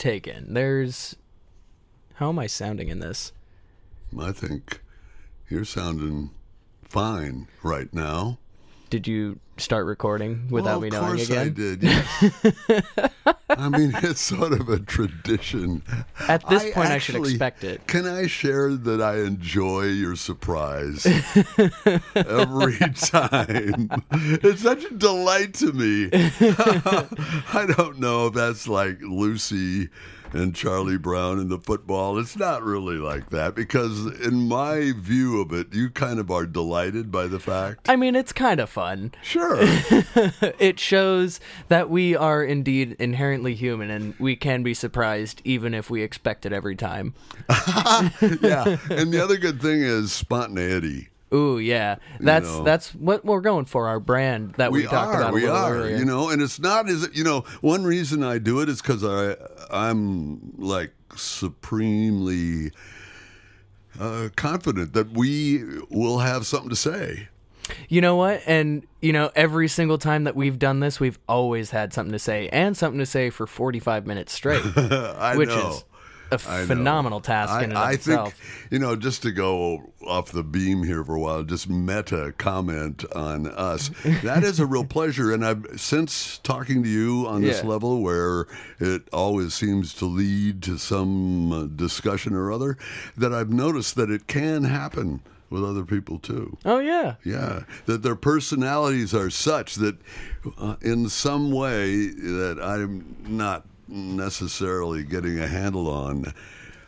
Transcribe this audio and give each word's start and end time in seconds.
taken. 0.00 0.54
There's 0.54 1.14
how 2.14 2.30
am 2.30 2.38
I 2.38 2.48
sounding 2.48 2.88
in 2.88 2.98
this? 2.98 3.32
I 4.18 4.32
think 4.32 4.82
you're 5.48 5.64
sounding 5.64 6.30
fine 6.82 7.46
right 7.62 7.92
now. 7.94 8.38
Did 8.90 9.06
you 9.06 9.38
start 9.56 9.86
recording 9.86 10.48
without 10.50 10.80
well, 10.80 10.80
me 10.80 10.88
of 10.88 10.94
knowing 10.94 11.16
course 11.16 11.28
again? 11.28 11.46
I 11.46 11.48
did. 11.48 11.82
Yes. 11.84 13.12
I 13.50 13.68
mean, 13.68 13.92
it's 14.02 14.20
sort 14.20 14.52
of 14.52 14.68
a 14.68 14.80
tradition. 14.80 15.84
At 16.26 16.48
this 16.48 16.72
point, 16.74 16.88
I 16.88 16.98
should 16.98 17.14
expect 17.14 17.62
it. 17.62 17.86
Can 17.86 18.04
I 18.04 18.26
share 18.26 18.74
that 18.74 19.00
I 19.00 19.18
enjoy 19.18 19.84
your 19.84 20.16
surprise 20.16 21.06
every 22.16 22.78
time? 22.78 24.02
It's 24.10 24.62
such 24.62 24.84
a 24.84 24.94
delight 24.94 25.54
to 25.54 25.72
me. 25.72 26.10
I 26.12 27.72
don't 27.76 28.00
know 28.00 28.26
if 28.26 28.34
that's 28.34 28.66
like 28.66 29.00
Lucy 29.02 29.88
and 30.32 30.54
Charlie 30.54 30.98
Brown 30.98 31.38
and 31.38 31.50
the 31.50 31.58
football. 31.58 32.18
It's 32.18 32.36
not 32.36 32.62
really 32.62 32.96
like 32.96 33.30
that 33.30 33.54
because, 33.54 34.06
in 34.20 34.48
my 34.48 34.92
view 34.96 35.40
of 35.40 35.52
it, 35.52 35.74
you 35.74 35.90
kind 35.90 36.18
of 36.18 36.30
are 36.30 36.46
delighted 36.46 37.10
by 37.10 37.26
the 37.26 37.40
fact. 37.40 37.88
I 37.88 37.96
mean, 37.96 38.14
it's 38.14 38.32
kind 38.32 38.60
of 38.60 38.70
fun. 38.70 39.12
Sure. 39.22 39.60
It 40.58 40.78
shows 40.78 41.40
that 41.68 41.90
we 41.90 42.16
are 42.16 42.42
indeed 42.42 42.96
inherently 42.98 43.54
human 43.54 43.90
and 43.90 44.14
we 44.18 44.36
can 44.36 44.62
be 44.62 44.74
surprised 44.74 45.40
even 45.44 45.74
if 45.74 45.90
we 45.90 46.02
expect 46.02 46.46
it 46.46 46.52
every 46.52 46.76
time. 46.76 47.14
yeah. 47.48 48.78
And 48.90 49.12
the 49.12 49.20
other 49.22 49.36
good 49.36 49.60
thing 49.60 49.82
is 49.82 50.12
spontaneity. 50.12 51.09
Ooh, 51.32 51.58
yeah. 51.58 51.96
That's 52.18 52.46
know. 52.46 52.64
that's 52.64 52.94
what 52.94 53.24
we're 53.24 53.40
going 53.40 53.66
for 53.66 53.88
our 53.88 54.00
brand 54.00 54.54
that 54.54 54.72
we, 54.72 54.82
we 54.82 54.86
talked 54.86 55.14
are, 55.14 55.20
about 55.22 55.32
we 55.32 55.46
are, 55.46 55.74
earlier. 55.74 55.96
you 55.96 56.04
know, 56.04 56.30
and 56.30 56.42
it's 56.42 56.58
not 56.58 56.88
as 56.88 57.08
you 57.12 57.22
know. 57.22 57.44
One 57.60 57.84
reason 57.84 58.24
I 58.24 58.38
do 58.38 58.60
it 58.60 58.68
is 58.68 58.82
because 58.82 59.04
I 59.04 59.36
I'm 59.70 60.54
like 60.58 60.92
supremely 61.16 62.72
uh, 63.98 64.28
confident 64.36 64.92
that 64.94 65.12
we 65.12 65.64
will 65.88 66.18
have 66.18 66.46
something 66.46 66.70
to 66.70 66.76
say. 66.76 67.28
You 67.88 68.00
know 68.00 68.16
what? 68.16 68.42
And 68.46 68.84
you 69.00 69.12
know, 69.12 69.30
every 69.36 69.68
single 69.68 69.98
time 69.98 70.24
that 70.24 70.34
we've 70.34 70.58
done 70.58 70.80
this, 70.80 70.98
we've 70.98 71.18
always 71.28 71.70
had 71.70 71.92
something 71.92 72.12
to 72.12 72.18
say 72.18 72.48
and 72.48 72.76
something 72.76 72.98
to 72.98 73.06
say 73.06 73.30
for 73.30 73.46
45 73.46 74.06
minutes 74.06 74.32
straight, 74.32 74.62
I 74.76 75.36
which 75.36 75.48
know. 75.48 75.70
is 75.70 75.84
a 76.32 76.38
phenomenal 76.38 77.20
task 77.20 77.52
I, 77.52 77.64
in 77.64 77.70
and 77.70 77.78
I 77.78 77.92
itself. 77.92 78.34
think 78.34 78.72
you 78.72 78.78
know 78.78 78.96
just 78.96 79.22
to 79.22 79.32
go 79.32 79.92
off 80.06 80.32
the 80.32 80.42
beam 80.44 80.82
here 80.84 81.04
for 81.04 81.14
a 81.14 81.20
while, 81.20 81.42
just 81.42 81.68
meta 81.68 82.32
comment 82.38 83.04
on 83.14 83.46
us. 83.46 83.90
that 84.22 84.42
is 84.44 84.58
a 84.60 84.66
real 84.66 84.84
pleasure, 84.84 85.32
and 85.32 85.44
I've 85.44 85.66
since 85.76 86.38
talking 86.38 86.82
to 86.82 86.88
you 86.88 87.26
on 87.26 87.42
this 87.42 87.62
Yeah. 87.62 87.68
level 87.68 88.00
where 88.02 88.46
it 88.78 89.08
always 89.12 89.54
seems 89.54 89.92
to 89.94 90.06
lead 90.06 90.62
to 90.64 90.78
some 90.78 91.72
discussion 91.76 92.34
or 92.34 92.50
other, 92.52 92.76
that 93.16 93.32
I've 93.34 93.50
noticed 93.50 93.96
that 93.96 94.10
it 94.10 94.26
can 94.26 94.64
happen 94.64 95.20
with 95.50 95.64
other 95.64 95.84
people 95.84 96.18
too. 96.18 96.56
oh 96.64 96.78
yeah. 96.78 97.16
Yeah, 97.24 97.64
that 97.86 98.02
their 98.02 98.14
personalities 98.14 99.12
are 99.12 99.30
such 99.30 99.74
that, 99.76 99.96
uh, 100.56 100.76
in 100.80 101.08
some 101.08 101.50
way, 101.50 102.06
that 102.08 102.58
I'm 102.62 103.16
not 103.26 103.66
necessarily 103.90 105.02
getting 105.02 105.38
a 105.38 105.46
handle 105.46 105.88
on. 105.88 106.32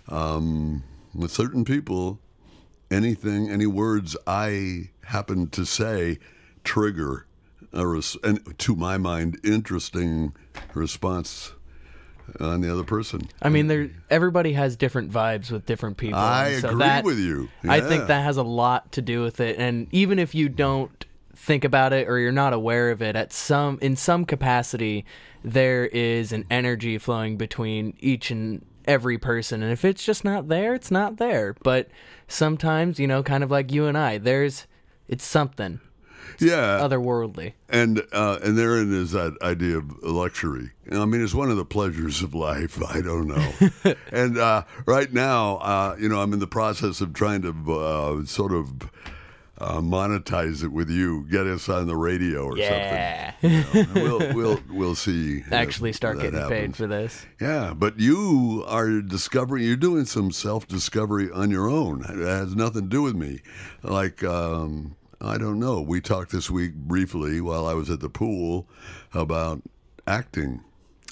Um, 0.09 0.83
with 1.15 1.31
certain 1.31 1.65
people, 1.65 2.19
anything, 2.91 3.51
any 3.51 3.67
words 3.67 4.17
I 4.27 4.91
happen 5.05 5.49
to 5.51 5.65
say, 5.65 6.19
trigger 6.65 7.27
a 7.73 7.87
res- 7.87 8.17
and 8.23 8.59
to 8.59 8.77
my 8.77 8.99
mind, 8.99 9.39
interesting 9.45 10.35
response 10.75 11.53
on 12.41 12.61
the 12.61 12.73
other 12.73 12.85
person. 12.85 13.29
I 13.43 13.49
mean, 13.49 13.67
there 13.67 13.91
everybody 14.11 14.53
has 14.55 14.77
different 14.77 15.11
vibes 15.11 15.51
with 15.51 15.67
different 15.67 15.97
people. 15.97 16.19
I 16.19 16.61
so 16.61 16.69
agree 16.71 16.79
that- 16.81 17.05
with 17.05 17.19
you. 17.19 17.49
I 17.65 17.81
think 17.81 18.07
that 18.07 18.23
has 18.23 18.37
a 18.37 18.43
lot 18.43 18.93
to 18.93 19.03
do 19.03 19.23
with 19.23 19.41
it. 19.41 19.59
And 19.59 19.89
even 19.93 20.19
if 20.19 20.35
you 20.35 20.49
don't 20.49 21.05
think 21.43 21.65
about 21.65 21.93
it 21.93 22.09
or 22.09 22.21
you're 22.21 22.31
not 22.31 22.53
aware 22.53 22.91
of 22.91 23.03
it, 23.03 23.17
at 23.17 23.33
some 23.33 23.79
in 23.83 23.97
some 23.97 24.25
capacity, 24.25 25.05
there 25.43 25.87
is 25.87 26.33
an 26.33 26.45
energy 26.51 26.99
flowing 26.99 27.37
between 27.37 27.95
each 27.99 28.31
and 28.31 28.65
every 28.87 29.19
person. 29.19 29.63
And 29.63 29.73
if 29.73 29.85
it's 29.85 30.05
just 30.05 30.25
not 30.25 30.49
there, 30.49 30.73
it's 30.73 30.91
not 30.91 31.17
there. 31.17 31.57
But 31.65 31.89
sometimes, 32.29 33.01
you 33.01 33.09
know, 33.09 33.23
kind 33.25 33.43
of 33.43 33.51
like 33.51 33.73
you 33.73 33.87
and 33.87 33.99
I, 33.99 34.19
there's 34.19 34.69
it's 35.09 35.25
something 35.25 35.81
Yeah, 36.39 36.79
otherworldly. 36.79 37.55
And 37.69 38.03
uh, 38.13 38.39
and 38.45 38.57
therein 38.57 38.95
is 38.95 39.11
that 39.11 39.37
idea 39.43 39.79
of 39.79 40.01
luxury. 40.01 40.71
I 40.93 41.05
mean, 41.07 41.25
it's 41.25 41.35
one 41.35 41.51
of 41.51 41.57
the 41.57 41.65
pleasures 41.65 42.23
of 42.23 42.37
life. 42.37 42.81
I 42.81 43.01
don't 43.01 43.27
know. 43.27 43.95
and 44.13 44.39
uh, 44.39 44.63
right 44.87 45.13
now, 45.13 45.57
uh, 45.57 45.97
you 45.99 46.09
know, 46.09 46.21
I'm 46.21 46.33
in 46.33 46.39
the 46.39 46.47
process 46.47 47.01
of 47.01 47.15
trying 47.15 47.43
to 47.43 47.73
uh, 47.73 48.25
sort 48.27 48.53
of 48.53 48.89
uh, 49.59 49.81
monetize 49.81 50.63
it 50.65 50.69
with 50.73 50.91
you, 50.91 51.27
get 51.31 51.47
us 51.47 51.69
on 51.69 51.87
the 51.87 51.97
radio 51.97 52.45
or 52.45 52.57
Yeah. 52.59 53.33
something. 53.41 53.43
You 53.43 53.87
know, 53.87 53.93
we'll 53.95 54.35
we'll 54.35 54.61
we'll 54.71 54.95
see. 54.95 55.43
Actually 55.51 55.93
start 55.93 56.21
getting 56.21 56.49
paid 56.49 56.77
for 56.77 56.87
this. 56.87 57.27
Yeah, 57.41 57.75
but 57.75 57.99
you 57.99 58.65
are 58.69 59.01
discovering. 59.03 59.65
You're 59.65 59.77
doing 59.77 60.05
some 60.05 60.31
self 60.31 60.67
discovery 60.69 61.29
on 61.33 61.51
your 61.51 61.69
own. 61.69 62.03
It 62.05 62.19
has 62.25 62.55
nothing 62.55 62.83
to 62.83 62.89
do 62.89 63.03
with 63.03 63.15
me. 63.17 63.41
Like 63.83 64.23
um, 64.23 64.95
I 65.21 65.39
don't 65.39 65.59
know. 65.59 65.81
We 65.81 66.01
talked 66.01 66.31
this 66.31 66.51
week 66.51 66.75
briefly 66.75 67.41
while 67.41 67.67
I 67.67 67.75
was 67.75 67.91
at 67.91 67.99
the 68.01 68.09
pool 68.11 68.69
about 69.13 69.63
acting, 70.07 70.63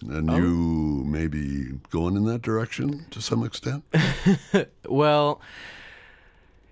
and 0.09 0.31
Oh. 0.31 0.37
you 0.37 1.05
maybe 1.07 1.79
going 1.91 2.17
in 2.17 2.25
that 2.27 2.43
direction 2.43 3.07
to 3.11 3.21
some 3.21 3.43
extent. 3.45 3.83
Well, 4.89 5.41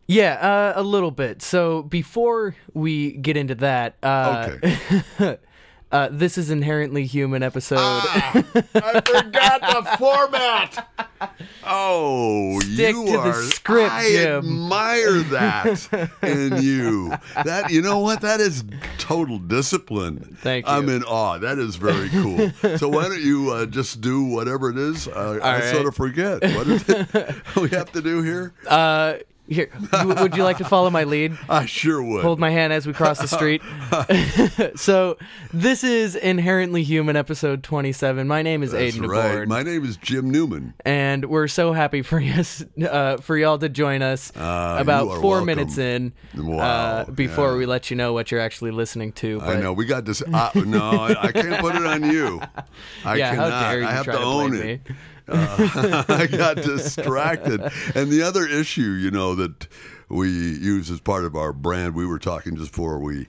yeah, 0.09 0.73
uh, 0.75 0.81
a 0.81 0.83
little 0.83 1.11
bit. 1.13 1.43
So 1.43 1.83
before 1.83 2.57
we 2.75 3.13
get 3.13 3.37
into 3.37 3.55
that, 3.57 3.95
uh, 4.03 4.49
Okay. 4.65 5.39
uh, 5.93 6.09
this 6.11 6.37
is 6.39 6.51
inherently 6.51 7.05
human 7.07 7.43
episode. 7.45 7.79
Ah, 7.79 8.33
I 8.75 9.01
forgot 9.01 9.61
the 9.61 9.97
format. 9.99 10.89
Oh, 11.71 12.59
Stick 12.61 12.95
you 12.95 13.07
to 13.07 13.13
the 13.13 13.19
are. 13.19 13.33
script, 13.43 13.93
I 13.93 14.09
Jim. 14.11 14.39
admire 14.39 15.21
that 15.21 16.11
in 16.23 16.63
you. 16.63 17.13
That 17.45 17.71
you 17.71 17.83
know 17.83 17.99
what? 17.99 18.21
That 18.23 18.41
is 18.41 18.65
total 18.99 19.39
discipline. 19.39 20.37
Thank 20.41 20.67
you. 20.67 20.73
I'm 20.73 20.89
in 20.89 21.03
awe. 21.05 21.39
That 21.39 21.59
is 21.59 21.77
very 21.77 22.09
cool. 22.11 22.51
so 22.79 22.89
why 22.89 23.05
don't 23.09 23.21
you 23.23 23.51
uh, 23.51 23.67
just 23.67 24.01
do 24.01 24.25
whatever 24.25 24.71
it 24.71 24.79
is? 24.79 25.09
Uh, 25.09 25.39
I 25.43 25.61
right. 25.61 25.75
sort 25.75 25.87
of 25.87 25.95
forget 25.95 26.43
what 26.43 26.67
is 26.69 26.89
it 26.89 27.37
we 27.57 27.69
have 27.71 27.93
to 27.93 28.01
do 28.01 28.23
here. 28.23 28.55
Here, 29.51 29.71
w- 29.93 30.15
would 30.21 30.37
you 30.37 30.45
like 30.45 30.59
to 30.59 30.65
follow 30.65 30.91
my 30.91 31.05
lead? 31.05 31.37
I 31.49 31.65
sure 31.65 32.03
would. 32.03 32.23
Hold 32.23 32.39
my 32.39 32.51
hand 32.51 32.71
as 32.73 32.87
we 32.87 32.93
cross 32.93 33.19
the 33.19 33.27
street. 33.29 33.63
so 34.79 35.17
this 35.55 35.83
is 35.83 36.15
inherently 36.17 36.83
human 36.83 37.17
episode 37.17 37.63
27. 37.63 38.29
My 38.29 38.43
name 38.43 38.63
is 38.63 38.73
That's 38.73 38.95
Aiden 38.97 39.09
right. 39.09 39.31
DeBoard. 39.39 39.47
My 39.47 39.63
name 39.63 39.85
is 39.87 39.97
Jim 39.97 40.31
Newman. 40.31 40.75
and 40.85 41.25
we're 41.25 41.49
so 41.49 41.73
happy 41.73 42.03
for 42.03 42.21
us, 42.21 42.63
uh, 42.87 43.17
for 43.19 43.39
y'all 43.39 43.59
to 43.59 43.71
join 43.71 44.03
us 44.03 44.31
Uh, 44.37 44.77
about 44.81 45.05
you 45.07 45.11
are 45.13 45.21
four 45.21 45.31
welcome. 45.37 45.47
minutes 45.47 45.79
in. 45.79 46.13
Wow, 46.37 46.59
uh, 46.59 47.05
before 47.11 47.53
yeah. 47.53 47.57
we 47.57 47.65
let 47.67 47.91
you 47.91 47.97
know 47.97 48.13
what 48.13 48.31
you're 48.31 48.41
actually 48.41 48.71
listening 48.71 49.13
to. 49.13 49.39
But 49.41 49.57
I 49.57 49.61
know 49.61 49.73
we 49.73 49.87
got 49.87 50.05
this. 50.05 50.21
Uh, 50.23 50.51
no, 50.55 50.81
I, 50.91 51.15
I 51.29 51.33
can't 51.33 51.59
put 51.61 51.75
it 51.75 51.87
on 51.87 52.11
you. 52.11 52.41
I 53.05 53.17
yeah, 53.17 53.31
cannot. 53.31 53.53
how 53.53 53.71
dare 53.71 53.81
you 53.81 53.87
I 53.87 53.93
have 53.93 54.05
try 54.05 54.13
to 54.15 54.21
to 54.21 54.25
own 54.27 54.51
blame 54.51 54.63
it. 54.63 54.89
me? 54.91 54.97
Uh, 55.29 56.05
I 56.09 56.27
got 56.27 56.57
distracted. 56.63 57.61
And 57.95 58.11
the 58.11 58.23
other 58.23 58.47
issue, 58.47 58.83
you 58.83 59.11
know, 59.11 59.35
that 59.35 59.69
we 60.09 60.29
use 60.29 60.91
as 60.91 61.01
part 61.01 61.25
of 61.25 61.35
our 61.37 61.53
brand, 61.53 61.95
we 61.95 62.07
were 62.07 62.19
talking 62.19 62.57
just 62.57 62.73
before 62.73 62.99
we 62.99 63.27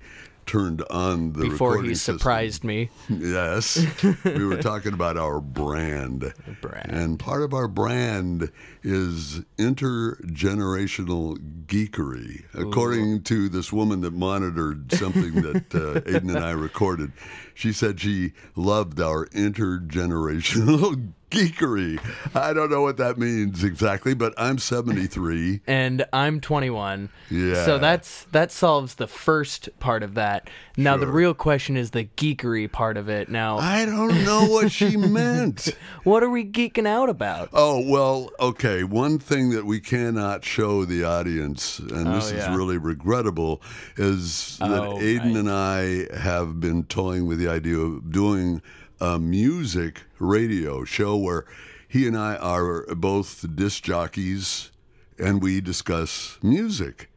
turned 0.49 0.81
on 0.89 1.33
the 1.33 1.41
Before 1.41 1.71
recording 1.73 1.91
he 1.91 1.95
system. 1.95 2.17
surprised 2.17 2.63
me. 2.63 2.89
Yes, 3.07 3.85
we 4.25 4.43
were 4.45 4.59
talking 4.59 4.93
about 4.93 5.15
our 5.15 5.39
brand. 5.39 6.33
brand. 6.61 6.91
And 6.91 7.19
part 7.19 7.43
of 7.43 7.53
our 7.53 7.67
brand 7.67 8.51
is 8.81 9.41
intergenerational 9.59 11.37
geekery. 11.67 12.45
According 12.55 13.21
to 13.23 13.47
this 13.47 13.71
woman 13.71 14.01
that 14.01 14.13
monitored 14.13 14.91
something 14.91 15.35
that 15.35 15.75
uh, 15.75 16.01
Aiden 16.01 16.35
and 16.35 16.39
I 16.39 16.51
recorded, 16.51 17.11
she 17.53 17.71
said 17.71 17.99
she 17.99 18.31
loved 18.55 18.99
our 18.99 19.27
intergenerational 19.27 21.13
geekery. 21.29 21.99
I 22.35 22.53
don't 22.53 22.69
know 22.69 22.81
what 22.81 22.97
that 22.97 23.17
means 23.17 23.63
exactly, 23.63 24.13
but 24.13 24.33
I'm 24.37 24.57
73. 24.57 25.61
And 25.67 26.05
I'm 26.11 26.39
21. 26.41 27.09
Yeah. 27.29 27.65
So 27.65 27.77
that's 27.77 28.23
that 28.31 28.51
solves 28.51 28.95
the 28.95 29.07
first 29.07 29.69
part 29.79 30.03
of 30.03 30.15
that. 30.15 30.49
Now 30.77 30.97
the 30.97 31.07
real 31.07 31.33
question 31.33 31.75
is 31.77 31.91
the 31.91 32.05
geekery 32.05 32.71
part 32.71 32.97
of 32.97 33.09
it. 33.09 33.29
Now, 33.29 33.57
I 33.57 33.85
don't 33.85 34.23
know 34.23 34.45
what 34.45 34.71
she 34.71 34.95
meant. 34.97 35.69
what 36.03 36.23
are 36.23 36.29
we 36.29 36.45
geeking 36.45 36.87
out 36.87 37.09
about? 37.09 37.49
Oh, 37.53 37.83
well, 37.85 38.29
okay. 38.39 38.83
One 38.83 39.19
thing 39.19 39.49
that 39.51 39.65
we 39.65 39.79
cannot 39.79 40.43
show 40.45 40.85
the 40.85 41.03
audience, 41.03 41.79
and 41.79 42.07
Oh, 42.07 42.15
this 42.15 42.31
yeah. 42.31 42.49
is 42.51 42.57
really 42.57 42.77
regrettable, 42.77 43.61
is 43.97 44.57
that 44.59 44.69
Oh, 44.71 44.95
Aiden 44.97 45.19
right. 45.19 45.35
and 45.35 45.49
I 45.49 46.17
have 46.17 46.59
been 46.59 46.83
toying 46.85 47.25
with 47.27 47.39
the 47.39 47.49
idea 47.49 47.77
of 47.77 48.11
doing 48.11 48.61
a 49.01 49.17
music 49.19 50.03
radio 50.19 50.83
show 50.83 51.15
where 51.17 51.45
he 51.87 52.07
and 52.07 52.17
I 52.17 52.35
are 52.35 52.85
both 52.95 53.45
disc 53.55 53.83
jockeys, 53.83 54.71
and 55.17 55.41
we 55.41 55.61
discuss 55.61 56.37
music. 56.43 57.09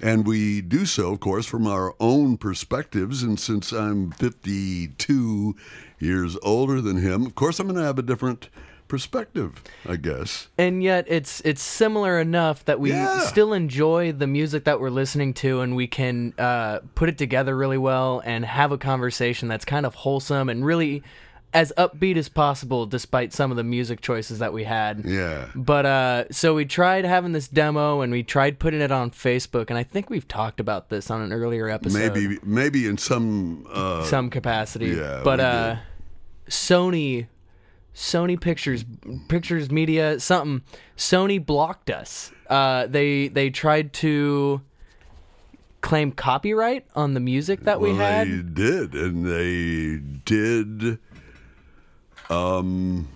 And 0.00 0.26
we 0.26 0.60
do 0.60 0.84
so, 0.84 1.12
of 1.12 1.20
course, 1.20 1.46
from 1.46 1.66
our 1.66 1.94
own 1.98 2.36
perspectives. 2.36 3.22
And 3.22 3.40
since 3.40 3.72
I'm 3.72 4.10
52 4.10 5.56
years 5.98 6.36
older 6.42 6.80
than 6.80 6.98
him, 6.98 7.24
of 7.26 7.34
course, 7.34 7.58
I'm 7.58 7.66
going 7.66 7.78
to 7.78 7.84
have 7.84 7.98
a 7.98 8.02
different 8.02 8.48
perspective, 8.88 9.62
I 9.88 9.96
guess. 9.96 10.46
and 10.56 10.80
yet 10.80 11.06
it's 11.08 11.40
it's 11.40 11.60
similar 11.60 12.20
enough 12.20 12.64
that 12.66 12.78
we 12.78 12.90
Yeah. 12.90 13.18
still 13.20 13.52
enjoy 13.52 14.12
the 14.12 14.28
music 14.28 14.62
that 14.62 14.78
we're 14.78 14.90
listening 14.90 15.34
to 15.34 15.60
and 15.60 15.74
we 15.74 15.88
can 15.88 16.34
uh, 16.38 16.78
put 16.94 17.08
it 17.08 17.18
together 17.18 17.56
really 17.56 17.78
well 17.78 18.22
and 18.24 18.44
have 18.44 18.70
a 18.70 18.78
conversation 18.78 19.48
that's 19.48 19.64
kind 19.64 19.86
of 19.86 19.96
wholesome 19.96 20.48
and 20.48 20.64
really 20.64 21.02
as 21.56 21.72
upbeat 21.78 22.16
as 22.16 22.28
possible 22.28 22.84
despite 22.86 23.32
some 23.32 23.50
of 23.50 23.56
the 23.56 23.64
music 23.64 24.00
choices 24.00 24.38
that 24.40 24.52
we 24.52 24.64
had 24.64 25.04
Yeah. 25.04 25.46
but 25.54 25.86
uh 25.86 26.24
so 26.30 26.54
we 26.54 26.64
tried 26.66 27.04
having 27.06 27.32
this 27.32 27.48
demo 27.48 28.02
and 28.02 28.12
we 28.12 28.22
tried 28.22 28.58
putting 28.58 28.80
it 28.82 28.92
on 28.92 29.10
facebook 29.10 29.70
and 29.70 29.78
i 29.78 29.82
think 29.82 30.10
we've 30.10 30.28
talked 30.28 30.60
about 30.60 30.90
this 30.90 31.10
on 31.10 31.22
an 31.22 31.32
earlier 31.32 31.68
episode 31.68 32.12
Maybe, 32.14 32.38
maybe 32.44 32.86
in 32.86 32.98
some. 32.98 33.66
Uh, 33.72 34.04
some 34.04 34.28
capacity. 34.30 34.88
Yeah, 34.88 35.22
but 35.24 35.40
uh. 35.40 35.76
Sony, 36.48 37.26
Sony 37.94 38.40
Pictures, 38.40 38.84
Pictures 39.28 39.70
Media, 39.70 40.20
something. 40.20 40.62
Sony 40.96 41.44
blocked 41.44 41.90
us. 41.90 42.30
Uh, 42.48 42.86
they 42.86 43.28
they 43.28 43.50
tried 43.50 43.92
to 43.94 44.60
claim 45.80 46.12
copyright 46.12 46.86
on 46.94 47.14
the 47.14 47.20
music 47.20 47.60
that 47.64 47.80
we 47.80 47.92
well, 47.92 47.98
had. 47.98 48.28
They 48.28 48.42
did, 48.42 48.94
and 48.94 49.26
they 49.26 49.98
did 50.24 50.98
um, 52.30 53.08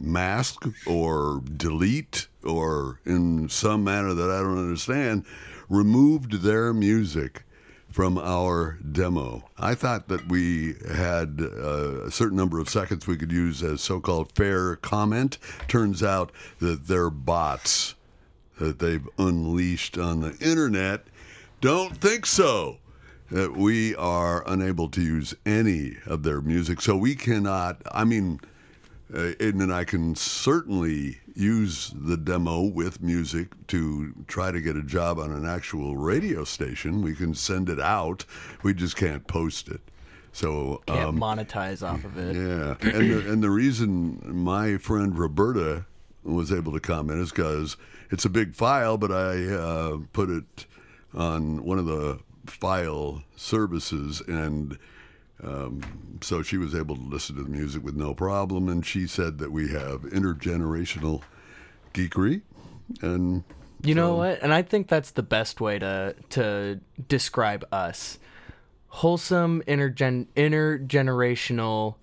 mask 0.00 0.66
or 0.86 1.42
delete 1.56 2.28
or 2.44 3.00
in 3.04 3.48
some 3.48 3.84
manner 3.84 4.14
that 4.14 4.30
I 4.30 4.40
don't 4.40 4.58
understand, 4.58 5.24
removed 5.68 6.42
their 6.42 6.72
music 6.72 7.44
from 7.90 8.18
our 8.18 8.78
demo. 8.90 9.44
I 9.58 9.74
thought 9.74 10.08
that 10.08 10.26
we 10.28 10.74
had 10.94 11.40
uh, 11.40 12.04
a 12.04 12.10
certain 12.10 12.36
number 12.36 12.58
of 12.58 12.68
seconds 12.68 13.06
we 13.06 13.16
could 13.16 13.30
use 13.30 13.62
as 13.62 13.80
so-called 13.80 14.32
fair 14.32 14.76
comment. 14.76 15.38
Turns 15.68 16.02
out 16.02 16.32
that 16.58 16.86
they're 16.86 17.10
bots 17.10 17.94
that 18.58 18.78
they've 18.78 19.06
unleashed 19.18 19.98
on 19.98 20.20
the 20.20 20.36
internet 20.38 21.06
don't 21.62 21.96
think 21.96 22.26
so. 22.26 22.78
That 23.32 23.56
we 23.56 23.94
are 23.96 24.44
unable 24.46 24.88
to 24.90 25.00
use 25.00 25.34
any 25.46 25.96
of 26.04 26.22
their 26.22 26.42
music, 26.42 26.82
so 26.82 26.96
we 26.98 27.14
cannot. 27.14 27.80
I 27.90 28.04
mean, 28.04 28.40
uh, 29.12 29.32
Aiden 29.40 29.62
and 29.62 29.72
I 29.72 29.84
can 29.84 30.14
certainly 30.14 31.18
use 31.34 31.94
the 31.94 32.18
demo 32.18 32.60
with 32.60 33.00
music 33.02 33.48
to 33.68 34.12
try 34.26 34.50
to 34.52 34.60
get 34.60 34.76
a 34.76 34.82
job 34.82 35.18
on 35.18 35.32
an 35.32 35.46
actual 35.46 35.96
radio 35.96 36.44
station. 36.44 37.00
We 37.00 37.14
can 37.14 37.34
send 37.34 37.70
it 37.70 37.80
out. 37.80 38.26
We 38.62 38.74
just 38.74 38.96
can't 38.96 39.26
post 39.26 39.68
it. 39.68 39.80
So 40.32 40.82
Can't 40.86 41.08
um, 41.08 41.18
monetize 41.18 41.82
off 41.86 42.04
of 42.04 42.18
it. 42.18 42.36
yeah, 42.36 42.76
and 42.82 43.10
the, 43.10 43.32
and 43.32 43.42
the 43.42 43.50
reason 43.50 44.20
my 44.24 44.76
friend 44.76 45.18
Roberta 45.18 45.86
was 46.22 46.52
able 46.52 46.72
to 46.72 46.80
comment 46.80 47.20
is 47.20 47.30
because 47.30 47.78
it's 48.10 48.26
a 48.26 48.30
big 48.30 48.54
file, 48.54 48.98
but 48.98 49.10
I 49.10 49.44
uh, 49.54 49.98
put 50.12 50.28
it 50.28 50.66
on 51.14 51.64
one 51.64 51.78
of 51.78 51.86
the 51.86 52.18
file 52.46 53.22
services, 53.36 54.22
and 54.26 54.78
um, 55.42 56.18
so 56.20 56.42
she 56.42 56.56
was 56.56 56.74
able 56.74 56.96
to 56.96 57.02
listen 57.02 57.36
to 57.36 57.42
the 57.42 57.48
music 57.48 57.82
with 57.82 57.96
no 57.96 58.14
problem. 58.14 58.68
And 58.68 58.84
she 58.84 59.06
said 59.06 59.38
that 59.38 59.50
we 59.52 59.70
have 59.72 60.02
intergenerational 60.02 61.22
geekery, 61.94 62.42
and 63.00 63.44
You 63.82 63.94
know 63.94 64.14
what? 64.14 64.42
And 64.42 64.54
I 64.54 64.62
think 64.62 64.88
that's 64.88 65.10
the 65.12 65.22
best 65.22 65.60
way 65.60 65.78
to 65.78 66.14
to 66.30 66.80
describe 67.08 67.66
us. 67.72 68.18
Wholesome 68.88 69.62
intergen 69.66 70.26
intergenerational 70.36 71.96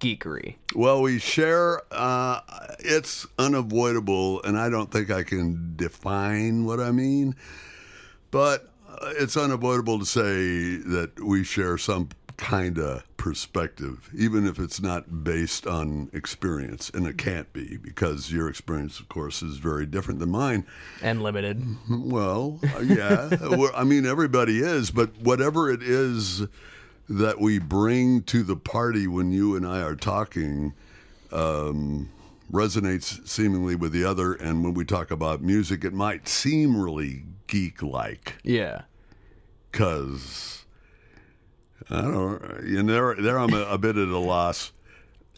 geekery. 0.00 0.56
Well, 0.74 1.00
we 1.00 1.18
share. 1.18 1.80
Uh, 1.90 2.40
it's 2.80 3.26
unavoidable, 3.38 4.42
and 4.42 4.58
I 4.58 4.68
don't 4.68 4.90
think 4.90 5.10
I 5.10 5.22
can 5.22 5.74
define 5.76 6.64
what 6.64 6.80
I 6.80 6.90
mean, 6.90 7.34
but 8.30 8.70
it's 9.18 9.36
unavoidable 9.36 9.98
to 9.98 10.06
say 10.06 10.76
that 10.76 11.12
we 11.22 11.44
share 11.44 11.78
some 11.78 12.08
kind 12.36 12.78
of 12.78 13.02
perspective, 13.16 14.10
even 14.14 14.46
if 14.46 14.58
it's 14.58 14.80
not 14.80 15.24
based 15.24 15.66
on 15.66 16.10
experience, 16.12 16.90
and 16.90 17.06
it 17.06 17.16
can't 17.18 17.52
be 17.52 17.76
because 17.76 18.30
your 18.30 18.48
experience, 18.48 19.00
of 19.00 19.08
course, 19.08 19.42
is 19.42 19.56
very 19.56 19.86
different 19.86 20.20
than 20.20 20.30
mine. 20.30 20.66
And 21.02 21.22
limited. 21.22 21.62
Well, 21.90 22.60
uh, 22.76 22.80
yeah. 22.80 23.30
I 23.74 23.84
mean, 23.84 24.06
everybody 24.06 24.58
is, 24.58 24.90
but 24.90 25.16
whatever 25.18 25.70
it 25.70 25.82
is 25.82 26.46
that 27.08 27.40
we 27.40 27.58
bring 27.58 28.22
to 28.24 28.42
the 28.42 28.56
party 28.56 29.06
when 29.06 29.30
you 29.32 29.56
and 29.56 29.66
I 29.66 29.80
are 29.82 29.96
talking 29.96 30.74
um, 31.32 32.10
resonates 32.50 33.26
seemingly 33.26 33.74
with 33.74 33.92
the 33.92 34.04
other. 34.04 34.34
And 34.34 34.64
when 34.64 34.74
we 34.74 34.84
talk 34.84 35.10
about 35.10 35.42
music, 35.42 35.84
it 35.84 35.92
might 35.92 36.28
seem 36.28 36.80
really 36.80 37.24
geek 37.46 37.82
like 37.82 38.38
Yeah. 38.42 38.82
because 39.70 40.64
I 41.90 42.00
don't. 42.02 42.64
You 42.66 42.82
know, 42.82 42.92
there, 42.92 43.22
there 43.22 43.38
I'm 43.38 43.52
a, 43.54 43.62
a 43.62 43.78
bit 43.78 43.96
at 43.96 44.08
a 44.08 44.18
loss. 44.18 44.72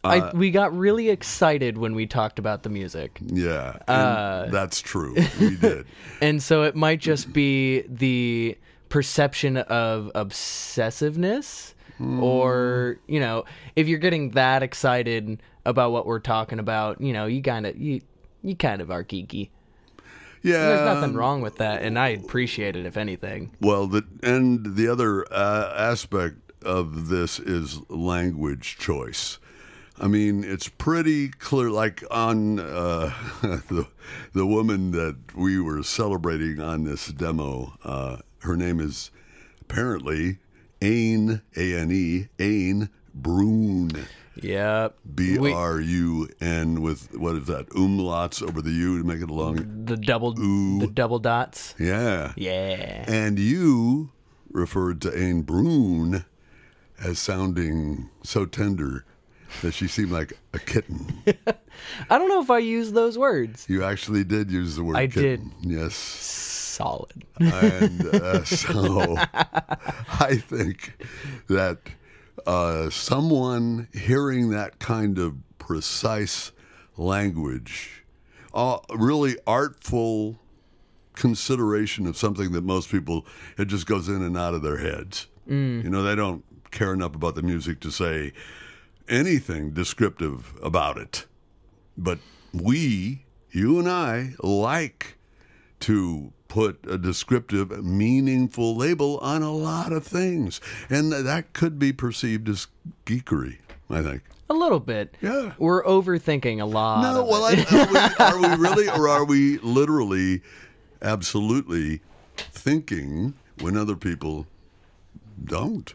I 0.04 0.20
uh, 0.20 0.32
we 0.34 0.50
got 0.50 0.76
really 0.76 1.10
excited 1.10 1.76
when 1.76 1.94
we 1.94 2.06
talked 2.06 2.38
about 2.38 2.62
the 2.62 2.68
music. 2.70 3.18
Yeah, 3.20 3.78
and 3.88 3.90
uh, 3.90 4.46
that's 4.50 4.80
true. 4.80 5.16
We 5.40 5.56
did. 5.56 5.86
And 6.20 6.42
so 6.42 6.62
it 6.62 6.74
might 6.74 7.00
just 7.00 7.32
be 7.32 7.82
the 7.82 8.56
perception 8.88 9.56
of 9.56 10.10
obsessiveness 10.14 11.74
hmm. 11.98 12.22
or, 12.22 12.98
you 13.06 13.20
know, 13.20 13.44
if 13.76 13.86
you're 13.86 13.98
getting 13.98 14.30
that 14.30 14.62
excited 14.62 15.40
about 15.68 15.92
what 15.92 16.06
we're 16.06 16.18
talking 16.18 16.58
about, 16.58 17.00
you 17.00 17.12
know, 17.12 17.26
you 17.26 17.42
kind 17.42 17.66
of 17.66 17.76
you 17.76 18.00
you 18.42 18.56
kind 18.56 18.80
of 18.80 18.90
are 18.90 19.04
geeky. 19.04 19.50
Yeah, 20.42 20.68
There's 20.68 20.94
nothing 20.94 21.14
wrong 21.14 21.42
with 21.42 21.56
that, 21.56 21.82
and 21.82 21.98
I 21.98 22.08
appreciate 22.08 22.76
it 22.76 22.86
if 22.86 22.96
anything. 22.96 23.54
Well, 23.60 23.86
the 23.86 24.04
and 24.22 24.76
the 24.76 24.88
other 24.88 25.30
uh, 25.30 25.74
aspect 25.76 26.52
of 26.62 27.08
this 27.08 27.38
is 27.38 27.80
language 27.90 28.78
choice. 28.78 29.38
I 30.00 30.06
mean, 30.06 30.44
it's 30.44 30.68
pretty 30.68 31.28
clear. 31.28 31.70
Like 31.70 32.02
on 32.10 32.60
uh, 32.60 33.12
the 33.42 33.88
the 34.32 34.46
woman 34.46 34.92
that 34.92 35.36
we 35.36 35.60
were 35.60 35.82
celebrating 35.82 36.60
on 36.60 36.84
this 36.84 37.08
demo, 37.08 37.74
uh, 37.84 38.18
her 38.40 38.56
name 38.56 38.80
is 38.80 39.10
apparently 39.60 40.38
Ane 40.80 41.42
A 41.56 41.74
N 41.74 41.90
E 41.92 42.28
Ane 42.38 42.88
Brun. 43.12 43.90
Yep. 44.42 44.96
B 45.14 45.52
R 45.52 45.80
U 45.80 46.28
N 46.40 46.80
with 46.82 47.16
what 47.16 47.36
is 47.36 47.46
that 47.46 47.68
umlauts 47.70 48.42
over 48.42 48.62
the 48.62 48.70
U 48.70 48.98
to 48.98 49.04
make 49.06 49.20
it 49.22 49.30
a 49.30 49.34
long. 49.34 49.84
the 49.84 49.96
double 49.96 50.32
the 50.32 50.90
double 50.92 51.18
dots. 51.18 51.74
Yeah. 51.78 52.32
Yeah. 52.36 53.04
And 53.08 53.38
you 53.38 54.10
referred 54.50 55.00
to 55.02 55.16
Ane 55.18 55.42
Brun 55.42 56.24
as 57.02 57.18
sounding 57.18 58.10
so 58.22 58.44
tender 58.46 59.04
that 59.62 59.72
she 59.72 59.86
seemed 59.88 60.10
like 60.10 60.32
a 60.52 60.58
kitten. 60.58 61.22
I 62.10 62.18
don't 62.18 62.28
know 62.28 62.42
if 62.42 62.50
I 62.50 62.58
use 62.58 62.92
those 62.92 63.16
words. 63.16 63.66
You 63.68 63.82
actually 63.84 64.24
did 64.24 64.50
use 64.50 64.76
the 64.76 64.84
word 64.84 64.96
I 64.96 65.06
kitten. 65.06 65.52
Yes. 65.62 65.94
Solid. 65.94 67.24
And 67.40 68.06
uh, 68.06 68.44
so 68.44 69.16
I 69.16 70.36
think 70.36 70.94
that 71.48 71.78
uh, 72.46 72.90
someone 72.90 73.88
hearing 73.92 74.50
that 74.50 74.78
kind 74.78 75.18
of 75.18 75.36
precise 75.58 76.52
language, 76.96 78.04
uh, 78.54 78.78
really 78.90 79.36
artful 79.46 80.38
consideration 81.14 82.06
of 82.06 82.16
something 82.16 82.52
that 82.52 82.62
most 82.64 82.90
people, 82.90 83.26
it 83.56 83.66
just 83.66 83.86
goes 83.86 84.08
in 84.08 84.22
and 84.22 84.36
out 84.36 84.54
of 84.54 84.62
their 84.62 84.78
heads. 84.78 85.26
You 85.82 85.90
know, 85.90 86.02
they 86.02 86.14
don't 86.14 86.44
care 86.70 86.92
enough 86.92 87.14
about 87.14 87.34
the 87.34 87.42
music 87.42 87.80
to 87.80 87.90
say 87.90 88.32
anything 89.08 89.70
descriptive 89.72 90.54
about 90.62 90.96
it. 90.98 91.26
But 91.96 92.18
we, 92.52 93.24
you 93.50 93.78
and 93.78 93.88
I, 93.88 94.34
like 94.42 95.16
to 95.80 96.32
put 96.48 96.78
a 96.88 96.98
descriptive, 96.98 97.84
meaningful 97.84 98.74
label 98.76 99.18
on 99.18 99.42
a 99.42 99.52
lot 99.52 99.92
of 99.92 100.06
things. 100.06 100.60
And 100.88 101.12
that 101.12 101.52
could 101.52 101.78
be 101.78 101.92
perceived 101.92 102.48
as 102.48 102.66
geekery, 103.04 103.58
I 103.90 104.02
think. 104.02 104.22
A 104.50 104.54
little 104.54 104.80
bit. 104.80 105.14
Yeah. 105.20 105.52
We're 105.58 105.84
overthinking 105.84 106.60
a 106.60 106.64
lot. 106.64 107.02
No, 107.02 107.24
well. 107.24 107.44
I, 107.44 107.66
are, 108.18 108.38
we, 108.38 108.48
are 108.48 108.56
we 108.56 108.62
really, 108.62 108.88
or 108.88 109.08
are 109.08 109.24
we 109.24 109.58
literally, 109.58 110.42
absolutely 111.02 112.00
thinking 112.36 113.34
when 113.60 113.76
other 113.76 113.96
people 113.96 114.46
don't? 115.44 115.94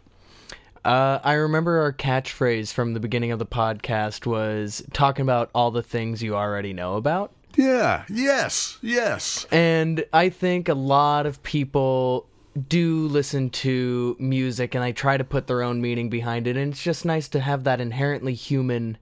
Uh, 0.86 1.20
I 1.24 1.34
remember 1.34 1.80
our 1.80 1.94
catchphrase 1.94 2.74
from 2.74 2.94
the 2.94 3.00
beginning 3.00 3.32
of 3.32 3.40
the 3.40 3.46
podcast 3.46 4.26
was 4.26 4.84
talking 4.92 5.24
about 5.24 5.50
all 5.56 5.72
the 5.72 5.84
things 5.84 6.22
you 6.22 6.36
already 6.36 6.74
know 6.74 6.96
about. 6.96 7.32
Yeah. 7.56 8.06
Yes. 8.10 8.78
Yes. 8.82 9.46
And 9.52 10.06
I 10.14 10.30
think 10.30 10.70
a 10.70 10.74
lot 10.74 11.26
of 11.26 11.42
people 11.44 12.28
do 12.68 13.08
listen 13.08 13.50
to 13.50 14.16
music 14.20 14.76
and 14.76 14.84
they 14.84 14.94
try 14.94 15.18
to 15.18 15.24
put 15.24 15.48
their 15.48 15.64
own 15.64 15.82
meaning 15.82 16.10
behind 16.10 16.48
it. 16.48 16.56
And 16.56 16.72
it's 16.72 16.84
just 16.84 17.06
nice 17.06 17.28
to 17.30 17.40
have 17.40 17.64
that 17.64 17.82
inherently 17.82 18.34
human 18.34 18.98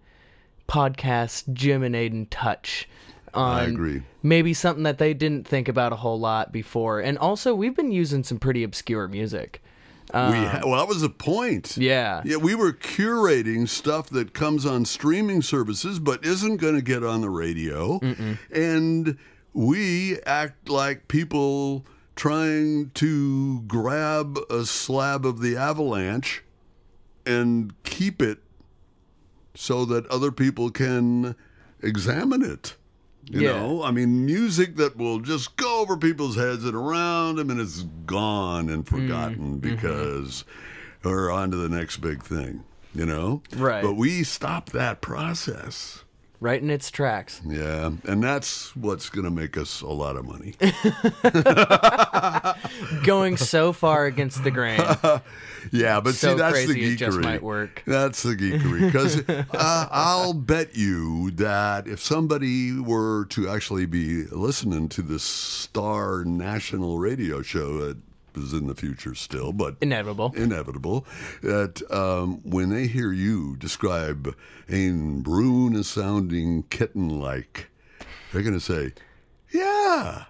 podcast, 0.68 1.52
Jim 1.54 1.84
and 1.84 1.96
Aiden 1.96 2.28
touch. 2.30 2.88
On 3.34 3.58
I 3.60 3.64
agree. 3.64 4.04
Maybe 4.24 4.54
something 4.54 4.84
that 4.84 4.98
they 4.98 5.14
didn't 5.14 5.48
think 5.48 5.68
about 5.68 5.94
a 5.94 5.98
whole 5.98 6.20
lot 6.20 6.52
before. 6.52 7.00
And 7.00 7.18
also, 7.18 7.56
we've 7.56 7.76
been 7.76 7.92
using 7.92 8.24
some 8.24 8.40
pretty 8.40 8.64
obscure 8.64 9.08
music. 9.08 9.62
We 10.14 10.20
ha- 10.46 10.62
well, 10.66 10.80
that 10.80 10.88
was 10.88 11.02
the 11.02 11.10
point. 11.10 11.78
Um, 11.78 11.84
Yeah. 11.84 12.22
Yeah, 12.26 12.38
we 12.38 12.54
were 12.56 12.74
curating 12.74 13.68
stuff 13.68 14.10
that 14.10 14.34
comes 14.34 14.66
on 14.66 14.86
streaming 14.86 15.42
services 15.42 16.00
but 16.00 16.26
isn't 16.26 16.58
going 16.58 16.76
to 16.76 16.82
get 16.82 17.04
on 17.04 17.22
the 17.22 17.30
radio. 17.30 18.00
And 18.52 19.18
we 19.54 20.20
act 20.26 20.70
like 20.70 21.08
people 21.08 21.86
trying 22.16 22.92
to 22.96 23.62
grab 23.62 24.38
a 24.50 24.66
slab 24.66 25.26
of 25.26 25.42
the 25.42 25.56
avalanche 25.56 26.44
and 27.26 27.74
keep 27.84 28.22
it 28.22 28.40
so 29.56 29.86
that 29.86 30.06
other 30.08 30.32
people 30.32 30.70
can 30.72 31.36
examine 31.82 32.42
it. 32.44 32.76
You 33.26 33.42
Yeah. 33.42 33.52
know, 33.54 33.84
I 33.84 33.92
mean, 33.92 34.26
music 34.26 34.76
that 34.78 34.98
will 34.98 35.20
just 35.20 35.56
go 35.56 35.82
over 35.82 35.96
people's 35.98 36.36
heads 36.36 36.66
and 36.66 36.76
around 36.76 37.36
them, 37.38 37.50
and 37.50 37.60
it's 37.60 37.84
gone 38.06 38.70
and 38.70 38.86
mm-hmm. 38.86 38.96
forgotten 38.98 39.60
mm-hmm. 39.60 39.76
because 39.76 40.44
we're 41.04 41.32
on 41.32 41.52
to 41.52 41.58
the 41.58 41.70
next 41.70 41.98
big 41.98 42.24
thing. 42.24 42.64
You 42.94 43.06
know, 43.06 43.42
Right. 43.56 43.82
But 43.82 43.94
we 43.94 44.24
stop 44.24 44.72
that 44.72 45.00
process. 45.02 46.04
Right 46.42 46.60
in 46.60 46.72
its 46.72 46.90
tracks. 46.90 47.40
Yeah, 47.48 47.92
and 48.06 48.24
that's 48.24 48.76
what's 48.76 49.10
going 49.10 49.26
to 49.26 49.32
make 49.32 49.58
us 49.58 49.82
a 49.82 49.88
lot 49.88 50.16
of 50.18 50.26
money. 50.26 50.56
Going 53.04 53.38
so 53.38 53.74
far 53.74 54.06
against 54.06 54.44
the 54.44 54.52
grain. 54.52 54.82
Yeah, 55.72 56.02
but 56.02 56.16
So 56.16 56.32
see, 56.32 56.38
that's 56.40 56.66
the 56.66 56.74
geekery. 56.74 56.98
just 56.98 57.20
might 57.20 57.44
work. 57.44 57.84
That's 57.86 58.24
the 58.24 58.36
geekery. 58.36 58.88
Because 58.88 59.20
uh, 59.30 59.88
I'll 59.92 60.34
bet 60.34 60.76
you 60.76 61.30
that 61.32 61.86
if 61.88 62.02
somebody 62.02 62.80
were 62.80 63.26
to 63.26 63.48
actually 63.48 63.86
be 63.86 64.24
listening 64.24 64.90
to 64.90 65.04
this 65.04 65.22
star 65.22 66.26
national 66.26 66.98
radio 66.98 67.44
show 67.44 67.78
that 67.86 67.98
is 68.36 68.54
in 68.54 68.68
the 68.68 68.76
future 68.76 69.16
still, 69.16 69.52
but 69.54 69.76
Inevitable. 69.82 70.34
inevitable, 70.36 71.06
that 71.42 71.82
um, 71.92 72.42
when 72.44 72.70
they 72.70 72.88
hear 72.88 73.12
you 73.12 73.56
describe 73.58 74.36
Ane 74.70 75.22
Brun 75.22 75.76
as 75.76 75.88
sounding 75.88 76.64
kitten-like, 76.64 77.68
they're 78.32 78.42
going 78.44 78.54
to 78.54 78.60
say, 78.60 78.94
"Yeah, 79.54 80.26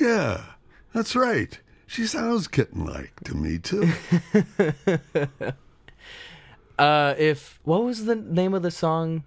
yeah, 0.00 0.44
that's 0.92 1.14
right." 1.16 1.58
She 1.86 2.06
sounds 2.06 2.48
kitten-like 2.48 3.20
to 3.24 3.34
me 3.36 3.58
too. 3.58 3.92
Uh, 6.78 7.14
if 7.18 7.60
what 7.64 7.84
was 7.84 8.06
the 8.06 8.16
name 8.16 8.54
of 8.54 8.62
the 8.62 8.70
song? 8.70 9.22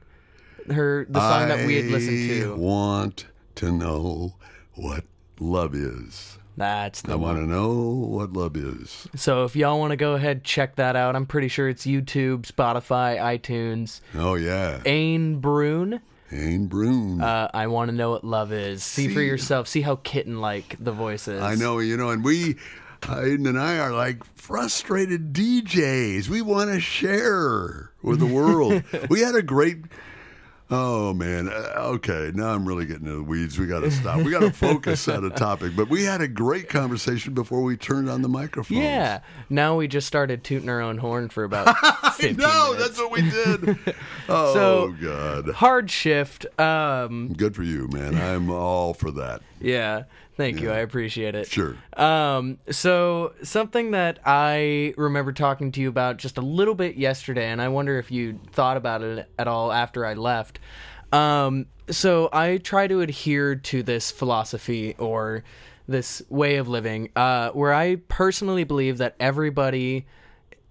Her 0.70 1.05
the 1.08 1.20
song 1.20 1.48
that 1.48 1.65
we 1.67 1.75
had 1.75 1.86
listened 1.86 2.32
I 2.32 2.39
to. 2.44 2.55
want 2.55 3.27
to 3.55 3.72
know 3.72 4.34
what 4.74 5.05
love 5.39 5.75
is. 5.75 6.39
That's 6.58 7.02
the 7.02 7.14
I 7.14 7.16
want 7.16 7.38
to 7.38 7.46
know 7.46 7.74
what 7.74 8.34
love 8.34 8.56
is. 8.56 9.08
So 9.16 9.44
if 9.44 9.56
y'all 9.56 9.80
want 9.80 9.92
to 9.92 9.98
go 9.98 10.14
ahead 10.14 10.44
check 10.44 10.76
that 10.76 10.96
out, 10.96 11.16
I'm 11.16 11.26
pretty 11.26 11.48
sure 11.48 11.68
it's 11.68 11.86
YouTube, 11.86 12.44
Spotify, 12.44 13.20
iTunes. 13.20 14.02
Oh 14.16 14.36
yeah, 14.36 14.82
Ane 14.86 15.40
Brun. 15.40 16.02
Ane 16.32 16.68
Brun. 16.68 17.22
Uh, 17.22 17.50
I 17.54 17.68
want 17.68 17.92
to 17.92 17.96
know 17.96 18.12
what 18.12 18.24
love 18.24 18.52
is. 18.52 18.84
See, 18.84 19.08
for 19.10 19.22
yourself. 19.22 19.68
See 19.68 19.82
how 19.82 19.98
kitten-like 19.98 20.78
the 20.80 20.92
voice 20.92 21.28
is. 21.28 21.42
I 21.42 21.56
know, 21.56 21.80
you 21.80 21.98
know, 21.98 22.10
and 22.10 22.24
we, 22.24 22.56
Aiden 23.02 23.48
and 23.48 23.60
I 23.60 23.78
are 23.78 23.92
like 23.92 24.24
frustrated 24.24 25.34
DJs. 25.34 26.28
We 26.28 26.42
want 26.42 26.72
to 26.72 26.80
share 26.80 27.92
with 28.02 28.20
the 28.20 28.26
world. 28.26 28.84
we 29.10 29.22
had 29.22 29.36
a 29.36 29.42
great. 29.42 29.78
Oh 30.72 31.13
man. 31.13 31.48
Uh, 31.48 31.74
okay, 31.95 32.31
now 32.34 32.48
I'm 32.48 32.67
really 32.67 32.86
getting 32.88 33.03
into 33.05 33.17
the 33.17 33.24
weeds. 33.24 33.60
We 33.60 33.67
got 33.67 33.81
to 33.81 33.91
stop. 33.91 34.17
We 34.24 34.31
got 34.31 34.39
to 34.39 34.51
focus 34.51 35.07
on 35.07 35.24
a 35.24 35.29
topic. 35.29 35.75
But 35.75 35.89
we 35.89 36.03
had 36.03 36.22
a 36.22 36.27
great 36.27 36.69
conversation 36.69 37.34
before 37.36 37.62
we 37.62 37.77
turned 37.77 38.10
on 38.10 38.24
the 38.24 38.27
microphone. 38.29 38.79
Yeah. 38.79 39.19
Now 39.50 39.75
we 39.77 39.88
just 39.88 40.07
started 40.07 40.43
tooting 40.43 40.67
our 40.69 40.81
own 40.81 40.98
horn 40.98 41.29
for 41.29 41.43
about 41.43 41.75
15 42.15 42.38
No, 42.38 42.72
minutes. 42.74 42.88
that's 42.88 42.98
what 43.00 43.12
we 43.12 43.22
did. 43.29 43.95
Oh 44.27 44.53
So- 44.55 44.95
God. 45.00 45.50
Hard 45.53 45.91
shift. 45.91 46.48
Um, 46.60 47.34
Good 47.34 47.55
for 47.55 47.62
you, 47.63 47.88
man. 47.91 48.15
I'm 48.15 48.50
all 48.50 48.95
for 48.95 49.12
that. 49.12 49.41
yeah. 49.62 50.05
Thank 50.36 50.60
you. 50.60 50.70
I 50.70 50.80
appreciate 50.80 51.34
it. 51.34 51.48
Sure. 51.48 51.77
Um, 51.96 52.58
so 52.70 53.34
something 53.42 53.92
that 53.92 54.20
I 54.25 54.94
remember 54.98 55.32
talking 55.32 55.72
to 55.74 55.82
you 55.82 55.88
about 55.88 56.18
just 56.18 56.38
a 56.38 56.42
little 56.42 56.75
bit 56.75 56.96
yesterday, 56.96 57.50
and 57.50 57.62
I 57.62 57.70
wonder 57.70 57.98
if 58.00 58.12
you 58.12 58.39
thought 58.51 58.75
about 58.75 59.01
it 59.01 59.30
at 59.39 59.48
all 59.48 59.72
after 59.72 60.06
I 60.06 60.13
left. 60.13 60.60
Um, 61.13 61.68
so 61.89 62.30
I 62.34 62.58
try 62.58 62.88
to 62.88 63.00
adhere 63.00 63.56
to 63.56 63.84
this 63.84 64.12
philosophy 64.12 64.96
or 64.98 65.44
this 65.88 66.22
way 66.30 66.58
of 66.58 66.68
living, 66.68 67.12
uh, 67.15 67.51
where 67.51 67.74
I 67.74 67.98
personally 68.08 68.63
believe 68.63 68.98
that 68.98 69.15
everybody 69.20 70.06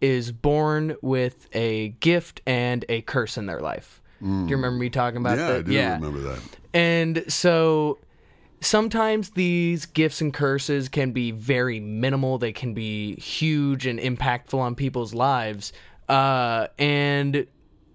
is 0.00 0.32
born 0.32 0.96
with 1.00 1.46
a 1.54 1.90
gift 2.00 2.42
and 2.46 2.84
a 2.88 3.00
curse 3.02 3.38
in 3.38 3.46
their 3.46 3.60
life. 3.60 4.02
Do 4.20 4.26
you 4.26 4.56
remember 4.56 4.78
me 4.78 4.88
talking 4.88 5.18
about 5.18 5.36
that? 5.36 5.66
Yeah, 5.68 5.80
I 5.80 5.90
that? 5.90 6.00
do 6.00 6.06
remember 6.06 6.28
that. 6.30 6.40
And 6.72 7.24
so 7.30 7.98
sometimes 8.64 9.30
these 9.30 9.86
gifts 9.86 10.20
and 10.20 10.32
curses 10.32 10.88
can 10.88 11.12
be 11.12 11.30
very 11.30 11.80
minimal, 11.80 12.38
they 12.38 12.52
can 12.52 12.74
be 12.74 13.16
huge 13.16 13.86
and 13.86 13.98
impactful 13.98 14.58
on 14.58 14.74
people's 14.74 15.14
lives. 15.14 15.72
Uh, 16.08 16.68
and 16.78 17.46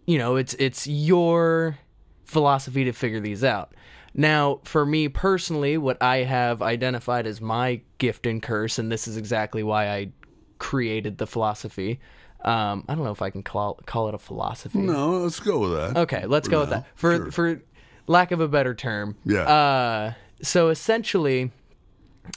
you 0.05 0.17
know, 0.17 0.35
it's 0.37 0.53
it's 0.55 0.87
your 0.87 1.77
philosophy 2.25 2.83
to 2.85 2.91
figure 2.91 3.19
these 3.19 3.43
out. 3.43 3.73
Now, 4.15 4.59
for 4.63 4.85
me 4.85 5.07
personally, 5.07 5.77
what 5.77 6.01
I 6.01 6.17
have 6.23 6.61
identified 6.61 7.27
as 7.27 7.39
my 7.41 7.81
gift 7.99 8.25
and 8.25 8.41
curse, 8.41 8.79
and 8.79 8.91
this 8.91 9.07
is 9.07 9.17
exactly 9.17 9.61
why 9.61 9.89
I 9.89 10.11
created 10.57 11.19
the 11.19 11.27
philosophy. 11.27 11.99
Um, 12.43 12.85
I 12.87 12.95
don't 12.95 13.03
know 13.03 13.11
if 13.11 13.21
I 13.21 13.29
can 13.29 13.43
call 13.43 13.75
call 13.85 14.07
it 14.09 14.15
a 14.15 14.17
philosophy. 14.17 14.79
No, 14.79 15.19
let's 15.19 15.39
go 15.39 15.59
with 15.59 15.71
that. 15.73 15.97
Okay, 15.97 16.25
let's 16.25 16.47
go 16.47 16.61
with 16.61 16.69
that. 16.71 16.85
For 16.95 17.15
Sure. 17.15 17.31
for 17.31 17.61
lack 18.07 18.31
of 18.31 18.39
a 18.41 18.47
better 18.47 18.73
term. 18.73 19.15
Yeah. 19.25 19.41
Uh 19.41 20.13
so 20.41 20.69
essentially 20.69 21.51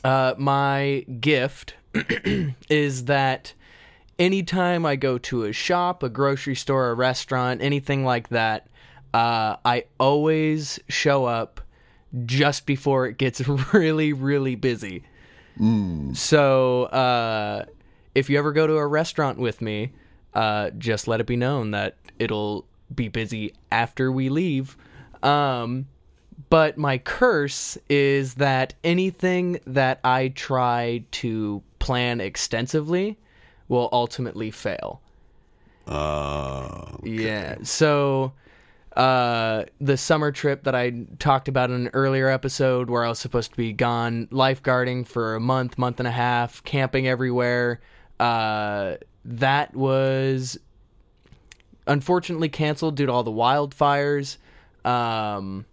uh 0.04 0.34
my 0.38 1.04
gift 1.20 1.74
is 2.68 3.04
that 3.04 3.52
anytime 4.18 4.86
I 4.86 4.96
go 4.96 5.18
to 5.18 5.44
a 5.44 5.52
shop, 5.52 6.02
a 6.02 6.08
grocery 6.08 6.54
store, 6.54 6.90
a 6.90 6.94
restaurant, 6.94 7.60
anything 7.62 8.04
like 8.04 8.28
that, 8.28 8.68
uh 9.12 9.56
I 9.64 9.84
always 9.98 10.80
show 10.88 11.24
up 11.26 11.60
just 12.24 12.66
before 12.66 13.06
it 13.06 13.18
gets 13.18 13.46
really 13.72 14.12
really 14.12 14.54
busy. 14.54 15.04
So, 16.14 16.84
uh, 16.84 17.66
if 18.14 18.30
you 18.30 18.38
ever 18.38 18.52
go 18.52 18.66
to 18.66 18.76
a 18.76 18.86
restaurant 18.86 19.38
with 19.38 19.60
me, 19.60 19.92
uh, 20.32 20.70
just 20.70 21.06
let 21.06 21.20
it 21.20 21.26
be 21.26 21.36
known 21.36 21.72
that 21.72 21.96
it'll 22.18 22.66
be 22.94 23.08
busy 23.08 23.52
after 23.70 24.10
we 24.10 24.30
leave. 24.30 24.76
Um, 25.22 25.86
but 26.50 26.76
my 26.78 26.98
curse 26.98 27.78
is 27.88 28.34
that 28.34 28.74
anything 28.84 29.60
that 29.66 30.00
I 30.04 30.28
try 30.28 31.04
to 31.12 31.62
plan 31.78 32.20
extensively 32.20 33.18
will 33.68 33.88
ultimately 33.92 34.50
fail. 34.50 35.00
Uh, 35.86 36.96
Yeah. 37.02 37.56
So 37.62 38.32
uh 38.96 39.64
the 39.80 39.96
summer 39.96 40.30
trip 40.30 40.64
that 40.64 40.74
I 40.74 40.92
talked 41.18 41.48
about 41.48 41.70
in 41.70 41.86
an 41.86 41.90
earlier 41.94 42.28
episode 42.28 42.90
where 42.90 43.04
I 43.04 43.08
was 43.08 43.18
supposed 43.18 43.50
to 43.52 43.56
be 43.56 43.72
gone 43.72 44.26
lifeguarding 44.30 45.06
for 45.06 45.34
a 45.34 45.40
month, 45.40 45.78
month 45.78 45.98
and 45.98 46.06
a 46.06 46.12
half, 46.12 46.62
camping 46.64 47.08
everywhere, 47.08 47.80
uh 48.20 48.96
that 49.24 49.74
was 49.74 50.58
unfortunately 51.86 52.48
canceled 52.50 52.96
due 52.96 53.06
to 53.06 53.12
all 53.12 53.22
the 53.24 53.30
wildfires. 53.30 54.36
Um 54.84 55.64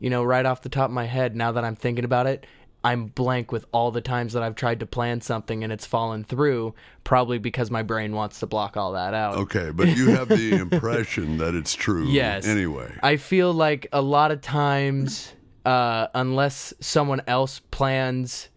you 0.00 0.10
know, 0.10 0.22
right 0.22 0.44
off 0.44 0.62
the 0.62 0.68
top 0.68 0.86
of 0.86 0.94
my 0.94 1.06
head, 1.06 1.36
now 1.36 1.52
that 1.52 1.64
I'm 1.64 1.76
thinking 1.76 2.04
about 2.04 2.26
it, 2.26 2.46
I'm 2.84 3.06
blank 3.06 3.50
with 3.50 3.66
all 3.72 3.90
the 3.90 4.00
times 4.00 4.32
that 4.34 4.42
I've 4.42 4.54
tried 4.54 4.80
to 4.80 4.86
plan 4.86 5.20
something 5.20 5.64
and 5.64 5.72
it's 5.72 5.84
fallen 5.84 6.22
through, 6.22 6.74
probably 7.02 7.38
because 7.38 7.70
my 7.70 7.82
brain 7.82 8.12
wants 8.12 8.40
to 8.40 8.46
block 8.46 8.76
all 8.76 8.92
that 8.92 9.14
out. 9.14 9.36
okay, 9.36 9.70
but 9.70 9.96
you 9.96 10.10
have 10.10 10.28
the 10.28 10.52
impression 10.60 11.38
that 11.38 11.54
it's 11.54 11.74
true. 11.74 12.06
Yes. 12.06 12.46
Anyway. 12.46 12.94
I 13.02 13.16
feel 13.16 13.52
like 13.52 13.88
a 13.92 14.00
lot 14.00 14.30
of 14.30 14.40
times, 14.40 15.32
uh, 15.64 16.06
unless 16.14 16.72
someone 16.80 17.20
else 17.26 17.60
plans 17.70 18.48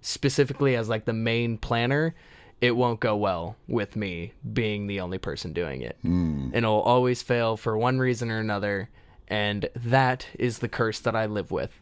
specifically 0.00 0.74
as 0.74 0.88
like 0.88 1.04
the 1.04 1.12
main 1.12 1.58
planner, 1.58 2.14
it 2.62 2.74
won't 2.76 3.00
go 3.00 3.16
well 3.16 3.56
with 3.68 3.96
me 3.96 4.32
being 4.52 4.86
the 4.86 5.00
only 5.00 5.18
person 5.18 5.52
doing 5.52 5.82
it. 5.82 5.98
Mm. 6.04 6.54
It'll 6.54 6.80
always 6.80 7.20
fail 7.20 7.56
for 7.56 7.76
one 7.76 7.98
reason 7.98 8.30
or 8.30 8.38
another, 8.38 8.88
and 9.28 9.68
that 9.74 10.26
is 10.38 10.58
the 10.58 10.68
curse 10.68 10.98
that 11.00 11.16
I 11.16 11.26
live 11.26 11.50
with. 11.50 11.80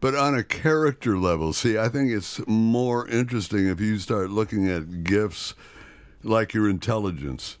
But 0.00 0.14
on 0.14 0.34
a 0.34 0.44
character 0.44 1.16
level, 1.16 1.52
see, 1.52 1.78
I 1.78 1.88
think 1.88 2.10
it's 2.10 2.46
more 2.46 3.08
interesting 3.08 3.68
if 3.68 3.80
you 3.80 3.98
start 3.98 4.30
looking 4.30 4.68
at 4.68 5.02
gifts 5.04 5.54
like 6.22 6.52
your 6.52 6.68
intelligence. 6.68 7.58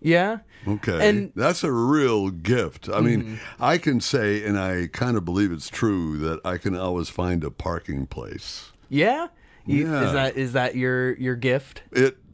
Yeah. 0.00 0.38
Okay. 0.66 1.08
And 1.08 1.32
that's 1.34 1.64
a 1.64 1.72
real 1.72 2.30
gift. 2.30 2.88
I 2.88 3.00
mean, 3.00 3.22
mm-hmm. 3.22 3.62
I 3.62 3.78
can 3.78 4.00
say, 4.00 4.44
and 4.44 4.58
I 4.58 4.88
kind 4.92 5.16
of 5.16 5.24
believe 5.24 5.52
it's 5.52 5.68
true, 5.68 6.18
that 6.18 6.40
I 6.44 6.58
can 6.58 6.76
always 6.76 7.08
find 7.08 7.44
a 7.44 7.50
parking 7.50 8.06
place. 8.06 8.72
Yeah. 8.88 9.28
You, 9.66 9.90
yeah. 9.90 10.06
Is 10.06 10.12
that 10.12 10.36
is 10.36 10.52
that 10.52 10.76
your 10.76 11.14
your 11.16 11.36
gift? 11.36 11.82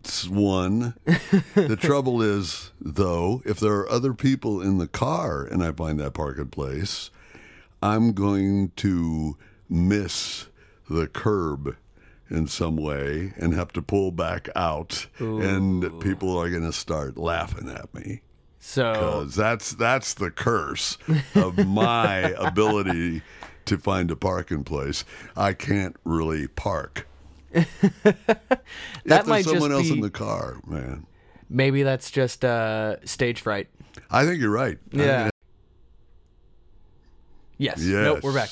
It's 0.00 0.26
one. 0.26 0.95
the 1.54 1.76
trouble 1.80 2.23
is, 2.23 2.73
though, 2.80 3.42
if 3.45 3.61
there 3.61 3.75
are 3.75 3.90
other 3.90 4.14
people 4.14 4.61
in 4.61 4.78
the 4.78 4.88
car 4.88 5.45
and 5.45 5.62
I 5.62 5.73
find 5.73 6.00
that 6.00 6.14
parking 6.14 6.49
place, 6.49 7.11
I'm 7.83 8.12
going 8.12 8.73
to 8.76 9.37
miss 9.69 10.47
the 10.88 11.07
curb 11.07 11.76
in 12.30 12.47
some 12.47 12.76
way 12.76 13.35
and 13.37 13.54
have 13.54 13.73
to 13.73 13.83
pull 13.83 14.11
back 14.11 14.49
out, 14.57 15.07
Ooh. 15.21 15.40
and 15.40 16.00
people 16.00 16.37
are 16.38 16.49
going 16.49 16.64
to 16.64 16.73
start 16.73 17.19
laughing 17.19 17.69
at 17.69 17.92
me. 17.95 18.23
So 18.59 19.25
that's 19.25 19.73
that's 19.73 20.14
the 20.14 20.30
curse 20.30 20.99
of 21.35 21.66
my 21.66 22.16
ability 22.38 23.23
to 23.64 23.78
find 23.78 24.11
a 24.11 24.16
parking 24.16 24.64
place. 24.64 25.04
I 25.37 25.54
can't 25.54 25.97
really 26.04 26.47
park. 26.47 27.07
that 27.52 28.62
if 29.04 29.26
might 29.26 29.45
someone 29.45 29.73
else 29.73 29.88
be, 29.88 29.95
in 29.95 30.00
the 30.00 30.11
car, 30.11 30.61
man. 30.66 31.07
Maybe 31.49 31.83
that's 31.83 32.11
just 32.11 32.45
uh, 32.45 33.04
stage 33.04 33.40
fright. 33.40 33.69
I 34.11 34.25
think 34.25 34.40
you're 34.40 34.50
right. 34.50 34.78
Yeah. 34.92 35.30
Yes. 37.59 37.83
yes. 37.83 38.04
Nope, 38.04 38.23
we're 38.23 38.35
back. 38.35 38.50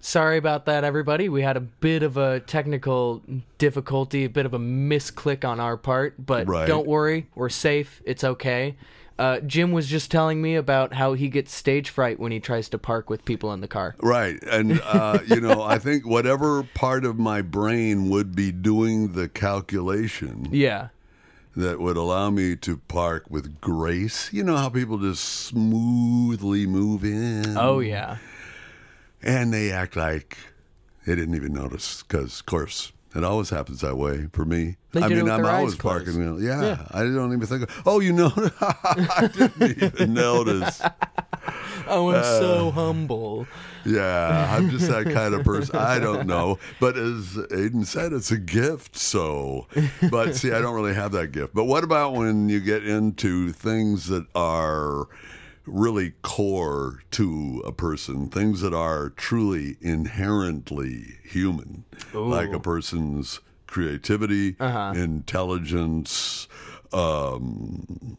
Sorry 0.00 0.36
about 0.36 0.66
that, 0.66 0.84
everybody. 0.84 1.28
We 1.28 1.42
had 1.42 1.56
a 1.56 1.60
bit 1.60 2.02
of 2.02 2.16
a 2.16 2.40
technical 2.40 3.22
difficulty, 3.58 4.24
a 4.24 4.28
bit 4.28 4.46
of 4.46 4.54
a 4.54 4.58
misclick 4.58 5.44
on 5.44 5.60
our 5.60 5.76
part, 5.76 6.14
but 6.24 6.48
right. 6.48 6.66
don't 6.66 6.86
worry, 6.86 7.28
we're 7.34 7.48
safe. 7.48 8.02
It's 8.04 8.24
okay. 8.24 8.76
Uh, 9.18 9.40
Jim 9.40 9.72
was 9.72 9.88
just 9.88 10.10
telling 10.10 10.40
me 10.40 10.54
about 10.54 10.94
how 10.94 11.14
he 11.14 11.28
gets 11.28 11.54
stage 11.54 11.90
fright 11.90 12.18
when 12.18 12.32
he 12.32 12.40
tries 12.40 12.68
to 12.70 12.78
park 12.78 13.10
with 13.10 13.24
people 13.24 13.52
in 13.52 13.60
the 13.60 13.68
car. 13.68 13.94
Right. 14.00 14.42
And, 14.44 14.80
uh, 14.84 15.18
you 15.26 15.40
know, 15.40 15.62
I 15.62 15.78
think 15.78 16.06
whatever 16.06 16.62
part 16.62 17.04
of 17.04 17.18
my 17.18 17.42
brain 17.42 18.08
would 18.10 18.34
be 18.34 18.52
doing 18.52 19.12
the 19.12 19.28
calculation. 19.28 20.48
Yeah. 20.50 20.88
That 21.54 21.80
would 21.80 21.98
allow 21.98 22.30
me 22.30 22.56
to 22.56 22.78
park 22.78 23.24
with 23.28 23.60
grace. 23.60 24.32
You 24.32 24.42
know 24.42 24.56
how 24.56 24.70
people 24.70 24.96
just 24.96 25.22
smoothly 25.22 26.66
move 26.66 27.04
in? 27.04 27.58
Oh, 27.58 27.80
yeah 27.80 28.16
and 29.22 29.52
they 29.52 29.70
act 29.70 29.96
like 29.96 30.36
they 31.06 31.14
didn't 31.14 31.34
even 31.34 31.52
notice 31.52 32.02
because, 32.02 32.40
of 32.40 32.46
course, 32.46 32.92
it 33.14 33.24
always 33.24 33.50
happens 33.50 33.80
that 33.80 33.96
way 33.96 34.26
for 34.32 34.44
me. 34.44 34.76
They 34.92 35.02
I 35.02 35.08
mean, 35.08 35.28
I'm 35.28 35.44
always 35.44 35.74
parking. 35.74 36.40
Yeah, 36.40 36.62
yeah, 36.62 36.86
I 36.90 37.02
don't 37.02 37.32
even 37.32 37.46
think. 37.46 37.62
Of, 37.64 37.82
oh, 37.86 38.00
you 38.00 38.12
know, 38.12 38.32
I 38.60 39.30
didn't 39.32 39.82
even 39.82 40.14
notice. 40.14 40.80
Oh, 41.88 42.10
I'm 42.10 42.20
uh, 42.20 42.22
so 42.22 42.70
humble. 42.70 43.46
Yeah, 43.84 44.56
I'm 44.56 44.70
just 44.70 44.88
that 44.88 45.04
kind 45.12 45.34
of 45.34 45.44
person. 45.44 45.76
I 45.76 45.98
don't 45.98 46.26
know, 46.26 46.58
but 46.80 46.96
as 46.96 47.34
Aiden 47.50 47.84
said, 47.84 48.12
it's 48.12 48.30
a 48.30 48.38
gift. 48.38 48.96
So, 48.96 49.66
but 50.10 50.34
see, 50.36 50.52
I 50.52 50.60
don't 50.60 50.74
really 50.74 50.94
have 50.94 51.12
that 51.12 51.32
gift. 51.32 51.54
But 51.54 51.64
what 51.64 51.82
about 51.84 52.14
when 52.14 52.48
you 52.48 52.60
get 52.60 52.86
into 52.86 53.52
things 53.52 54.06
that 54.06 54.26
are 54.34 55.08
really 55.66 56.12
core 56.22 57.02
to 57.12 57.62
a 57.64 57.72
person, 57.72 58.28
things 58.28 58.60
that 58.60 58.74
are 58.74 59.10
truly 59.10 59.76
inherently 59.80 61.18
human, 61.24 61.84
Ooh. 62.14 62.26
like 62.26 62.52
a 62.52 62.60
person's 62.60 63.40
creativity, 63.66 64.56
uh-huh. 64.58 64.92
intelligence, 64.96 66.48
um, 66.92 68.16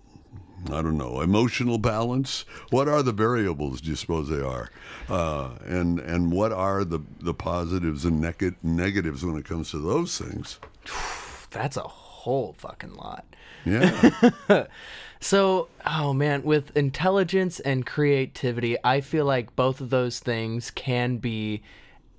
I 0.72 0.82
don't 0.82 0.98
know, 0.98 1.22
emotional 1.22 1.78
balance. 1.78 2.46
What 2.70 2.88
are 2.88 3.04
the 3.04 3.12
variables? 3.12 3.82
Do 3.82 3.90
you 3.90 3.96
suppose 3.96 4.30
they 4.30 4.42
are? 4.42 4.70
Uh, 5.10 5.52
and 5.66 6.00
and 6.00 6.32
what 6.32 6.52
are 6.54 6.86
the 6.86 7.00
the 7.20 7.34
positives 7.34 8.06
and 8.06 8.22
neg- 8.22 8.56
negatives 8.64 9.26
when 9.26 9.36
it 9.36 9.46
comes 9.46 9.72
to 9.72 9.80
those 9.80 10.18
things? 10.18 10.60
That's 11.52 11.78
a 11.78 11.82
whole 11.82 12.56
fucking 12.58 12.96
lot. 12.96 13.26
Yeah. 13.66 14.66
So, 15.24 15.70
oh 15.86 16.12
man, 16.12 16.44
with 16.44 16.76
intelligence 16.76 17.62
and 17.62 17.86
creativity, 17.86 18.76
I 18.84 19.00
feel 19.00 19.24
like 19.24 19.56
both 19.56 19.80
of 19.80 19.90
those 19.90 20.20
things 20.20 20.70
can 20.70 21.16
be 21.16 21.64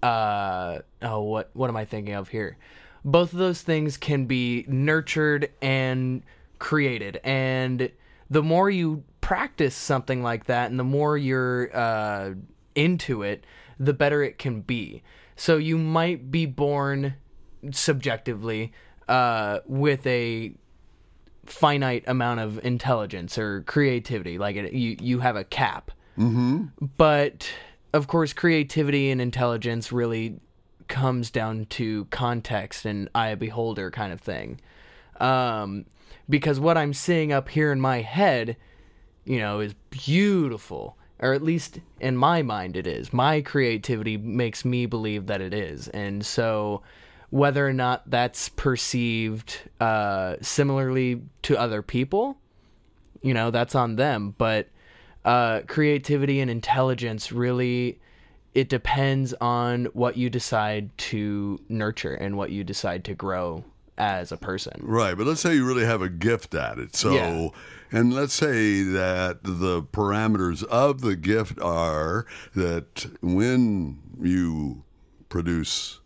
uh 0.02 0.78
oh 1.02 1.20
what 1.20 1.50
what 1.52 1.68
am 1.68 1.76
I 1.76 1.84
thinking 1.84 2.14
of 2.14 2.28
here? 2.28 2.56
Both 3.04 3.34
of 3.34 3.38
those 3.38 3.60
things 3.60 3.98
can 3.98 4.24
be 4.24 4.64
nurtured 4.68 5.50
and 5.60 6.22
created. 6.58 7.20
And 7.22 7.90
the 8.30 8.42
more 8.42 8.70
you 8.70 9.04
practice 9.20 9.74
something 9.74 10.22
like 10.22 10.46
that 10.46 10.70
and 10.70 10.80
the 10.80 10.84
more 10.84 11.18
you're 11.18 11.76
uh 11.76 12.30
into 12.74 13.22
it, 13.22 13.44
the 13.78 13.92
better 13.92 14.22
it 14.22 14.38
can 14.38 14.62
be. 14.62 15.02
So 15.36 15.58
you 15.58 15.76
might 15.76 16.30
be 16.30 16.46
born 16.46 17.16
subjectively 17.70 18.72
uh, 19.08 19.58
with 19.66 20.06
a 20.06 20.54
finite 21.46 22.04
amount 22.06 22.40
of 22.40 22.64
intelligence 22.64 23.38
or 23.38 23.62
creativity. 23.62 24.38
Like 24.38 24.56
it, 24.56 24.72
you, 24.72 24.96
you 25.00 25.18
have 25.20 25.36
a 25.36 25.44
cap. 25.44 25.90
Mm-hmm. 26.18 26.86
But 26.96 27.50
of 27.92 28.06
course, 28.06 28.32
creativity 28.32 29.10
and 29.10 29.20
intelligence 29.20 29.92
really 29.92 30.40
comes 30.88 31.30
down 31.30 31.66
to 31.66 32.06
context 32.06 32.84
and 32.84 33.08
eye 33.14 33.34
beholder 33.34 33.90
kind 33.90 34.12
of 34.12 34.20
thing. 34.20 34.60
Um, 35.20 35.86
because 36.28 36.58
what 36.58 36.76
I'm 36.76 36.92
seeing 36.92 37.32
up 37.32 37.48
here 37.48 37.72
in 37.72 37.80
my 37.80 38.00
head, 38.00 38.56
you 39.24 39.38
know, 39.38 39.60
is 39.60 39.74
beautiful. 39.90 40.96
Or 41.20 41.32
at 41.32 41.42
least 41.42 41.78
in 42.00 42.16
my 42.16 42.42
mind, 42.42 42.76
it 42.76 42.86
is. 42.86 43.12
My 43.12 43.40
creativity 43.40 44.16
makes 44.16 44.64
me 44.64 44.86
believe 44.86 45.26
that 45.26 45.40
it 45.40 45.54
is. 45.54 45.88
And 45.88 46.26
so 46.26 46.82
whether 47.34 47.66
or 47.66 47.72
not 47.72 48.08
that's 48.08 48.48
perceived 48.50 49.58
uh, 49.80 50.36
similarly 50.40 51.20
to 51.42 51.58
other 51.58 51.82
people, 51.82 52.38
you 53.22 53.34
know, 53.34 53.50
that's 53.50 53.74
on 53.74 53.96
them. 53.96 54.32
But 54.38 54.68
uh, 55.24 55.62
creativity 55.66 56.38
and 56.38 56.48
intelligence 56.48 57.32
really, 57.32 57.98
it 58.54 58.68
depends 58.68 59.34
on 59.40 59.86
what 59.86 60.16
you 60.16 60.30
decide 60.30 60.96
to 60.96 61.58
nurture 61.68 62.14
and 62.14 62.36
what 62.36 62.52
you 62.52 62.62
decide 62.62 63.02
to 63.06 63.14
grow 63.14 63.64
as 63.98 64.30
a 64.30 64.36
person. 64.36 64.74
Right. 64.80 65.18
But 65.18 65.26
let's 65.26 65.40
say 65.40 65.56
you 65.56 65.66
really 65.66 65.86
have 65.86 66.02
a 66.02 66.08
gift 66.08 66.54
at 66.54 66.78
it. 66.78 66.94
So. 66.94 67.10
Yeah. 67.14 67.48
And 67.90 68.14
let's 68.14 68.34
say 68.34 68.82
that 68.82 69.40
the 69.42 69.82
parameters 69.82 70.62
of 70.64 71.00
the 71.00 71.16
gift 71.16 71.60
are 71.60 72.26
that 72.54 73.06
when 73.20 73.98
you 74.20 74.84
produce 75.28 76.00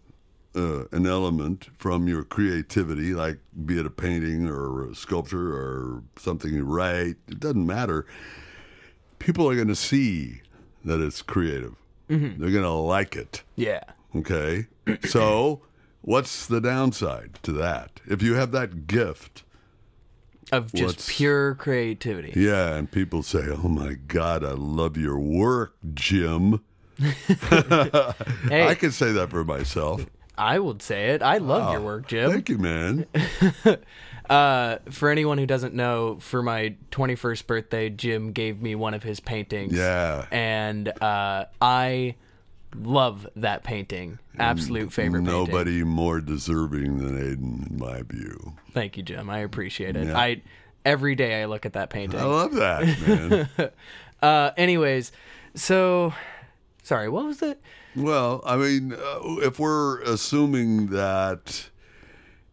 uh, 0.59 0.85
an 0.91 1.07
element 1.07 1.69
from 1.79 2.09
your 2.09 2.25
creativity, 2.25 3.15
like 3.15 3.39
be 3.65 3.79
it 3.79 3.87
a 3.87 3.91
painting 3.91 4.49
or 4.49 4.91
a 4.91 4.95
sculpture 4.95 5.55
or 5.55 6.03
something 6.17 6.53
you 6.53 6.65
write, 6.65 7.17
it 7.29 7.39
doesn't 7.39 7.67
matter. 7.67 8.05
People 9.19 9.49
are 9.49 9.55
going 9.55 9.69
to 9.69 9.77
see 9.77 10.43
that 10.85 11.01
it's 11.01 11.23
creative. 11.23 11.77
Mm-hmm. 12.11 12.41
They're 12.41 12.51
going 12.51 12.65
to 12.65 12.71
like 12.71 13.15
it. 13.15 13.43
Yeah. 13.55 13.85
Okay. 14.17 14.67
so, 15.05 15.63
what's 16.01 16.47
the 16.47 16.61
downside 16.61 17.39
to 17.43 17.53
that? 17.53 18.01
If 18.07 18.23
you 18.23 18.35
have 18.35 18.51
that 18.53 18.87
gift 18.87 19.45
of 20.51 20.73
just 20.73 21.09
pure 21.09 21.55
creativity. 21.55 22.33
Yeah, 22.35 22.75
and 22.75 22.91
people 22.91 23.23
say, 23.23 23.45
"Oh 23.49 23.69
my 23.69 23.95
God, 23.95 24.43
I 24.43 24.53
love 24.53 24.97
your 24.97 25.19
work, 25.19 25.75
Jim." 25.93 26.65
hey. 26.99 27.27
I 28.67 28.75
can 28.75 28.91
say 28.91 29.13
that 29.13 29.29
for 29.31 29.45
myself. 29.45 30.07
I 30.39 30.59
would 30.59 30.83
say 30.83 31.11
it. 31.11 31.23
I 31.23 31.39
love 31.39 31.69
oh, 31.69 31.73
your 31.73 31.81
work, 31.81 32.07
Jim. 32.07 32.31
Thank 32.31 32.49
you, 32.49 32.59
man. 32.59 33.07
uh, 34.31 34.79
for 34.91 35.11
anyone 35.11 35.39
who 35.39 35.47
doesn't 35.47 35.75
know, 35.75 36.19
for 36.21 36.43
my 36.43 36.77
21st 36.93 37.47
birthday, 37.47 37.91
Jim 37.91 38.33
gave 38.33 38.63
me 38.63 38.75
one 38.75 38.95
of 38.95 39.03
his 39.03 39.21
paintings. 39.21 39.73
Yeah. 39.73 40.27
And 40.31 40.89
uh, 41.03 41.47
I 41.61 42.15
love 42.75 43.27
that 43.37 43.65
painting. 43.65 44.19
Absolute 44.39 44.93
favorite 44.93 45.23
Nobody 45.23 45.79
painting. 45.79 45.89
more 45.89 46.21
deserving 46.21 46.99
than 46.99 47.17
Aiden, 47.17 47.71
in 47.71 47.79
my 47.79 48.03
view. 48.03 48.55
Thank 48.73 48.97
you, 48.97 49.03
Jim. 49.03 49.29
I 49.29 49.39
appreciate 49.39 49.97
it. 49.97 50.07
Yeah. 50.07 50.19
I 50.19 50.43
every 50.85 51.15
day 51.15 51.43
I 51.43 51.47
look 51.47 51.67
at 51.67 51.73
that 51.73 51.91
painting. 51.91 52.21
I 52.21 52.25
love 52.25 52.55
that, 52.55 53.49
man. 53.59 53.71
uh, 54.23 54.53
anyways, 54.57 55.13
so 55.55 56.15
sorry, 56.83 57.09
what 57.09 57.25
was 57.25 57.43
it? 57.43 57.61
Well, 57.99 58.43
I 58.47 58.57
mean, 58.57 58.93
uh, 58.93 59.39
if 59.43 59.59
we're 59.59 60.01
assuming 60.03 60.89
that 60.89 61.69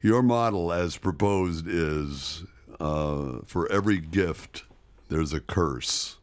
your 0.01 0.23
model 0.23 0.73
as 0.73 0.97
proposed 0.97 1.67
is 1.67 2.43
uh, 2.79 3.39
for 3.45 3.71
every 3.71 3.99
gift 3.99 4.63
there's 5.09 5.33
a 5.33 5.39
curse, 5.39 6.17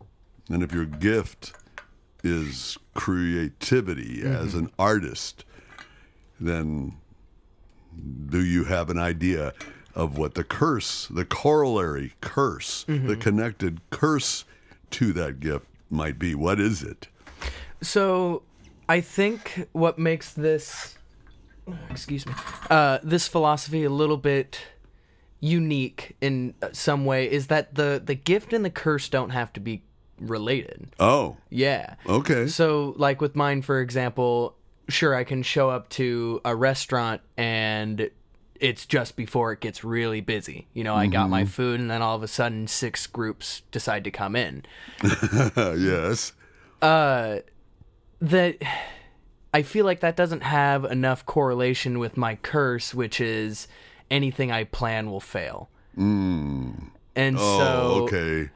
and 0.49 0.61
if 0.63 0.73
your 0.73 0.87
gift 0.87 1.53
is 2.25 2.77
creativity 2.95 4.23
as 4.23 4.55
an 4.55 4.71
artist, 4.77 5.45
then 6.41 6.97
do 8.29 8.45
you 8.45 8.65
have 8.65 8.91
an 8.91 8.99
idea 8.99 9.53
of 9.95 10.19
what 10.19 10.35
the 10.35 10.43
curse, 10.43 11.07
the 11.09 11.25
corollary 11.25 12.15
curse, 12.21 12.85
the 12.89 13.17
connected 13.17 13.81
curse 13.91 14.45
to 14.91 15.13
that 15.13 15.39
gift 15.39 15.67
might 15.91 16.19
be? 16.19 16.35
What 16.35 16.59
is 16.59 16.83
it? 16.83 17.07
So, 17.81 18.43
I 18.93 19.01
think 19.01 19.69
what 19.73 19.99
makes 19.99 20.35
this, 20.35 20.99
excuse 21.89 22.27
me, 22.27 22.35
uh, 22.69 22.99
this 23.03 23.27
philosophy 23.27 23.85
a 23.85 23.91
little 23.91 24.19
bit 24.19 24.61
unique 25.41 26.15
in 26.21 26.53
some 26.73 27.07
way 27.07 27.25
is 27.25 27.47
that 27.47 27.75
the 27.75 28.03
the 28.05 28.15
gift 28.15 28.53
and 28.53 28.63
the 28.63 28.71
curse 28.71 29.09
don't 29.09 29.31
have 29.31 29.51
to 29.55 29.61
be 29.61 29.83
related. 30.21 30.89
Oh, 31.01 31.39
Yeah. 31.49 31.95
okay. 32.07 32.47
So, 32.49 32.93
like 32.99 33.23
with 33.23 33.35
mine, 33.35 33.63
for 33.63 33.81
example, 33.81 34.57
sure, 34.91 35.15
I 35.15 35.25
can 35.25 35.43
show 35.43 35.71
up 35.71 35.89
to 35.91 36.43
a 36.45 36.55
restaurant 36.55 37.23
and 37.39 38.11
it's 38.61 38.85
just 38.85 39.17
before 39.17 39.53
it 39.53 39.61
gets 39.61 39.83
really 39.83 40.21
busy. 40.21 40.69
You 40.75 40.85
know, 40.85 40.95
I 40.95 41.07
got 41.07 41.31
my 41.31 41.47
food, 41.47 41.81
and 41.81 41.91
then 41.91 42.03
all 42.03 42.15
of 42.15 42.23
a 42.23 42.29
sudden, 42.29 42.67
six 42.67 43.07
groups 43.07 43.63
decide 43.73 44.05
to 44.05 44.11
come 44.11 44.37
in. 44.37 44.65
yes. 45.57 46.35
That 48.23 48.57
I 49.53 49.63
feel 49.63 49.85
like 49.85 50.01
that 50.01 50.17
doesn't 50.17 50.43
have 50.43 50.85
enough 50.85 51.27
correlation 51.27 51.99
with 51.99 52.17
my 52.17 52.37
curse, 52.37 52.95
which 52.95 53.21
is 53.21 53.69
anything 54.11 54.51
I 54.51 54.65
plan 54.65 55.11
will 55.11 55.21
fail. 55.21 55.69
Mm. 55.97 56.91
And 57.15 57.37
Oh, 57.39 57.59
so, 57.59 58.05
okay. 58.05 58.51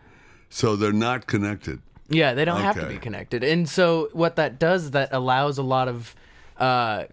So 0.49 0.77
they're 0.77 0.93
not 0.93 1.27
connected. 1.27 1.81
Yeah, 2.09 2.35
they 2.35 2.45
don't 2.45 2.61
have 2.61 2.79
to 2.79 2.87
be 2.87 2.99
connected. 2.99 3.43
And 3.43 3.69
so 3.69 4.09
what 4.13 4.37
that 4.37 4.59
does 4.59 4.85
is 4.85 4.91
that 4.93 5.13
allows 5.13 5.59
a 5.59 5.63
lot 5.63 5.89
of 5.89 6.15
uh, 6.57 7.05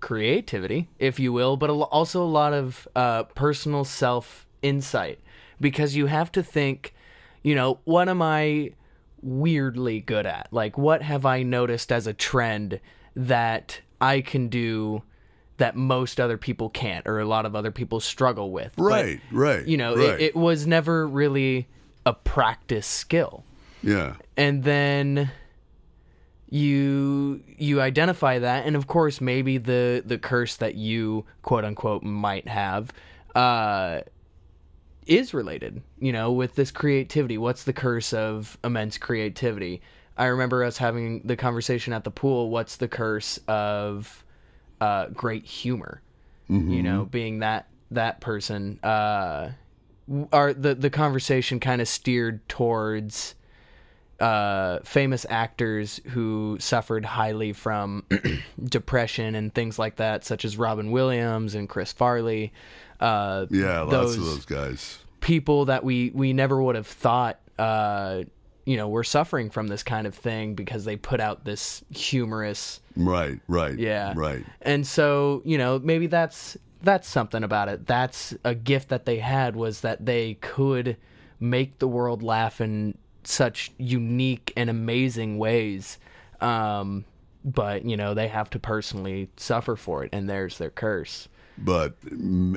creativity, 0.00 0.88
if 0.98 1.20
you 1.20 1.32
will, 1.32 1.56
but 1.56 1.70
also 1.70 2.22
a 2.22 2.26
lot 2.26 2.52
of 2.52 2.88
uh, 2.96 3.22
personal 3.24 3.84
self 3.84 4.46
insight 4.60 5.20
because 5.60 5.94
you 5.94 6.06
have 6.06 6.32
to 6.32 6.42
think, 6.42 6.94
you 7.42 7.54
know, 7.54 7.78
what 7.84 8.08
am 8.08 8.20
I 8.20 8.72
weirdly 9.22 10.00
good 10.00 10.26
at? 10.26 10.48
Like, 10.50 10.78
what 10.78 11.02
have 11.02 11.26
I 11.26 11.42
noticed 11.42 11.92
as 11.92 12.06
a 12.06 12.12
trend 12.12 12.80
that 13.14 13.80
I 14.00 14.20
can 14.20 14.48
do 14.48 15.02
that 15.56 15.74
most 15.74 16.20
other 16.20 16.38
people 16.38 16.70
can't 16.70 17.06
or 17.06 17.18
a 17.18 17.24
lot 17.24 17.44
of 17.46 17.56
other 17.56 17.70
people 17.70 18.00
struggle 18.00 18.50
with? 18.50 18.74
But, 18.76 18.84
Right, 18.84 19.20
right. 19.32 19.66
you 19.66 19.76
know, 19.76 19.94
right. 19.96 20.20
it, 20.20 20.20
it 20.20 20.36
was 20.36 20.66
never 20.66 21.06
really 21.06 21.68
a 22.06 22.12
practice 22.14 22.86
skill 22.86 23.44
yeah. 23.82 24.14
and 24.36 24.64
then 24.64 25.30
you 26.50 27.42
you 27.58 27.80
identify 27.80 28.38
that 28.38 28.64
and 28.64 28.74
of 28.74 28.86
course 28.86 29.20
maybe 29.20 29.58
the 29.58 30.02
the 30.04 30.16
curse 30.16 30.56
that 30.56 30.74
you 30.74 31.26
quote 31.42 31.64
unquote 31.64 32.02
might 32.02 32.48
have 32.48 32.90
uh 33.34 34.00
is 35.08 35.34
related 35.34 35.82
you 35.98 36.12
know 36.12 36.30
with 36.32 36.54
this 36.54 36.70
creativity. 36.70 37.38
What's 37.38 37.64
the 37.64 37.72
curse 37.72 38.12
of 38.12 38.58
immense 38.62 38.98
creativity? 38.98 39.80
I 40.16 40.26
remember 40.26 40.64
us 40.64 40.78
having 40.78 41.22
the 41.24 41.36
conversation 41.36 41.92
at 41.92 42.04
the 42.04 42.10
pool. 42.10 42.50
What's 42.50 42.76
the 42.76 42.88
curse 42.88 43.38
of 43.48 44.24
uh 44.80 45.06
great 45.06 45.44
humor? 45.44 46.02
You 46.48 46.82
know 46.82 47.04
being 47.04 47.40
that 47.40 47.68
that 47.90 48.20
person. 48.20 48.78
Uh 48.82 49.52
our 50.32 50.52
the 50.54 50.74
the 50.74 50.90
conversation 50.90 51.60
kind 51.60 51.80
of 51.80 51.88
steered 51.88 52.48
towards 52.48 53.34
uh, 54.20 54.80
famous 54.84 55.24
actors 55.28 56.00
who 56.08 56.56
suffered 56.60 57.04
highly 57.04 57.52
from 57.52 58.04
depression 58.64 59.34
and 59.34 59.54
things 59.54 59.78
like 59.78 59.96
that, 59.96 60.24
such 60.24 60.44
as 60.44 60.56
Robin 60.56 60.90
Williams 60.90 61.54
and 61.54 61.68
Chris 61.68 61.92
Farley. 61.92 62.52
Uh, 63.00 63.46
Yeah, 63.50 63.80
lots 63.82 63.90
those 63.92 64.16
of 64.16 64.24
those 64.24 64.44
guys. 64.44 64.98
people 65.20 65.66
that 65.66 65.84
we 65.84 66.10
we 66.14 66.32
never 66.32 66.60
would 66.62 66.74
have 66.76 66.86
thought. 66.86 67.38
Uh, 67.58 68.22
you 68.66 68.76
know, 68.76 68.86
were 68.88 69.02
suffering 69.02 69.48
from 69.48 69.68
this 69.68 69.82
kind 69.82 70.06
of 70.06 70.14
thing 70.14 70.54
because 70.54 70.84
they 70.84 70.94
put 70.94 71.20
out 71.20 71.42
this 71.46 71.82
humorous 71.88 72.80
Right, 72.96 73.40
right. 73.48 73.78
yeah. 73.78 74.12
Right. 74.14 74.44
And 74.60 74.86
so, 74.86 75.40
you 75.46 75.56
know, 75.56 75.78
maybe 75.78 76.06
that's 76.06 76.58
that's 76.82 77.08
something 77.08 77.42
about 77.42 77.70
it. 77.70 77.86
That's 77.86 78.34
a 78.44 78.54
gift 78.54 78.90
that 78.90 79.06
they 79.06 79.20
had 79.20 79.56
was 79.56 79.80
that 79.80 80.04
they 80.04 80.34
could 80.34 80.98
make 81.40 81.78
the 81.78 81.88
world 81.88 82.22
laugh 82.22 82.60
in 82.60 82.98
such 83.24 83.72
unique 83.78 84.52
and 84.56 84.70
amazing 84.70 85.38
ways. 85.38 85.98
Um 86.40 87.04
but, 87.44 87.84
you 87.84 87.96
know, 87.96 88.14
they 88.14 88.28
have 88.28 88.50
to 88.50 88.58
personally 88.58 89.30
suffer 89.36 89.76
for 89.76 90.04
it 90.04 90.10
and 90.12 90.28
there's 90.28 90.58
their 90.58 90.70
curse. 90.70 91.28
But 91.56 91.94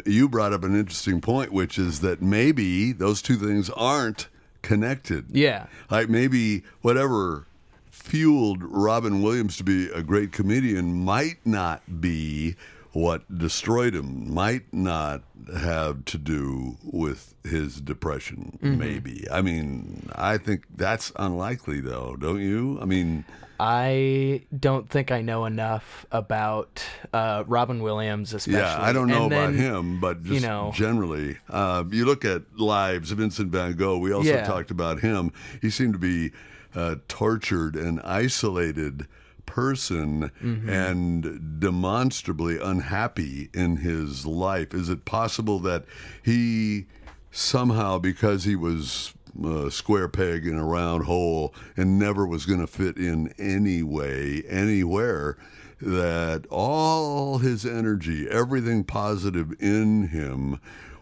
you 0.05 0.29
brought 0.29 0.53
up 0.53 0.63
an 0.63 0.77
interesting 0.77 1.21
point, 1.21 1.51
which 1.51 1.79
is 1.79 2.01
that 2.01 2.21
maybe 2.21 2.91
those 2.91 3.21
two 3.21 3.35
things 3.35 3.69
aren't 3.69 4.27
connected. 4.61 5.25
Yeah. 5.31 5.67
Like 5.89 6.09
maybe 6.09 6.63
whatever 6.81 7.47
fueled 7.89 8.63
Robin 8.63 9.21
Williams 9.21 9.57
to 9.57 9.63
be 9.63 9.89
a 9.89 10.01
great 10.01 10.31
comedian 10.31 11.03
might 11.03 11.37
not 11.45 12.01
be 12.01 12.55
what 12.93 13.37
destroyed 13.37 13.95
him, 13.95 14.33
might 14.33 14.73
not 14.73 15.23
have 15.57 16.03
to 16.05 16.17
do 16.17 16.77
with 16.83 17.33
his 17.43 17.79
depression, 17.81 18.57
maybe. 18.61 19.25
I 19.31 19.41
mean, 19.41 20.09
I 20.15 20.37
think 20.37 20.65
that's 20.75 21.11
unlikely, 21.15 21.79
though, 21.81 22.15
don't 22.19 22.41
you? 22.41 22.77
I 22.81 22.85
mean, 22.85 23.23
I 23.59 24.41
don't 24.57 24.89
think 24.89 25.11
I 25.11 25.21
know 25.21 25.45
enough 25.45 26.05
about 26.11 26.83
uh, 27.13 27.43
Robin 27.47 27.81
Williams, 27.81 28.33
especially. 28.33 28.59
Yeah, 28.59 28.81
I 28.81 28.91
don't 28.91 29.07
know 29.07 29.23
And 29.25 29.33
about 29.33 29.53
then- 29.53 29.59
him, 29.61 29.99
but 29.99 30.23
just 30.23 30.33
you 30.33 30.47
know- 30.47 30.71
generally, 30.73 31.37
uh, 31.49 31.83
you 31.89 32.05
look 32.05 32.25
at 32.25 32.41
lives. 32.59 33.11
Of 33.11 33.19
Vincent 33.19 33.51
Van 33.51 33.73
Gogh. 33.73 33.99
We 33.99 34.11
also 34.13 34.29
Yeah. 34.29 34.45
talked 34.45 34.71
about 34.71 34.99
him. 34.99 35.31
He 35.61 35.69
seemed 35.69 35.93
to 35.93 35.99
be 35.99 36.31
a 36.75 36.97
tortured 37.07 37.75
and 37.75 37.99
isolated 38.03 39.07
person, 39.45 40.31
Mm-hmm. 40.41 40.69
and 40.69 41.59
demonstrably 41.59 42.59
unhappy 42.59 43.49
in 43.53 43.77
his 43.77 44.25
life. 44.25 44.73
Is 44.73 44.89
it 44.89 45.05
possible 45.05 45.59
that 45.59 45.85
he 46.23 46.85
somehow, 47.31 47.97
because 47.99 48.43
he 48.43 48.55
was 48.55 49.13
a 49.45 49.71
square 49.71 50.07
peg 50.09 50.45
in 50.45 50.57
a 50.57 50.65
round 50.65 51.05
hole 51.05 51.53
and 51.77 51.97
never 51.97 52.25
was 52.27 52.45
going 52.45 52.59
to 52.59 52.67
fit 52.67 52.97
in 52.97 53.33
any 53.39 53.81
way, 53.83 54.43
anywhere, 54.49 55.37
that 55.79 56.45
all 56.49 57.37
his 57.39 57.65
energy, 57.65 58.27
everything 58.29 58.83
positive 58.83 59.53
in 59.59 60.09
him, 60.09 60.59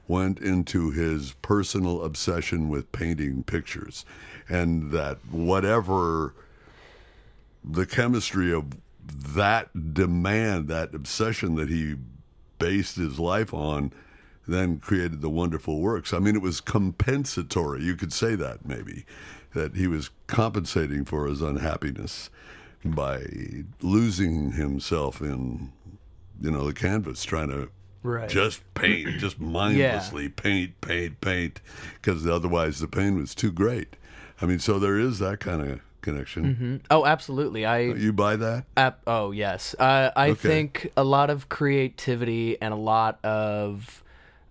went 0.07 0.39
into 0.39 0.91
his 0.91 1.33
personal 1.41 2.03
obsession 2.03 2.69
with 2.69 2.91
painting 2.91 3.43
pictures. 3.43 4.05
And 4.47 4.91
that 4.91 5.17
whatever 5.31 6.33
the 7.63 7.85
chemistry 7.85 8.53
of 8.53 8.65
that 9.05 9.93
demand, 9.93 10.67
that 10.67 10.93
obsession 10.93 11.55
that 11.55 11.69
he 11.69 11.95
based 12.57 12.95
his 12.97 13.19
life 13.19 13.53
on, 13.53 13.91
then 14.47 14.79
created 14.79 15.21
the 15.21 15.29
wonderful 15.29 15.79
works. 15.79 16.13
I 16.13 16.19
mean, 16.19 16.35
it 16.35 16.41
was 16.41 16.61
compensatory. 16.61 17.83
You 17.83 17.95
could 17.95 18.13
say 18.13 18.35
that 18.35 18.65
maybe, 18.65 19.05
that 19.53 19.75
he 19.75 19.87
was 19.87 20.09
compensating 20.27 21.05
for 21.05 21.27
his 21.27 21.41
unhappiness 21.41 22.29
by 22.83 23.23
losing 23.81 24.53
himself 24.53 25.21
in, 25.21 25.71
you 26.41 26.51
know, 26.51 26.65
the 26.65 26.73
canvas, 26.73 27.23
trying 27.23 27.49
to 27.49 27.69
Right. 28.01 28.29
just 28.29 28.61
paint, 28.75 29.19
just 29.19 29.39
mindlessly 29.41 30.29
paint, 30.29 30.79
paint, 30.79 31.19
paint, 31.19 31.59
because 31.95 32.25
otherwise 32.25 32.79
the 32.79 32.87
pain 32.87 33.17
was 33.17 33.35
too 33.35 33.51
great. 33.51 33.97
I 34.41 34.45
mean, 34.45 34.59
so 34.59 34.79
there 34.79 34.97
is 34.97 35.19
that 35.19 35.41
kind 35.41 35.61
of 35.61 35.81
connection. 36.01 36.81
Oh, 36.89 37.05
absolutely. 37.05 37.65
I 37.65 37.79
You 37.79 38.13
buy 38.13 38.35
that? 38.37 38.65
Ap- 38.77 39.01
oh 39.07 39.31
yes, 39.31 39.75
uh, 39.79 40.11
I 40.15 40.29
Okay. 40.31 40.47
think 40.47 40.91
a 40.97 41.03
lot 41.03 41.29
of 41.29 41.49
creativity 41.49 42.61
and 42.61 42.73
a 42.73 42.77
lot 42.77 43.23
of 43.23 44.03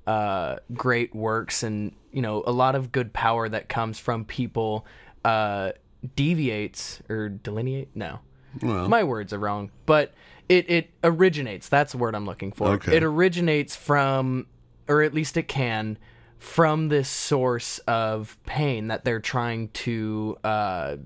uh, 0.06 0.56
great 0.74 1.14
works, 1.14 1.62
and 1.62 1.92
you 2.12 2.22
know, 2.22 2.42
a 2.46 2.52
lot 2.52 2.74
of 2.74 2.92
good 2.92 3.12
power 3.12 3.48
that 3.48 3.68
comes 3.68 3.98
from 3.98 4.24
people 4.24 4.86
uh, 5.24 5.72
deviates 6.16 7.02
or 7.08 7.28
delineate. 7.28 7.88
No, 7.94 8.20
Well, 8.62 8.88
my 8.88 9.04
words 9.04 9.32
are 9.32 9.38
wrong, 9.38 9.70
but 9.86 10.14
it 10.48 10.68
it 10.70 10.90
originates. 11.04 11.68
That's 11.68 11.92
the 11.92 11.98
word 11.98 12.14
I'm 12.14 12.26
looking 12.26 12.52
for. 12.52 12.68
Okay. 12.74 12.96
It 12.96 13.02
originates 13.02 13.76
from, 13.76 14.46
or 14.88 15.02
at 15.02 15.12
least 15.14 15.36
it 15.36 15.48
can, 15.48 15.98
from 16.38 16.88
this 16.88 17.08
source 17.08 17.78
of 17.80 18.38
pain 18.46 18.86
that 18.88 19.04
they're 19.04 19.20
trying 19.20 19.68
to 19.70 20.38
uh, 20.44 20.96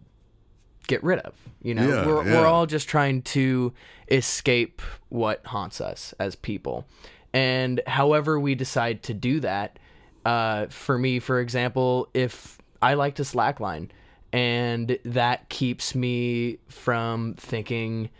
get 0.87 1.03
rid 1.03 1.18
of. 1.21 1.35
You 1.62 1.75
know, 1.75 1.88
Yeah, 1.88 2.07
we're 2.07 2.27
yeah. 2.27 2.40
we're 2.40 2.47
all 2.47 2.66
just 2.66 2.88
trying 2.88 3.23
to 3.23 3.73
escape 4.11 4.83
what 5.09 5.47
haunts 5.47 5.81
us 5.81 6.14
as 6.18 6.35
people. 6.35 6.87
And 7.33 7.81
however 7.87 8.38
we 8.38 8.55
decide 8.55 9.03
to 9.05 9.14
do 9.14 9.40
that, 9.40 9.79
uh, 10.25 10.66
for 10.66 10.99
me, 10.99 11.18
for 11.18 11.40
example, 11.40 12.09
if 12.14 12.59
I 12.83 12.95
like 12.95 13.14
to 13.16 13.23
slackline, 13.23 13.88
and 14.33 14.99
that 15.05 15.49
keeps 15.49 15.95
me 15.95 16.59
from 16.68 17.35
thinking 17.35 18.11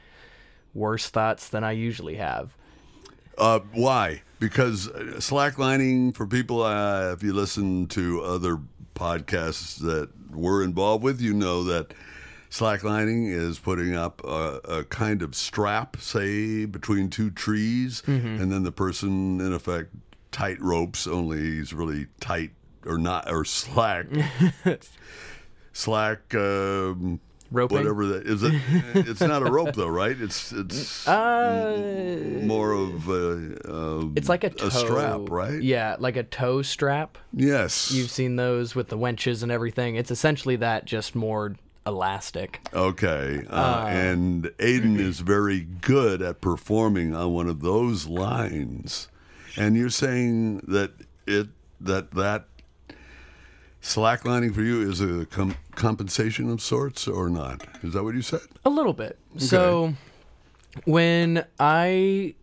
worse 0.75 1.09
thoughts 1.09 1.49
than 1.49 1.65
I 1.65 1.73
usually 1.73 2.17
have. 2.17 2.57
Uh, 3.39 3.61
why? 3.73 4.23
Because 4.39 4.89
uh, 4.89 5.15
slacklining 5.19 6.15
for 6.15 6.27
people, 6.27 6.63
uh, 6.63 7.13
if 7.13 7.23
you 7.23 7.33
listen 7.33 7.87
to 7.89 8.23
other 8.23 8.59
podcasts 8.95 9.79
that 9.81 10.11
we're 10.31 10.63
involved 10.63 11.03
with, 11.03 11.21
you 11.21 11.33
know 11.33 11.65
that 11.65 11.93
slacklining 12.53 13.33
is 13.33 13.59
putting 13.59 13.95
up 13.97 14.23
a, 14.25 14.61
a 14.69 14.85
kind 14.85 15.23
of 15.23 15.35
strap, 15.35 15.97
say, 15.99 16.67
between 16.67 17.09
two 17.09 17.31
trees, 17.31 18.03
and 18.07 18.53
then 18.53 18.63
the 18.63 18.71
person, 18.73 19.41
in 19.41 19.53
effect, 19.55 19.91
tight 20.31 20.61
ropes, 20.61 21.07
only 21.07 21.39
he's 21.41 21.73
really 21.73 22.07
tight 22.21 22.51
or 22.85 22.99
not, 22.99 23.31
or 23.31 23.45
slack. 23.47 24.07
slack. 25.73 26.35
Um, 26.35 27.21
Roping? 27.51 27.77
Whatever 27.79 28.07
that 28.07 28.27
is, 28.27 28.43
it. 28.43 28.55
It's 28.95 29.21
not 29.21 29.43
a 29.47 29.51
rope 29.51 29.75
though, 29.75 29.87
right? 29.89 30.19
It's 30.19 30.53
it's 30.53 31.07
Uh, 31.07 32.41
more 32.45 32.73
of 32.73 33.09
a, 33.11 33.59
uh, 33.71 34.07
it's 34.17 34.31
like 34.31 34.43
a 34.43 34.49
toe, 34.49 34.71
strap, 34.71 35.29
right? 35.29 35.61
Yeah, 35.63 35.97
like 35.99 36.17
a 36.17 36.23
toe 36.23 36.63
strap. 36.63 37.19
Yes. 37.35 37.93
You've 37.93 38.09
seen 38.11 38.37
those 38.37 38.75
with 38.75 38.89
the 38.89 38.97
wenches 38.97 39.43
and 39.43 39.53
everything. 39.53 39.97
It's 39.97 40.11
essentially 40.11 40.57
that, 40.57 40.87
just 40.87 41.15
more 41.15 41.55
elastic. 41.87 42.61
okay. 42.73 43.45
Uh, 43.49 43.87
and 43.89 44.45
Aiden 44.59 44.99
is 44.99 45.21
very 45.21 45.61
good 45.61 46.23
at 46.23 46.41
performing 46.41 47.15
on 47.15 47.33
one 47.33 47.49
of 47.49 47.61
those 47.61 48.07
lines. 48.07 49.09
And 49.57 49.77
you're 49.77 49.91
saying 49.91 50.59
that 50.69 50.93
it 51.27 51.49
that 51.81 52.13
that 52.13 52.47
slacklining 53.83 54.55
for 54.55 54.63
you 54.63 54.89
is 54.89 55.01
a 55.01 55.27
com- 55.27 55.57
compensation 55.75 56.49
of 56.51 56.63
sorts 56.63 57.09
or 57.09 57.29
not? 57.29 57.67
Is 57.83 57.95
that 57.95 58.05
what 58.05 58.15
you 58.15 58.23
said? 58.23 58.41
A 58.65 58.71
little 58.71 58.93
bit. 58.93 59.19
So 59.39 59.95
when 60.85 61.45
I 61.59 62.35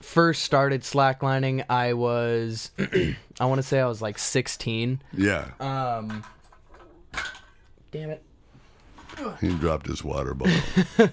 first 0.00 0.42
started 0.42 0.82
slacklining, 0.82 1.64
I 1.68 1.92
was 1.94 2.70
I 3.40 3.44
want 3.46 3.58
to 3.58 3.62
say 3.62 3.80
I 3.80 3.86
was 3.86 4.00
like 4.00 4.18
16. 4.18 5.02
Yeah. 5.12 5.48
Um 5.60 6.24
Damn 7.90 8.10
it. 8.10 8.22
He 9.40 9.48
dropped 9.54 9.86
his 9.86 10.02
water 10.04 10.34
bottle. 10.34 10.60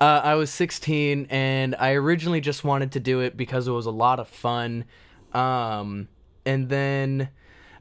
Uh, 0.00 0.20
I 0.22 0.34
was 0.36 0.48
16 0.50 1.26
and 1.28 1.74
I 1.76 1.94
originally 1.94 2.40
just 2.40 2.62
wanted 2.62 2.92
to 2.92 3.00
do 3.00 3.18
it 3.18 3.36
because 3.36 3.66
it 3.66 3.72
was 3.72 3.84
a 3.86 3.90
lot 3.90 4.20
of 4.20 4.28
fun. 4.28 4.84
Um, 5.32 6.06
and 6.46 6.68
then 6.68 7.30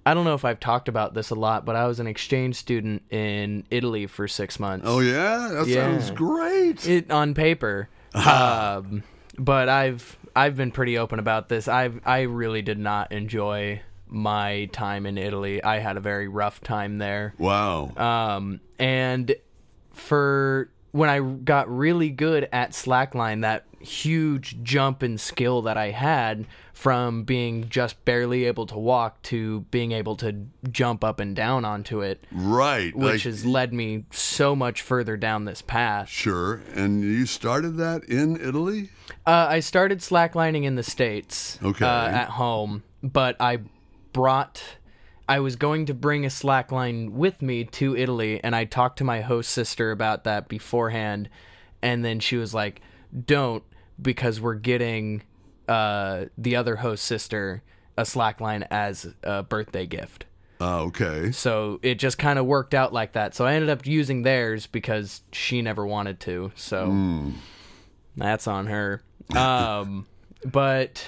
I 0.04 0.16
don't 0.16 0.26
know 0.26 0.34
if 0.34 0.44
I've 0.44 0.60
talked 0.60 0.88
about 0.90 1.14
this 1.14 1.30
a 1.30 1.36
lot, 1.36 1.64
but 1.64 1.76
I 1.76 1.86
was 1.86 2.00
an 2.00 2.08
exchange 2.08 2.56
student 2.56 3.04
in 3.12 3.66
Italy 3.70 4.08
for 4.08 4.28
six 4.28 4.60
months. 4.60 4.86
oh 4.88 5.00
yeah, 5.00 5.50
that 5.54 5.68
Yeah. 5.68 5.96
sounds 6.00 6.10
great. 6.10 6.88
it 6.88 7.12
on 7.12 7.36
paper. 7.36 7.88
um, 8.16 9.04
but 9.38 9.70
I've 9.70 10.18
I've 10.36 10.56
been 10.56 10.72
pretty 10.72 10.98
open 10.98 11.20
about 11.20 11.50
this. 11.50 11.68
I've 11.68 12.02
I 12.04 12.22
really 12.22 12.64
did 12.64 12.80
not 12.80 13.12
enjoy 13.12 13.82
my 14.08 14.70
time 14.72 15.06
in 15.06 15.20
Italy. 15.20 15.62
I 15.64 15.80
had 15.80 15.98
a 15.98 16.00
very 16.00 16.28
rough 16.28 16.62
time 16.62 16.98
there. 16.98 17.36
wow. 17.38 17.92
Um, 17.96 18.60
and 18.80 19.36
for 20.08 20.70
when 20.92 21.10
I 21.10 21.20
got 21.20 21.70
really 21.70 22.10
good 22.10 22.48
at 22.52 22.72
slackline, 22.72 23.42
that 23.42 23.66
huge 23.80 24.64
jump 24.64 25.04
in 25.04 25.18
skill 25.18 25.62
that 25.64 25.78
I 25.78 25.92
had 25.92 26.46
from 26.74 27.24
being 27.24 27.70
just 27.70 28.04
barely 28.06 28.46
able 28.46 28.66
to 28.68 28.78
walk 28.78 29.22
to 29.24 29.62
being 29.72 29.92
able 29.92 30.16
to 30.18 30.48
jump 30.72 31.04
up 31.04 31.20
and 31.20 31.36
down 31.36 31.66
onto 31.66 32.02
it, 32.02 32.24
right. 32.32 32.96
which 32.96 33.12
like- 33.12 33.22
has 33.22 33.46
led 33.46 33.74
me 33.74 34.06
so 34.12 34.56
much 34.56 34.82
further 34.82 35.18
down 35.18 35.46
this 35.46 35.62
path. 35.62 36.10
Sure. 36.10 36.62
And 36.74 37.04
you 37.04 37.26
started 37.26 37.78
that 37.78 38.04
in 38.06 38.40
Italy? 38.40 38.90
Uh, 39.26 39.48
I 39.50 39.60
started 39.60 40.00
slacklining 40.00 40.64
in 40.64 40.76
the 40.76 40.84
states, 40.84 41.60
Okay. 41.64 41.86
uh, 41.86 42.08
at 42.08 42.30
home, 42.30 42.84
but 43.04 43.36
I 43.40 43.60
brought. 44.14 44.64
I 45.30 45.40
was 45.40 45.56
going 45.56 45.86
to 45.88 45.94
bring 45.94 46.26
a 46.26 46.30
slackline 46.30 47.12
with 47.12 47.42
me 47.42 47.66
to 47.66 47.96
Italy, 47.96 48.42
and 48.44 48.56
I 48.56 48.66
talked 48.66 48.98
to 49.00 49.04
my 49.04 49.22
host 49.22 49.52
sister 49.52 49.92
about 49.92 50.24
that 50.24 50.48
beforehand, 50.48 51.30
and 51.82 52.04
then 52.04 52.20
she 52.20 52.38
was 52.38 52.54
like, 52.54 52.82
"Don't," 53.26 53.64
because 54.02 54.40
we're 54.40 54.56
getting 54.56 55.24
uh, 55.68 56.26
the 56.38 56.56
other 56.56 56.78
host 56.78 57.04
sister 57.06 57.64
a 57.98 58.04
slackline 58.04 58.66
as 58.70 59.14
a 59.24 59.44
birthday 59.44 59.86
gift. 59.86 60.26
Ah, 60.62 60.80
okay. 60.80 61.32
So 61.32 61.80
it 61.84 61.96
just 61.96 62.18
kind 62.18 62.40
of 62.40 62.46
worked 62.46 62.74
out 62.74 62.94
like 62.94 63.14
that. 63.14 63.36
So 63.36 63.46
I 63.46 63.54
ended 63.54 63.70
up 63.70 63.86
using 63.86 64.22
theirs 64.22 64.68
because 64.68 65.22
she 65.32 65.62
never 65.62 65.86
wanted 65.86 66.20
to. 66.22 66.52
So 66.56 66.88
that's 68.16 68.48
on 68.48 68.68
her. 68.68 69.04
Um, 69.36 70.08
but 70.46 71.06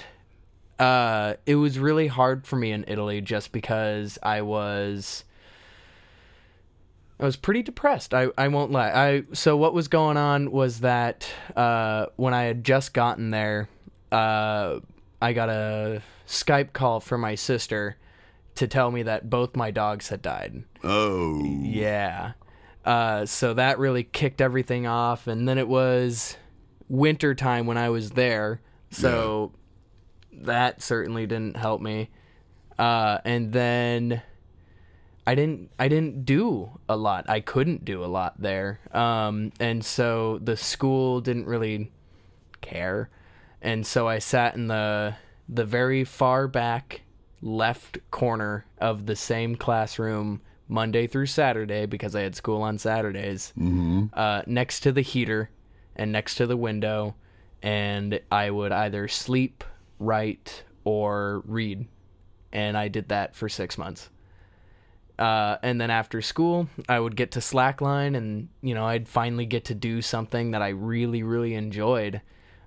uh, 0.80 1.34
it 1.44 1.56
was 1.56 1.78
really 1.78 2.06
hard 2.06 2.46
for 2.46 2.56
me 2.56 2.72
in 2.72 2.86
Italy 2.88 3.20
just 3.20 3.52
because 3.52 4.18
I 4.22 4.40
was 4.40 5.24
I 7.20 7.24
was 7.26 7.36
pretty 7.36 7.62
depressed. 7.62 8.14
I, 8.14 8.28
I 8.38 8.48
won't 8.48 8.72
lie. 8.72 8.90
I 8.90 9.24
so 9.34 9.58
what 9.58 9.74
was 9.74 9.88
going 9.88 10.16
on 10.16 10.50
was 10.50 10.80
that 10.80 11.30
uh, 11.54 12.06
when 12.16 12.32
I 12.32 12.44
had 12.44 12.64
just 12.64 12.94
gotten 12.94 13.30
there, 13.30 13.68
uh, 14.10 14.80
I 15.20 15.34
got 15.34 15.50
a 15.50 16.00
Skype 16.26 16.72
call 16.72 17.00
from 17.00 17.20
my 17.20 17.34
sister 17.34 17.96
to 18.54 18.66
tell 18.66 18.90
me 18.90 19.02
that 19.02 19.28
both 19.28 19.54
my 19.54 19.70
dogs 19.70 20.08
had 20.08 20.22
died. 20.22 20.64
Oh. 20.82 21.44
Yeah. 21.62 22.32
Uh, 22.86 23.26
so 23.26 23.52
that 23.52 23.78
really 23.78 24.02
kicked 24.02 24.40
everything 24.40 24.86
off, 24.86 25.26
and 25.26 25.46
then 25.46 25.58
it 25.58 25.68
was 25.68 26.38
winter 26.88 27.34
time 27.34 27.66
when 27.66 27.76
I 27.76 27.90
was 27.90 28.12
there, 28.12 28.62
so 28.90 29.52
that 30.32 30.82
certainly 30.82 31.26
didn't 31.26 31.56
help 31.56 31.80
me. 31.80 32.10
Uh, 32.78 33.18
and 33.24 33.52
then 33.52 34.22
I 35.26 35.34
didn't 35.34 35.70
I 35.78 35.88
didn't 35.88 36.24
do 36.24 36.80
a 36.88 36.96
lot. 36.96 37.28
I 37.28 37.40
couldn't 37.40 37.84
do 37.84 38.02
a 38.04 38.06
lot 38.06 38.40
there, 38.40 38.80
um, 38.92 39.52
and 39.60 39.84
so 39.84 40.38
the 40.42 40.56
school 40.56 41.20
didn't 41.20 41.46
really 41.46 41.90
care, 42.62 43.10
and 43.60 43.86
so 43.86 44.08
I 44.08 44.18
sat 44.18 44.54
in 44.54 44.68
the 44.68 45.14
the 45.48 45.64
very 45.64 46.04
far 46.04 46.48
back 46.48 47.02
left 47.42 47.98
corner 48.10 48.64
of 48.78 49.06
the 49.06 49.16
same 49.16 49.56
classroom 49.56 50.40
Monday 50.68 51.06
through 51.06 51.26
Saturday 51.26 51.84
because 51.86 52.14
I 52.14 52.22
had 52.22 52.34
school 52.34 52.62
on 52.62 52.78
Saturdays, 52.78 53.52
uh, 54.14 54.42
next 54.46 54.80
to 54.80 54.92
the 54.92 55.00
heater 55.02 55.50
and 55.96 56.12
next 56.12 56.36
to 56.36 56.46
the 56.46 56.56
window, 56.56 57.14
and 57.62 58.20
I 58.32 58.50
would 58.50 58.72
either 58.72 59.06
sleep, 59.08 59.64
write, 60.00 60.64
or 60.82 61.42
read, 61.46 61.86
and 62.52 62.76
I 62.76 62.88
did 62.88 63.10
that 63.10 63.36
for 63.36 63.48
six 63.48 63.78
months. 63.78 64.10
Uh, 65.18 65.58
and 65.62 65.78
then 65.80 65.90
after 65.90 66.22
school, 66.22 66.68
I 66.88 66.98
would 66.98 67.14
get 67.14 67.32
to 67.32 67.40
slackline, 67.40 68.16
and 68.16 68.48
you 68.62 68.74
know, 68.74 68.86
I'd 68.86 69.06
finally 69.06 69.46
get 69.46 69.66
to 69.66 69.74
do 69.74 70.02
something 70.02 70.50
that 70.52 70.62
I 70.62 70.70
really, 70.70 71.22
really 71.22 71.54
enjoyed, 71.54 72.22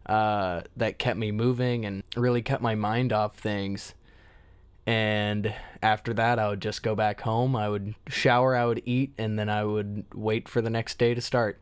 uh, 0.06 0.62
that 0.78 1.00
kept 1.00 1.18
me 1.18 1.32
moving 1.32 1.84
and 1.86 2.04
really 2.16 2.42
kept 2.42 2.62
my 2.62 2.76
mind 2.76 3.12
off 3.12 3.36
things. 3.36 3.96
And 4.86 5.54
after 5.82 6.14
that, 6.14 6.40
I 6.40 6.50
would 6.50 6.62
just 6.62 6.84
go 6.84 6.94
back 6.94 7.22
home. 7.22 7.56
I 7.56 7.70
would 7.70 7.96
shower, 8.08 8.56
I 8.56 8.66
would 8.66 8.84
eat, 8.86 9.14
and 9.18 9.40
then 9.40 9.50
I 9.50 9.64
would 9.64 10.06
wait 10.14 10.48
for 10.48 10.62
the 10.62 10.70
next 10.70 11.00
day 11.00 11.14
to 11.14 11.22
start. 11.22 11.60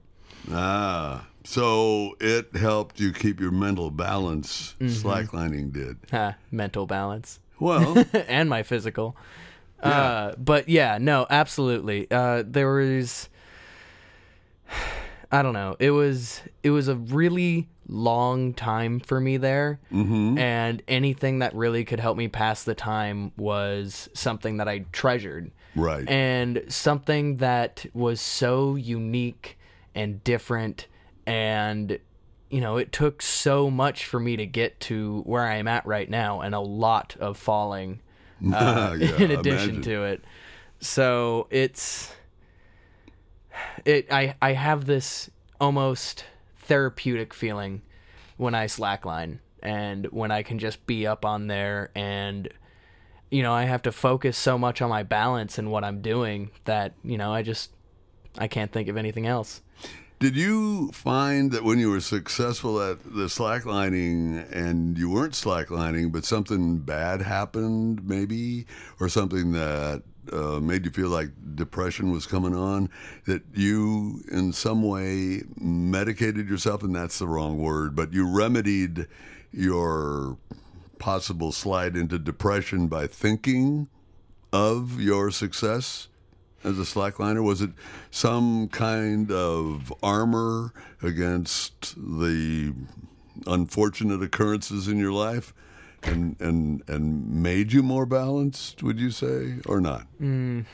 Ah. 0.52 1.28
So 1.44 2.16
it 2.20 2.56
helped 2.56 3.00
you 3.00 3.12
keep 3.12 3.40
your 3.40 3.52
mental 3.52 3.92
balance. 3.92 4.76
Mm-hmm. 4.80 5.08
Slacklining 5.08 5.74
did. 5.74 5.98
Ha, 6.12 6.36
mental 6.52 6.86
balance. 6.86 7.40
Well, 7.60 8.06
and 8.28 8.50
my 8.50 8.64
physical. 8.64 9.16
Uh, 9.82 10.34
but 10.38 10.70
yeah, 10.70 10.98
no, 11.00 11.26
absolutely. 11.30 12.08
Uh, 12.12 12.44
there 12.46 12.72
was, 12.72 13.30
I 15.32 15.42
don't 15.42 15.54
know. 15.54 15.76
It 15.80 15.92
was 15.92 16.42
it 16.62 16.70
was 16.70 16.88
a 16.88 16.96
really 16.96 17.68
long 17.88 18.54
time 18.54 19.00
for 19.00 19.20
me 19.20 19.38
there, 19.38 19.80
mm-hmm. 19.92 20.38
and 20.38 20.84
anything 20.88 21.40
that 21.40 21.56
really 21.56 21.84
could 21.84 22.00
help 22.00 22.18
me 22.18 22.28
pass 22.28 22.64
the 22.64 22.76
time 22.76 23.32
was 23.38 24.08
something 24.14 24.58
that 24.58 24.68
I 24.68 24.86
treasured, 24.92 25.52
right. 25.76 26.08
and 26.08 26.64
something 26.68 27.38
that 27.38 27.86
was 27.94 28.22
so 28.22 28.76
unique 28.76 29.58
and 29.96 30.24
different, 30.24 30.88
and 31.26 32.00
you 32.50 32.60
know, 32.60 32.76
it 32.76 32.92
took 32.92 33.22
so 33.22 33.70
much 33.72 34.06
for 34.06 34.20
me 34.20 34.36
to 34.36 34.46
get 34.46 34.80
to 34.82 35.22
where 35.22 35.44
I 35.44 35.56
am 35.56 35.70
at 35.70 35.86
right 35.86 36.10
now, 36.10 36.42
and 36.42 36.54
a 36.54 36.60
lot 36.60 37.16
of 37.20 37.38
falling 37.38 38.02
uh, 38.54 38.96
Yeah, 39.00 39.16
in 39.18 39.32
addition 39.32 39.82
to 39.84 40.04
it. 40.04 40.24
So 40.80 41.48
it's 41.50 42.14
it 43.86 44.12
I 44.12 44.36
I 44.42 44.54
have 44.54 44.86
this 44.86 45.30
almost 45.60 46.26
therapeutic 46.58 47.34
feeling 47.34 47.82
when 48.38 48.56
I 48.56 48.66
slackline. 48.66 49.40
and 49.62 50.08
when 50.08 50.32
I 50.32 50.42
can 50.42 50.58
just 50.58 50.86
be 50.88 51.06
up 51.06 51.24
on 51.24 51.48
there 51.48 51.92
and 51.94 52.50
you 53.30 53.44
know, 53.44 53.54
I 53.54 53.64
have 53.64 53.84
to 53.84 53.92
focus 53.94 54.38
so 54.38 54.58
much 54.58 54.82
on 54.82 54.90
my 54.90 55.04
balance 55.04 55.58
and 55.58 55.72
what 55.72 55.86
I'm 55.86 56.02
doing 56.02 56.52
that, 56.66 56.94
you 57.04 57.18
know, 57.18 57.32
I 57.34 57.44
just 57.44 57.72
I 58.38 58.48
can't 58.48 58.72
think 58.72 58.90
of 58.90 58.98
anything 58.98 59.26
else. 59.26 59.62
Did 60.22 60.36
you 60.36 60.92
find 60.92 61.52
that 61.52 61.64
when 61.64 61.80
you 61.80 61.90
were 61.90 62.00
successful 62.00 62.80
at 62.80 63.04
the 63.04 63.26
slacklining 63.26 64.46
and 64.56 64.96
you 64.96 65.10
weren't 65.10 65.34
slacklining, 65.34 66.12
but 66.12 66.26
something 66.26 66.78
bad 66.78 67.24
happened, 67.24 68.08
maybe, 68.08 68.68
or 69.00 69.10
something 69.10 69.54
that 69.54 70.04
uh, 70.32 70.60
made 70.60 70.86
you 70.86 70.92
feel 70.92 71.10
like 71.10 71.30
depression 71.56 72.12
was 72.12 72.28
coming 72.28 72.54
on, 72.54 72.92
that 73.26 73.42
you 73.56 74.24
in 74.32 74.54
some 74.54 74.84
way 74.84 75.42
medicated 75.60 76.48
yourself, 76.48 76.84
and 76.84 76.96
that's 76.96 77.18
the 77.18 77.28
wrong 77.28 77.58
word, 77.58 77.96
but 77.96 78.14
you 78.14 78.30
remedied 78.30 79.08
your 79.52 80.38
possible 81.00 81.52
slide 81.52 81.96
into 81.96 82.20
depression 82.20 82.88
by 82.88 83.08
thinking 83.08 83.88
of 84.54 85.02
your 85.02 85.32
success? 85.32 86.10
As 86.64 86.80
a 86.80 86.84
slackliner? 86.84 87.44
Was 87.44 87.62
it 87.62 87.72
some 88.10 88.68
kind 88.70 89.32
of 89.32 89.94
armor 90.02 90.74
against 91.02 91.96
the 91.96 92.74
unfortunate 93.48 94.22
occurrences 94.22 94.88
in 94.88 94.98
your 94.98 95.14
life? 95.14 95.54
And, 96.04 96.36
and 96.42 96.82
and 96.88 97.30
made 97.30 97.72
you 97.74 97.84
more 97.84 98.08
balanced, 98.08 98.82
would 98.82 99.00
you 99.00 99.12
say, 99.12 99.58
or 99.68 99.80
not? 99.80 100.08
Mm, 100.20 100.66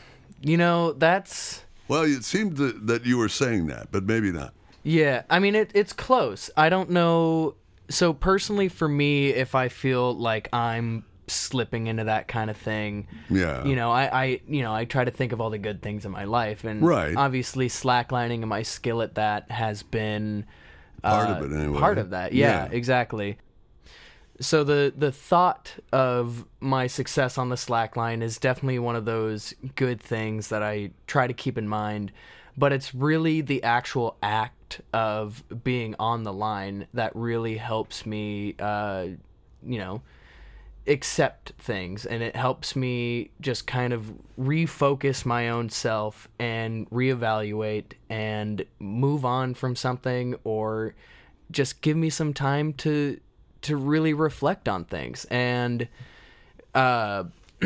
you 0.42 0.56
know, 0.56 0.94
that's 0.94 1.66
well. 1.90 2.04
It 2.04 2.24
seemed 2.24 2.56
that, 2.56 2.88
that 2.88 3.06
you 3.06 3.18
were 3.18 3.28
saying 3.28 3.68
that, 3.68 3.90
but 3.92 4.06
maybe 4.06 4.32
not. 4.32 4.54
Yeah, 4.84 5.24
I 5.30 5.40
mean, 5.40 5.54
it, 5.54 5.72
it's 5.74 5.92
close. 5.92 6.50
I 6.56 6.70
don't 6.70 6.92
know. 6.92 7.56
So 7.90 8.14
personally, 8.14 8.70
for 8.70 8.88
me, 8.88 9.32
if 9.32 9.54
I 9.54 9.68
feel 9.68 10.14
like 10.14 10.48
I'm 10.54 11.04
slipping 11.28 11.88
into 11.88 12.06
that 12.06 12.28
kind 12.28 12.50
of 12.50 12.58
thing. 12.58 13.08
Yeah. 13.30 13.64
You 13.66 13.76
know, 13.76 13.92
I, 13.92 14.24
I 14.24 14.42
you 14.48 14.62
know, 14.62 14.74
I 14.74 14.86
try 14.86 15.04
to 15.04 15.12
think 15.12 15.32
of 15.32 15.42
all 15.42 15.50
the 15.50 15.58
good 15.58 15.82
things 15.82 16.06
in 16.06 16.12
my 16.12 16.24
life 16.24 16.64
and 16.64 16.82
right. 16.82 17.16
obviously 17.16 17.68
slacklining 17.68 18.40
and 18.40 18.48
my 18.48 18.64
skill 18.64 19.02
at 19.02 19.16
that 19.16 19.52
has 19.52 19.84
been 19.84 20.46
part 21.04 21.30
uh, 21.30 21.34
of 21.34 21.52
it 21.52 21.56
anyway. 21.56 21.80
Part 21.80 21.98
of 21.98 22.12
that. 22.12 22.34
Yeah, 22.34 22.66
yeah, 22.66 22.72
exactly. 22.72 23.38
So 24.40 24.64
the 24.64 24.94
the 24.96 25.12
thought 25.12 25.76
of 25.92 26.46
my 26.60 26.88
success 26.88 27.38
on 27.38 27.50
the 27.50 27.56
slackline 27.56 28.22
is 28.22 28.38
definitely 28.38 28.80
one 28.80 28.96
of 28.96 29.06
those 29.06 29.54
good 29.76 30.00
things 30.00 30.50
that 30.50 30.62
I 30.62 30.92
try 31.08 31.26
to 31.26 31.34
keep 31.34 31.58
in 31.58 31.68
mind, 31.68 32.12
but 32.56 32.72
it's 32.72 32.94
really 32.94 33.42
the 33.42 33.64
actual 33.64 34.16
act 34.22 34.82
of 34.94 35.44
being 35.64 35.96
on 35.98 36.22
the 36.24 36.34
line 36.34 36.88
that 36.94 37.16
really 37.16 37.58
helps 37.58 38.06
me 38.06 38.54
uh, 38.60 39.08
you 39.66 39.80
know, 39.80 40.02
accept 40.88 41.52
things 41.58 42.06
and 42.06 42.24
it 42.24 42.36
helps 42.36 42.76
me 42.76 43.30
just 43.42 43.68
kind 43.68 43.92
of 43.92 44.14
refocus 44.40 45.26
my 45.26 45.50
own 45.50 45.70
self 45.70 46.28
and 46.40 46.90
reevaluate 46.90 47.94
and 48.10 48.66
move 48.80 49.26
on 49.26 49.54
from 49.54 49.76
something 49.76 50.36
or 50.44 50.96
just 51.52 51.82
give 51.82 51.98
me 51.98 52.10
some 52.10 52.34
time 52.34 52.72
to 52.74 53.20
to 53.62 53.76
really 53.76 54.14
reflect 54.14 54.70
on 54.70 54.86
things 54.86 55.26
and 55.26 55.88
uh 56.74 57.24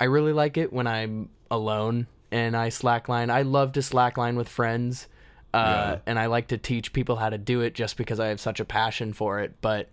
I 0.00 0.04
really 0.04 0.32
like 0.32 0.56
it 0.56 0.72
when 0.72 0.86
I'm 0.86 1.30
alone 1.50 2.06
and 2.30 2.56
I 2.56 2.68
slackline. 2.68 3.30
I 3.30 3.42
love 3.42 3.72
to 3.72 3.80
slackline 3.80 4.36
with 4.36 4.48
friends. 4.48 5.06
Uh, 5.52 5.92
yeah. 5.94 5.98
and 6.06 6.18
I 6.18 6.26
like 6.26 6.48
to 6.48 6.58
teach 6.58 6.92
people 6.92 7.14
how 7.14 7.30
to 7.30 7.38
do 7.38 7.60
it 7.60 7.74
just 7.74 7.96
because 7.96 8.18
I 8.18 8.26
have 8.26 8.40
such 8.40 8.58
a 8.58 8.64
passion 8.64 9.12
for 9.12 9.38
it, 9.38 9.54
but 9.60 9.88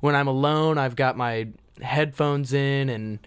when 0.00 0.14
I'm 0.14 0.28
alone, 0.28 0.78
I've 0.78 0.96
got 0.96 1.16
my 1.16 1.48
headphones 1.80 2.52
in 2.52 2.88
and 2.88 3.18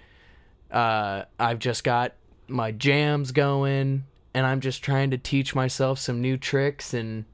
uh, 0.71 1.23
I've 1.39 1.59
just 1.59 1.83
got 1.83 2.13
my 2.47 2.71
jams 2.71 3.31
going 3.31 4.05
and 4.33 4.45
I'm 4.45 4.59
just 4.59 4.83
trying 4.83 5.11
to 5.11 5.17
teach 5.17 5.55
myself 5.55 5.99
some 5.99 6.21
new 6.21 6.37
tricks 6.37 6.93
and 6.93 7.25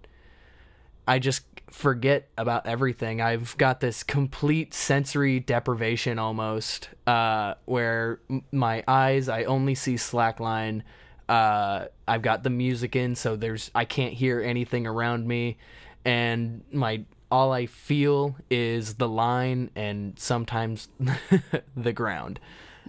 I 1.08 1.20
just 1.20 1.44
forget 1.70 2.30
about 2.38 2.68
everything. 2.68 3.22
I've 3.22 3.58
got 3.58 3.80
this 3.80 4.04
complete 4.04 4.74
sensory 4.74 5.40
deprivation 5.40 6.20
almost 6.20 6.90
uh, 7.06 7.56
where 7.66 8.20
my 8.52 8.84
eyes, 8.88 9.30
I 9.30 9.44
only 9.44 9.76
see 9.76 9.96
slackline. 9.96 10.84
Uh, 11.28 11.88
I've 12.08 12.22
got 12.22 12.44
the 12.44 12.50
music 12.50 12.96
in, 12.96 13.16
so 13.16 13.36
there's 13.36 13.72
I 13.76 13.86
can't 13.86 14.14
hear 14.14 14.42
anything 14.42 14.86
around 14.86 15.28
me, 15.28 15.58
and 16.06 16.64
my 16.72 17.04
all 17.32 17.52
I 17.52 17.66
feel 17.66 18.36
is 18.50 18.96
the 18.96 19.08
line 19.08 19.72
and 19.76 20.18
sometimes 20.18 20.90
the 21.76 21.94
ground. 21.94 22.40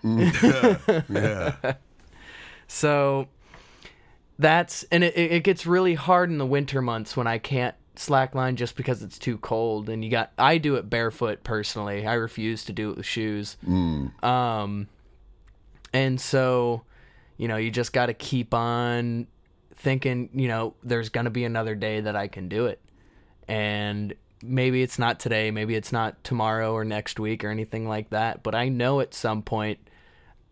yeah. 0.02 0.78
yeah. 1.08 1.74
So 2.68 3.28
that's 4.38 4.82
and 4.90 5.04
it 5.04 5.16
it 5.16 5.44
gets 5.44 5.66
really 5.66 5.94
hard 5.94 6.30
in 6.30 6.38
the 6.38 6.46
winter 6.46 6.82
months 6.82 7.16
when 7.16 7.28
I 7.28 7.38
can't 7.38 7.76
slackline 7.94 8.56
just 8.56 8.76
because 8.76 9.04
it's 9.04 9.18
too 9.18 9.38
cold 9.38 9.88
and 9.88 10.04
you 10.04 10.10
got 10.10 10.32
I 10.36 10.58
do 10.58 10.74
it 10.74 10.90
barefoot 10.90 11.44
personally. 11.44 12.06
I 12.06 12.14
refuse 12.14 12.64
to 12.64 12.72
do 12.72 12.90
it 12.90 12.96
with 12.96 13.06
shoes. 13.06 13.56
Mm. 13.64 14.22
Um 14.24 14.88
and 15.92 16.20
so 16.20 16.82
you 17.36 17.48
know, 17.48 17.56
you 17.56 17.70
just 17.70 17.92
got 17.92 18.06
to 18.06 18.14
keep 18.14 18.54
on 18.54 19.26
thinking, 19.74 20.30
you 20.34 20.48
know, 20.48 20.74
there's 20.82 21.10
going 21.10 21.24
to 21.24 21.30
be 21.30 21.44
another 21.44 21.74
day 21.74 22.00
that 22.00 22.16
I 22.16 22.28
can 22.28 22.48
do 22.48 22.66
it. 22.66 22.80
And 23.46 24.14
maybe 24.42 24.82
it's 24.82 24.98
not 24.98 25.18
today, 25.20 25.50
maybe 25.50 25.74
it's 25.74 25.92
not 25.92 26.22
tomorrow 26.24 26.72
or 26.72 26.84
next 26.84 27.18
week 27.18 27.44
or 27.44 27.50
anything 27.50 27.88
like 27.88 28.10
that, 28.10 28.42
but 28.42 28.54
I 28.54 28.68
know 28.68 29.00
at 29.00 29.14
some 29.14 29.42
point 29.42 29.78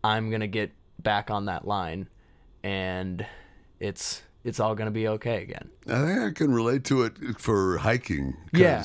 I'm 0.02 0.30
going 0.30 0.40
to 0.40 0.46
get 0.46 0.72
back 1.02 1.30
on 1.30 1.46
that 1.46 1.66
line 1.66 2.08
and 2.62 3.26
it's 3.80 4.22
it's 4.44 4.60
all 4.60 4.74
going 4.74 4.86
to 4.86 4.92
be 4.92 5.08
okay 5.08 5.42
again. 5.42 5.70
I 5.86 6.04
think 6.04 6.20
I 6.20 6.30
can 6.32 6.52
relate 6.52 6.84
to 6.84 7.02
it 7.04 7.16
for 7.38 7.78
hiking 7.78 8.36
yeah. 8.52 8.84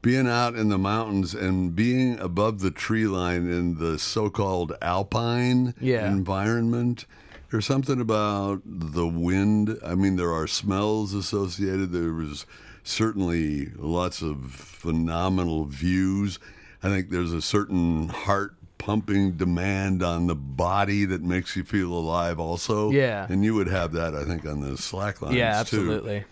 being 0.00 0.26
out 0.26 0.54
in 0.54 0.70
the 0.70 0.78
mountains 0.78 1.34
and 1.34 1.76
being 1.76 2.18
above 2.18 2.60
the 2.60 2.70
tree 2.70 3.06
line 3.06 3.50
in 3.50 3.76
the 3.78 3.98
so-called 3.98 4.72
alpine 4.80 5.74
yeah. 5.80 6.06
environment 6.06 7.04
there's 7.50 7.66
something 7.66 8.00
about 8.00 8.62
the 8.64 9.06
wind. 9.06 9.76
I 9.84 9.96
mean, 9.96 10.16
there 10.16 10.32
are 10.32 10.46
smells 10.46 11.14
associated. 11.14 11.90
There 11.90 12.12
was 12.12 12.46
certainly 12.82 13.70
lots 13.76 14.22
of 14.22 14.50
phenomenal 14.52 15.64
views. 15.64 16.38
I 16.82 16.88
think 16.88 17.10
there's 17.10 17.32
a 17.32 17.42
certain 17.42 18.08
heart 18.08 18.54
pumping 18.80 19.32
demand 19.32 20.02
on 20.02 20.26
the 20.26 20.34
body 20.34 21.04
that 21.04 21.22
makes 21.22 21.54
you 21.54 21.62
feel 21.62 21.92
alive 21.92 22.40
also. 22.40 22.90
Yeah. 22.90 23.26
And 23.28 23.44
you 23.44 23.54
would 23.54 23.68
have 23.68 23.92
that 23.92 24.14
I 24.14 24.24
think 24.24 24.46
on 24.46 24.62
the 24.62 24.76
slack 24.78 25.20
lines 25.20 25.36
Yeah, 25.36 25.60
absolutely. 25.60 26.20
Too. 26.20 26.26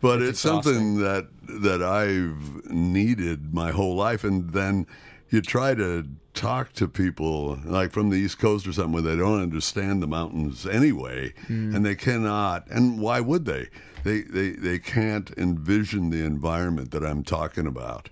But 0.00 0.20
it's, 0.20 0.30
it's 0.30 0.40
something 0.40 0.98
that 0.98 1.28
that 1.42 1.80
I've 1.80 2.66
needed 2.70 3.54
my 3.54 3.70
whole 3.70 3.94
life 3.94 4.24
and 4.24 4.52
then 4.52 4.86
you 5.30 5.40
try 5.40 5.74
to 5.74 6.06
talk 6.34 6.72
to 6.72 6.88
people 6.88 7.58
like 7.64 7.92
from 7.92 8.10
the 8.10 8.16
east 8.16 8.38
coast 8.38 8.66
or 8.66 8.72
something 8.72 8.92
where 8.92 9.02
they 9.02 9.16
don't 9.16 9.40
understand 9.40 10.02
the 10.02 10.06
mountains 10.06 10.66
anyway 10.66 11.32
mm. 11.46 11.74
and 11.74 11.84
they 11.84 11.94
cannot 11.94 12.66
and 12.68 12.98
why 12.98 13.20
would 13.20 13.44
they 13.44 13.68
they, 14.04 14.22
they, 14.22 14.50
they 14.50 14.78
can't 14.78 15.30
envision 15.36 16.10
the 16.10 16.24
environment 16.24 16.90
that 16.90 17.04
I'm 17.04 17.22
talking 17.22 17.66
about, 17.66 18.08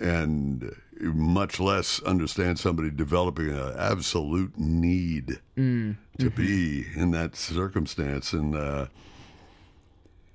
and 0.00 0.74
much 1.00 1.58
less 1.58 2.02
understand 2.02 2.58
somebody 2.58 2.90
developing 2.90 3.50
an 3.50 3.74
absolute 3.78 4.58
need 4.58 5.40
mm. 5.56 5.96
to 6.18 6.30
mm-hmm. 6.30 6.36
be 6.36 6.86
in 6.94 7.10
that 7.12 7.36
circumstance. 7.36 8.32
And 8.32 8.54
uh, 8.54 8.86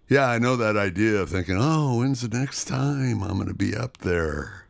yeah, 0.10 0.28
I 0.28 0.40
know 0.40 0.56
that 0.56 0.78
idea 0.78 1.22
of 1.22 1.30
thinking, 1.30 1.58
oh, 1.60 2.00
when's 2.00 2.22
the 2.22 2.38
next 2.38 2.66
time 2.66 3.24
I'm 3.24 3.36
going 3.36 3.48
to 3.48 3.54
be 3.54 3.76
up 3.76 3.98
there? 4.00 4.66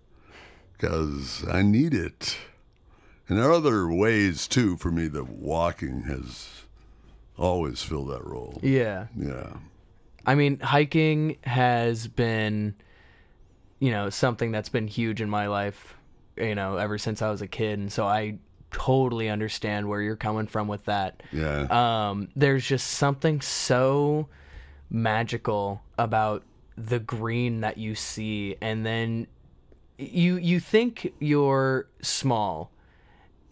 Because 0.73 1.45
I 1.49 1.61
need 1.61 1.93
it. 1.93 2.37
And 3.27 3.37
there 3.37 3.49
are 3.49 3.53
other 3.53 3.87
ways 3.87 4.47
too 4.47 4.77
for 4.77 4.91
me 4.91 5.07
that 5.07 5.29
walking 5.29 6.03
has 6.03 6.49
always 7.37 7.81
filled 7.81 8.09
that 8.11 8.25
role. 8.25 8.59
Yeah. 8.61 9.07
Yeah. 9.17 9.53
I 10.25 10.35
mean, 10.35 10.59
hiking 10.59 11.37
has 11.43 12.07
been, 12.07 12.75
you 13.79 13.91
know, 13.91 14.09
something 14.09 14.51
that's 14.51 14.69
been 14.69 14.87
huge 14.87 15.21
in 15.21 15.29
my 15.29 15.47
life, 15.47 15.95
you 16.37 16.55
know, 16.55 16.77
ever 16.77 16.97
since 16.97 17.21
I 17.21 17.29
was 17.29 17.41
a 17.41 17.47
kid. 17.47 17.79
And 17.79 17.91
so 17.91 18.05
I 18.05 18.39
totally 18.71 19.29
understand 19.29 19.87
where 19.87 20.01
you're 20.01 20.15
coming 20.15 20.47
from 20.47 20.67
with 20.67 20.85
that. 20.85 21.23
Yeah. 21.31 21.67
Um, 21.69 22.29
there's 22.35 22.65
just 22.65 22.87
something 22.87 23.41
so 23.41 24.27
magical 24.89 25.81
about 25.97 26.43
the 26.77 26.99
green 26.99 27.61
that 27.61 27.77
you 27.77 27.95
see 27.95 28.55
and 28.61 28.85
then 28.85 29.25
you 29.97 30.35
you 30.35 30.59
think 30.59 31.13
you're 31.19 31.87
small 32.01 32.69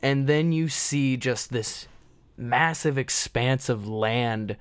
and 0.02 0.28
then 0.28 0.52
you 0.52 0.68
see 0.68 1.16
just 1.16 1.52
this 1.52 1.88
massive 2.36 2.98
expanse 2.98 3.70
of 3.70 3.88
land 3.88 4.58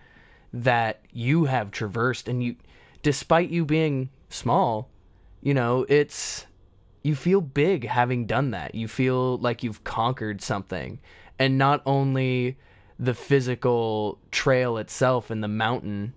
that 0.52 1.00
you 1.12 1.46
have 1.46 1.70
traversed 1.70 2.28
and 2.28 2.42
you 2.42 2.56
despite 3.02 3.50
you 3.50 3.64
being 3.64 4.10
small 4.28 4.88
you 5.40 5.54
know 5.54 5.86
it's 5.88 6.46
you 7.02 7.14
feel 7.14 7.40
big 7.40 7.86
having 7.86 8.26
done 8.26 8.52
that. 8.52 8.74
You 8.74 8.88
feel 8.88 9.38
like 9.38 9.62
you've 9.62 9.84
conquered 9.84 10.40
something. 10.40 11.00
And 11.38 11.58
not 11.58 11.82
only 11.84 12.58
the 12.98 13.14
physical 13.14 14.18
trail 14.30 14.76
itself 14.78 15.30
and 15.30 15.42
the 15.42 15.48
mountain, 15.48 16.14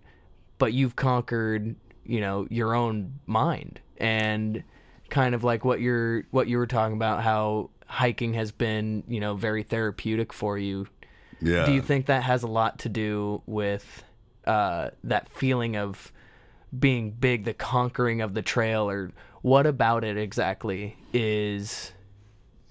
but 0.58 0.74
you've 0.74 0.96
conquered, 0.96 1.76
you 2.06 2.22
know, 2.22 2.48
your 2.50 2.76
own 2.76 3.20
mind. 3.26 3.80
And 3.98 4.64
kind 5.10 5.34
of 5.34 5.44
like 5.44 5.66
what 5.66 5.80
you're 5.82 6.24
what 6.32 6.48
you 6.48 6.58
were 6.58 6.68
talking 6.68 6.96
about 6.96 7.24
how 7.24 7.70
hiking 7.88 8.34
has 8.34 8.52
been, 8.52 9.04
you 9.08 9.20
know, 9.20 9.36
very 9.36 9.64
therapeutic 9.64 10.34
for 10.34 10.58
you. 10.58 10.88
Yeah. 11.42 11.66
Do 11.66 11.74
you 11.74 11.82
think 11.82 12.06
that 12.08 12.24
has 12.24 12.44
a 12.44 12.48
lot 12.48 12.80
to 12.80 12.90
do 12.90 13.42
with 13.46 14.04
uh, 14.46 14.90
that 15.04 15.30
feeling 15.30 15.76
of 15.76 16.12
being 16.78 17.12
big, 17.12 17.46
the 17.46 17.54
conquering 17.54 18.22
of 18.22 18.34
the 18.34 18.42
trail, 18.42 18.90
or 18.90 19.12
what 19.42 19.66
about 19.66 20.04
it 20.04 20.18
exactly 20.18 20.98
is? 21.14 21.92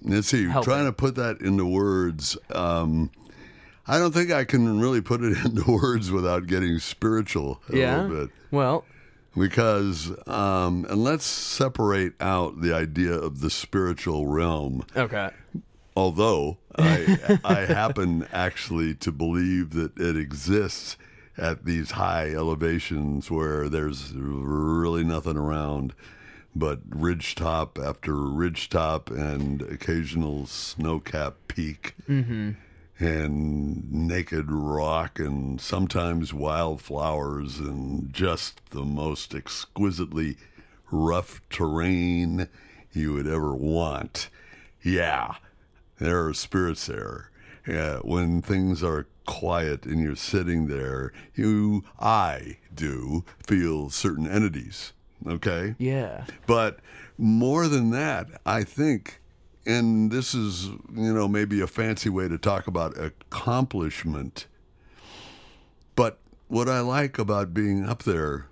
Let's 0.01 0.27
see. 0.27 0.47
helping? 0.47 0.63
Trying 0.71 0.85
to 0.85 0.93
put 0.93 1.15
that 1.15 1.41
into 1.41 1.65
words. 1.65 2.37
Um, 2.53 3.09
I 3.87 3.97
don't 3.97 4.13
think 4.13 4.31
I 4.31 4.43
can 4.45 4.79
really 4.79 5.01
put 5.01 5.23
it 5.23 5.37
into 5.45 5.63
words 5.71 6.11
without 6.11 6.47
getting 6.47 6.77
spiritual 6.79 7.61
a 7.69 7.77
Yeah. 7.77 8.01
little 8.03 8.25
bit. 8.27 8.35
Well, 8.51 8.85
Because, 9.37 10.11
um, 10.27 10.85
and 10.89 11.03
let's 11.03 11.25
separate 11.25 12.13
out 12.21 12.61
the 12.61 12.73
idea 12.73 13.13
of 13.13 13.41
the 13.41 13.49
spiritual 13.49 14.27
realm. 14.27 14.83
okay. 14.95 15.31
Although 15.97 16.57
I, 16.77 17.39
I 17.45 17.59
happen 17.65 18.27
actually 18.31 18.95
to 18.95 19.11
believe 19.11 19.71
that 19.71 19.97
it 19.97 20.17
exists 20.17 20.97
at 21.37 21.65
these 21.65 21.91
high 21.91 22.29
elevations 22.29 23.29
where 23.29 23.67
there's 23.69 24.13
really 24.15 25.03
nothing 25.03 25.37
around 25.37 25.93
but 26.55 26.79
ridge 26.89 27.35
top 27.35 27.77
after 27.77 28.15
ridge 28.15 28.69
top 28.69 29.09
and 29.11 29.61
occasional 29.63 30.45
snow 30.45 30.99
capped 30.99 31.49
peak 31.49 31.93
mm-hmm. 32.07 32.51
and 32.97 33.91
naked 33.91 34.49
rock 34.49 35.19
and 35.19 35.59
sometimes 35.59 36.33
wildflowers 36.33 37.59
and 37.59 38.13
just 38.13 38.61
the 38.69 38.85
most 38.85 39.35
exquisitely 39.35 40.37
rough 40.91 41.41
terrain 41.49 42.47
you 42.93 43.13
would 43.13 43.27
ever 43.27 43.53
want. 43.53 44.29
Yeah, 44.81 45.35
there 45.99 46.25
are 46.25 46.33
spirits 46.33 46.85
there. 46.87 47.31
Yeah, 47.67 47.97
when 47.99 48.41
things 48.41 48.83
are 48.83 49.07
quiet 49.25 49.85
and 49.85 49.99
you're 49.99 50.15
sitting 50.15 50.67
there, 50.67 51.11
you, 51.33 51.83
I 51.99 52.57
do 52.73 53.25
feel 53.45 53.89
certain 53.89 54.27
entities. 54.27 54.93
Okay? 55.25 55.75
Yeah. 55.79 56.25
But 56.45 56.79
more 57.17 57.67
than 57.67 57.89
that, 57.91 58.27
I 58.45 58.63
think, 58.63 59.19
and 59.65 60.11
this 60.11 60.35
is, 60.35 60.65
you 60.93 61.13
know, 61.13 61.27
maybe 61.27 61.61
a 61.61 61.67
fancy 61.67 62.09
way 62.09 62.27
to 62.27 62.37
talk 62.37 62.67
about 62.67 62.97
accomplishment. 62.99 64.45
But 65.95 66.19
what 66.47 66.69
I 66.69 66.81
like 66.81 67.17
about 67.17 67.53
being 67.53 67.87
up 67.89 68.03
there 68.03 68.47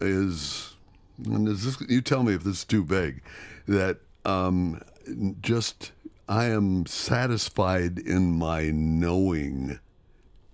is, 0.00 0.76
and 1.24 1.48
is 1.48 1.64
this, 1.64 1.88
you 1.88 2.02
tell 2.02 2.22
me 2.22 2.34
if 2.34 2.44
this 2.44 2.58
is 2.58 2.64
too 2.64 2.84
vague, 2.84 3.22
that 3.66 4.00
um, 4.26 4.82
just 5.40 5.92
I 6.28 6.46
am 6.46 6.86
satisfied 6.86 7.98
in 7.98 8.38
my 8.38 8.70
knowing 8.70 9.78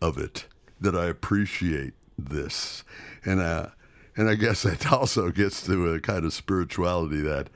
of 0.01 0.19
it 0.19 0.47
that 0.81 0.97
I 0.97 1.07
appreciate 1.07 1.95
this, 2.19 2.83
and 3.25 3.41
uh, 3.41 3.69
and 4.17 4.29
I 4.29 4.35
guess 4.35 4.63
that 4.63 4.93
also 4.93 5.31
gets 5.31 5.65
to 5.67 5.93
a 5.93 6.01
kind 6.01 6.25
of 6.25 6.33
spirituality 6.33 7.21
that 7.23 7.49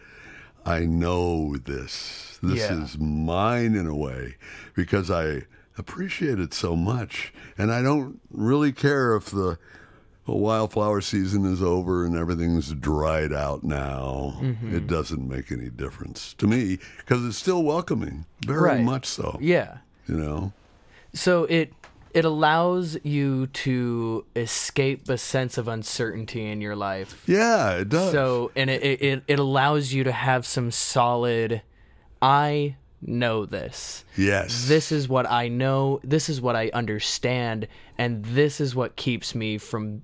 I 0.64 0.80
know 0.80 1.56
this. 1.56 2.38
This 2.42 2.58
Yeah. 2.60 2.82
is 2.84 2.98
mine 2.98 3.74
in 3.74 3.86
a 3.86 3.94
way 3.96 4.36
because 4.74 5.10
I 5.10 5.42
appreciate 5.76 6.38
it 6.38 6.54
so 6.54 6.76
much, 6.76 7.32
and 7.58 7.72
I 7.72 7.82
don't 7.82 8.20
really 8.30 8.72
care 8.72 9.16
if 9.16 9.26
the 9.26 9.58
wildflower 10.32 11.02
season 11.02 11.44
is 11.44 11.62
over 11.62 12.06
and 12.06 12.16
everything's 12.16 12.72
dried 12.72 13.32
out 13.32 13.62
now. 13.62 14.38
Mm-hmm. 14.40 14.74
It 14.74 14.86
doesn't 14.86 15.28
make 15.28 15.52
any 15.52 15.68
difference 15.68 16.32
to 16.34 16.46
me 16.46 16.78
because 16.98 17.24
it's 17.26 17.36
still 17.36 17.62
welcoming, 17.62 18.24
very 18.46 18.60
Right. 18.62 18.80
much 18.82 19.04
so. 19.06 19.38
Yeah. 19.40 19.78
You 20.08 20.14
know. 20.16 20.52
So 21.12 21.44
it 21.44 21.72
it 22.14 22.24
allows 22.24 22.96
you 23.02 23.48
to 23.48 24.24
escape 24.36 25.08
a 25.08 25.18
sense 25.18 25.58
of 25.58 25.66
uncertainty 25.68 26.48
in 26.48 26.60
your 26.60 26.76
life. 26.76 27.22
Yeah, 27.26 27.72
it 27.72 27.88
does. 27.88 28.12
So 28.12 28.50
and 28.56 28.70
it 28.70 28.82
it- 29.02 29.24
it 29.28 29.38
allows 29.38 29.92
you 29.92 30.04
to 30.04 30.12
have 30.12 30.46
some 30.46 30.70
solid 30.70 31.60
I 32.22 32.76
know 33.06 33.44
this. 33.44 34.02
yes, 34.16 34.66
This 34.66 34.90
is 34.90 35.06
what 35.08 35.30
I 35.30 35.48
know, 35.48 36.00
this 36.02 36.30
is 36.30 36.40
what 36.40 36.56
I 36.56 36.70
understand, 36.72 37.68
and 37.98 38.24
this 38.24 38.62
is 38.62 38.74
what 38.74 38.96
keeps 38.96 39.34
me 39.34 39.58
from 39.58 40.00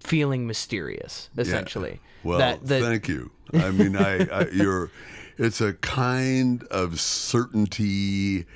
feeling 0.00 0.46
mysterious, 0.46 1.30
Yeah. 1.34 1.42
essentially. 1.42 2.00
Well, 2.22 2.38
that, 2.38 2.64
that 2.66 2.82
thank 2.82 3.08
you. 3.08 3.30
I 3.52 3.70
mean, 3.70 3.96
I, 3.96 4.26
I 4.26 4.48
you're. 4.52 4.90
It's 5.38 5.60
a 5.60 5.74
kind 5.74 6.62
of 6.70 6.98
certainty 7.00 8.46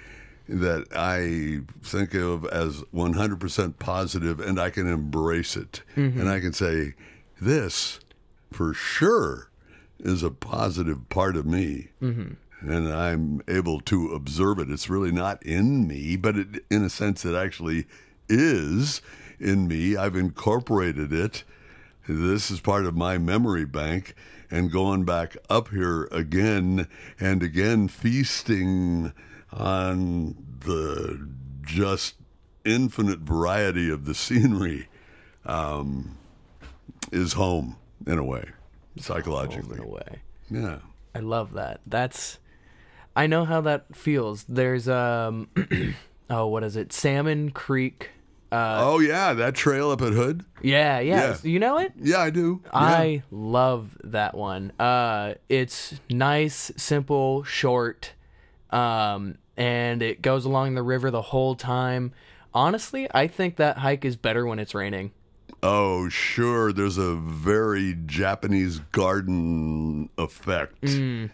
that 0.49 0.87
I 0.97 1.61
think 1.87 2.15
of 2.15 2.45
as 2.47 2.81
100% 2.95 3.79
positive, 3.79 4.41
and 4.41 4.59
I 4.59 4.71
can 4.71 4.87
embrace 4.91 5.57
it, 5.57 5.83
Mm-hmm. 5.97 6.21
and 6.21 6.29
I 6.29 6.41
can 6.41 6.53
say, 6.53 6.95
this, 7.41 8.01
for 8.51 8.73
sure, 8.75 9.51
is 10.01 10.23
a 10.23 10.31
positive 10.31 11.09
part 11.11 11.37
of 11.37 11.47
me. 11.47 11.89
Mm-hmm. 12.03 12.69
And 12.69 12.89
I'm 12.93 13.43
able 13.49 13.81
to 13.83 14.09
observe 14.13 14.59
it. 14.59 14.71
It's 14.71 14.91
really 14.91 15.13
not 15.13 15.43
in 15.45 15.87
me, 15.87 16.17
but 16.17 16.37
it, 16.37 16.65
in 16.71 16.83
a 16.85 16.91
sense, 16.91 17.25
it 17.25 17.35
actually 17.35 17.87
is 18.29 19.01
in 19.41 19.69
me. 19.69 19.97
I've 19.97 20.17
incorporated 20.17 21.13
it. 21.13 21.45
This 22.09 22.51
is 22.51 22.61
part 22.61 22.87
of 22.87 22.97
my 22.97 23.19
memory 23.19 23.65
bank. 23.65 24.15
And 24.51 24.73
going 24.73 25.05
back 25.05 25.37
up 25.49 25.69
here 25.69 26.05
again 26.11 26.89
and 27.21 27.43
again, 27.43 27.87
feasting 27.89 29.13
on 29.53 30.37
the 30.61 31.29
just 31.63 32.17
infinite 32.65 33.21
variety 33.21 33.91
of 33.91 34.05
the 34.07 34.15
scenery 34.15 34.89
um, 35.45 36.17
is 37.13 37.35
home 37.35 37.77
in 38.07 38.19
a 38.19 38.25
way, 38.25 38.45
psychologically. 38.99 39.79
in 39.79 39.85
a 39.85 39.89
way. 39.89 40.23
Yeah. 40.51 40.79
I 41.15 41.21
love 41.21 41.53
that. 41.55 41.81
That's 41.87 42.39
I 43.17 43.27
know 43.27 43.45
how 43.45 43.61
that 43.63 43.95
feels. 43.95 44.45
There's 44.45 44.89
um 44.89 45.49
oh 46.31 46.47
what 46.47 46.63
is 46.65 46.77
it? 46.77 46.93
Salmon 46.93 47.51
Creek. 47.51 48.11
Uh 48.53 48.79
oh, 48.81 48.99
yeah, 48.99 49.33
that 49.35 49.55
trail 49.55 49.91
up 49.91 50.03
at 50.03 50.13
Hood? 50.13 50.45
yeah, 50.61 50.99
yeah. 50.99 51.21
Yeah. 51.21 51.37
You 51.43 51.59
know 51.61 51.79
it? 51.79 51.93
Yeah, 52.01 52.19
I 52.21 52.31
do. 52.31 52.61
Yeah. 52.65 52.71
I 52.73 53.23
love 53.31 53.97
that 54.05 54.35
one. 54.35 54.73
Uh 54.79 55.35
it's 55.49 56.01
nice, 56.11 56.73
simple, 56.77 57.45
short. 57.45 58.13
Um 58.71 59.37
and 59.57 60.03
it 60.03 60.23
goes 60.23 60.45
along 60.45 60.75
the 60.75 60.83
river 60.83 61.11
the 61.11 61.23
whole 61.23 61.55
time. 61.55 62.13
Honestly, 62.53 63.07
I 63.15 63.27
think 63.29 63.57
that 63.57 63.79
hike 63.79 64.05
is 64.05 64.17
better 64.17 64.45
when 64.47 64.59
it's 64.59 64.75
raining. 64.75 65.13
Oh, 65.63 66.09
sure. 66.09 66.73
There's 66.73 66.97
a 66.99 67.15
very 67.15 67.95
Japanese 68.07 68.79
garden 68.93 70.09
effect 70.19 70.81
Mm. 70.83 71.31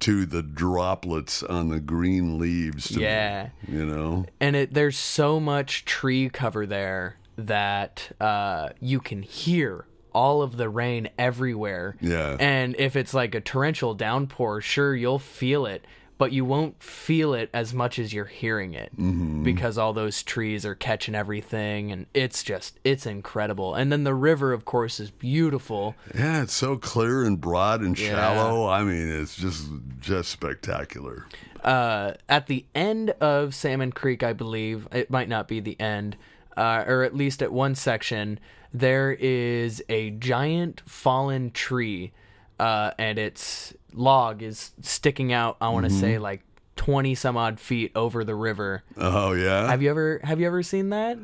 To 0.00 0.24
the 0.26 0.42
droplets 0.42 1.42
on 1.42 1.68
the 1.68 1.80
green 1.80 2.38
leaves. 2.38 2.94
me, 2.96 3.02
Yeah. 3.02 3.48
you 3.66 3.84
know? 3.84 4.26
and 4.40 4.54
it 4.56 4.74
there's 4.74 4.96
so 4.96 5.40
much 5.40 5.84
tree 5.84 6.28
cover 6.28 6.66
there 6.66 7.16
that 7.36 8.12
uh, 8.20 8.70
you 8.80 9.00
can 9.00 9.22
hear 9.22 9.86
all 10.12 10.42
of 10.42 10.56
the 10.56 10.68
rain 10.68 11.08
everywhere. 11.18 11.96
Yeah. 12.00 12.36
And 12.40 12.74
if 12.78 12.96
it's 12.96 13.14
like 13.14 13.34
a 13.34 13.40
torrential 13.40 13.94
downpour, 13.94 14.60
sure 14.60 14.94
you'll 14.96 15.18
feel 15.20 15.66
it, 15.66 15.84
but 16.18 16.32
you 16.32 16.44
won't 16.44 16.82
feel 16.82 17.32
it 17.32 17.48
as 17.54 17.72
much 17.72 17.98
as 17.98 18.12
you're 18.12 18.24
hearing 18.26 18.74
it 18.74 18.90
Mm-hmm. 18.98 19.44
because 19.44 19.78
all 19.78 19.92
those 19.92 20.22
trees 20.22 20.66
are 20.66 20.74
catching 20.74 21.14
everything 21.14 21.90
and 21.92 22.06
it's 22.12 22.42
just 22.42 22.78
it's 22.84 23.06
incredible. 23.06 23.74
And 23.74 23.90
then 23.92 24.04
the 24.04 24.14
river 24.14 24.52
of 24.52 24.64
course 24.64 24.98
is 25.00 25.10
beautiful. 25.10 25.94
Yeah, 26.14 26.42
it's 26.42 26.52
so 26.54 26.76
clear 26.76 27.22
and 27.24 27.40
broad 27.40 27.80
and 27.80 27.96
shallow. 27.96 28.68
I 28.68 28.82
mean, 28.84 29.08
it's 29.08 29.36
just 29.36 29.68
just 30.00 30.30
spectacular. 30.30 31.26
uh, 31.64 32.12
at 32.28 32.46
the 32.46 32.64
end 32.74 33.10
of 33.20 33.54
Salmon 33.54 33.92
Creek, 33.92 34.22
I 34.22 34.32
believe 34.32 34.86
it 34.92 35.10
might 35.10 35.28
not 35.28 35.48
be 35.48 35.60
the 35.60 35.80
end, 35.80 36.16
uh, 36.56 36.84
or 36.86 37.02
at 37.04 37.14
least 37.14 37.42
at 37.42 37.52
one 37.52 37.74
section, 37.74 38.38
there 38.72 39.12
is 39.12 39.82
a 39.88 40.10
giant 40.10 40.82
fallen 40.86 41.50
tree, 41.52 42.12
uh, 42.60 42.90
and 42.98 43.18
its 43.18 43.74
log 43.92 44.42
is 44.42 44.72
sticking 44.82 45.32
out. 45.32 45.56
I 45.60 45.68
want 45.70 45.84
to 45.86 45.90
say 45.92 46.18
like 46.18 46.42
twenty 46.76 47.14
some 47.14 47.36
odd 47.36 47.58
feet 47.60 47.92
over 47.94 48.24
the 48.24 48.34
river. 48.34 48.82
Oh 48.96 49.32
yeah. 49.32 49.68
Have 49.68 49.82
you 49.82 49.90
ever 49.90 50.20
have 50.24 50.40
you 50.40 50.46
ever 50.46 50.62
seen 50.62 50.90
that? 50.90 51.18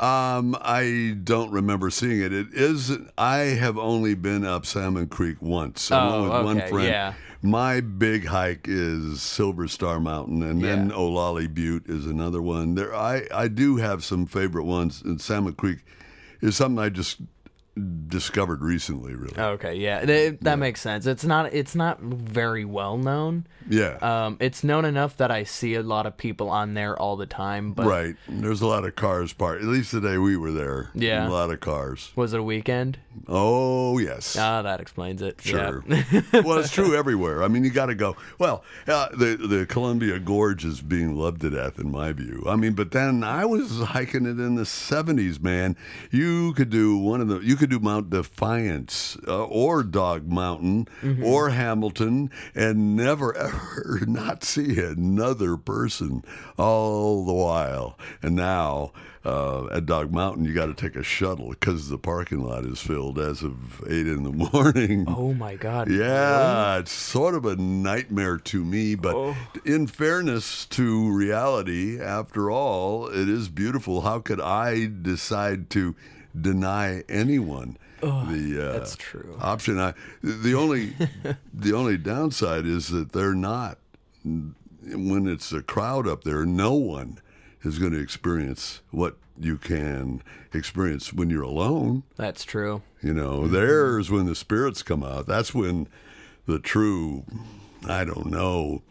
Um, 0.00 0.56
I 0.60 1.16
don't 1.24 1.50
remember 1.50 1.90
seeing 1.90 2.20
it. 2.20 2.32
It 2.32 2.48
is. 2.54 2.96
I 3.16 3.38
have 3.38 3.76
only 3.76 4.14
been 4.14 4.44
up 4.44 4.64
Salmon 4.64 5.08
Creek 5.08 5.42
once. 5.42 5.90
I 5.90 6.08
Oh, 6.08 6.22
with 6.22 6.44
one 6.44 6.58
okay, 6.60 6.70
friend. 6.70 6.88
yeah. 6.88 7.14
my 7.42 7.80
big 7.80 8.26
hike 8.26 8.66
is 8.68 9.20
Silver 9.22 9.66
Star 9.66 9.98
Mountain, 9.98 10.44
and 10.44 10.62
then 10.62 10.90
Yeah. 10.90 10.94
Olallie 10.94 11.52
Butte 11.52 11.88
is 11.88 12.06
another 12.06 12.40
one. 12.40 12.76
There, 12.76 12.94
I 12.94 13.26
I 13.34 13.48
do 13.48 13.76
have 13.78 14.04
some 14.04 14.26
favorite 14.26 14.64
ones. 14.66 15.02
And 15.04 15.20
Salmon 15.20 15.54
Creek 15.54 15.78
is 16.40 16.54
something 16.56 16.78
I 16.78 16.90
just 16.90 17.18
discovered 18.08 18.62
recently. 18.62 19.14
Really, 19.14 19.38
Okay, 19.38 19.74
yeah, 19.74 20.04
th- 20.04 20.38
that 20.42 20.58
makes 20.58 20.80
sense. 20.80 21.06
It's 21.06 21.24
not 21.24 21.52
it's 21.52 21.74
not 21.74 22.00
very 22.00 22.64
well 22.64 22.96
known. 22.96 23.46
yeah. 23.68 23.98
Um, 24.00 24.36
it's 24.40 24.64
known 24.64 24.84
enough 24.84 25.16
that 25.18 25.30
I 25.30 25.44
see 25.44 25.74
a 25.74 25.82
lot 25.82 26.06
of 26.06 26.16
people 26.16 26.48
on 26.50 26.74
there 26.74 26.98
all 26.98 27.16
the 27.16 27.26
time. 27.26 27.72
But 27.72 27.86
Right. 27.86 28.16
There's 28.28 28.60
a 28.60 28.66
lot 28.66 28.84
of 28.84 28.96
cars 28.96 29.32
parked. 29.32 29.62
At 29.62 29.68
least 29.68 29.92
the 29.92 30.00
day 30.00 30.18
we 30.18 30.36
were 30.36 30.52
there. 30.52 30.90
Yeah. 30.94 31.26
A 31.26 31.30
lot 31.30 31.50
of 31.50 31.60
cars. 31.60 32.12
was 32.16 32.32
it 32.32 32.40
a 32.40 32.42
weekend? 32.42 32.98
Oh, 33.26 33.98
yes. 33.98 34.36
Ah, 34.38 34.62
that 34.62 34.80
explains 34.80 35.22
it. 35.22 35.40
Sure. 35.42 35.82
Yeah. 35.86 36.02
well, 36.44 36.58
it's 36.58 36.70
true 36.70 36.94
everywhere. 36.96 37.42
I 37.42 37.48
mean, 37.48 37.64
you 37.64 37.70
got 37.70 37.86
to 37.86 37.94
go. 37.94 38.16
Well, 38.38 38.62
uh, 38.86 39.08
the 39.10 39.36
the 39.36 39.66
Columbia 39.66 40.18
Gorge 40.20 40.64
is 40.64 40.80
being 40.80 41.16
loved 41.16 41.40
to 41.40 41.50
death, 41.50 41.78
in 41.80 41.90
my 41.90 42.12
view. 42.12 42.44
I 42.46 42.54
mean, 42.56 42.74
but 42.74 42.92
then 42.92 43.24
I 43.24 43.44
was 43.44 43.80
hiking 43.80 44.24
it 44.24 44.38
in 44.38 44.54
the 44.54 44.62
'70s, 44.62 45.40
man. 45.42 45.76
You 46.12 46.52
could 46.54 46.70
do 46.70 46.96
one 46.96 47.20
of 47.20 47.28
the. 47.28 47.40
You 47.40 47.56
could 47.56 47.67
do 47.68 47.78
Mount 47.78 48.10
Defiance 48.10 49.16
uh, 49.28 49.44
or 49.44 49.82
Dog 49.82 50.26
Mountain 50.28 50.88
or 51.22 51.50
Hamilton, 51.50 52.30
and 52.54 52.96
never 52.96 53.36
ever 53.36 54.00
not 54.06 54.42
see 54.44 54.80
another 54.80 55.56
person 55.56 56.24
all 56.56 57.24
the 57.24 57.32
while. 57.32 57.98
And 58.22 58.34
now. 58.36 58.92
Uh, 59.24 59.66
at 59.72 59.84
Dog 59.84 60.10
Mountain, 60.10 60.44
you 60.46 60.54
got 60.54 60.66
to 60.66 60.74
take 60.74 60.96
a 60.96 61.02
shuttle 61.02 61.50
because 61.50 61.90
the 61.90 61.98
parking 61.98 62.40
lot 62.42 62.64
is 62.64 62.80
filled 62.80 63.18
as 63.18 63.42
of 63.42 63.82
eight 63.86 64.06
in 64.06 64.22
the 64.22 64.30
morning. 64.52 65.04
oh 65.06 65.34
my 65.34 65.54
god. 65.56 65.90
Yeah, 65.90 66.78
it's 66.78 66.92
sort 66.92 67.34
of 67.34 67.44
a 67.44 67.56
nightmare 67.56 68.38
to 68.38 68.64
me, 68.64 68.94
but 68.94 69.14
Oh. 69.14 69.36
in 69.66 69.86
fairness 69.86 70.64
to 70.66 71.12
reality, 71.12 72.00
after 72.00 72.50
all, 72.50 73.08
it 73.08 73.28
is 73.28 73.48
beautiful. 73.50 74.00
How 74.02 74.20
could 74.20 74.40
I 74.40 74.86
decide 74.86 75.68
to 75.70 75.94
deny 76.42 77.02
anyone 77.08 77.76
the 78.00 78.68
uh, 78.68 78.72
that's 78.78 78.96
true. 78.96 79.36
option? 79.40 79.78
I, 79.78 79.94
the 80.22 80.54
only 80.54 80.94
the 81.54 81.72
only 81.74 81.98
downside 81.98 82.66
is 82.66 82.88
that 82.88 83.12
they're 83.12 83.34
not. 83.34 83.78
When 84.24 85.26
it's 85.26 85.52
a 85.52 85.62
crowd 85.62 86.06
up 86.06 86.24
there, 86.24 86.44
no 86.46 86.74
one 86.74 87.18
is 87.62 87.78
going 87.78 87.92
to 87.92 88.00
experience 88.00 88.80
what 88.90 89.16
you 89.38 89.56
can 89.56 90.22
experience 90.52 91.12
when 91.12 91.30
you're 91.30 91.42
alone. 91.42 92.04
That's 92.16 92.44
true. 92.44 92.82
You 93.02 93.14
know, 93.14 93.46
there's 93.46 94.10
when 94.10 94.26
the 94.26 94.34
spirits 94.34 94.82
come 94.82 95.04
out. 95.04 95.26
That's 95.26 95.54
when 95.54 95.88
the 96.46 96.58
true, 96.58 97.24
I 97.86 98.04
don't 98.04 98.26
know, 98.26 98.82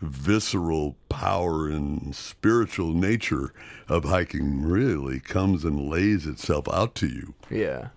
visceral 0.00 0.96
power 1.08 1.68
and 1.68 2.14
spiritual 2.14 2.92
nature 2.94 3.52
of 3.88 4.04
hiking 4.04 4.62
really 4.62 5.20
comes 5.20 5.64
and 5.64 5.88
lays 5.88 6.26
itself 6.26 6.66
out 6.72 6.94
to 6.96 7.06
you. 7.06 7.34
Yeah. 7.50 7.88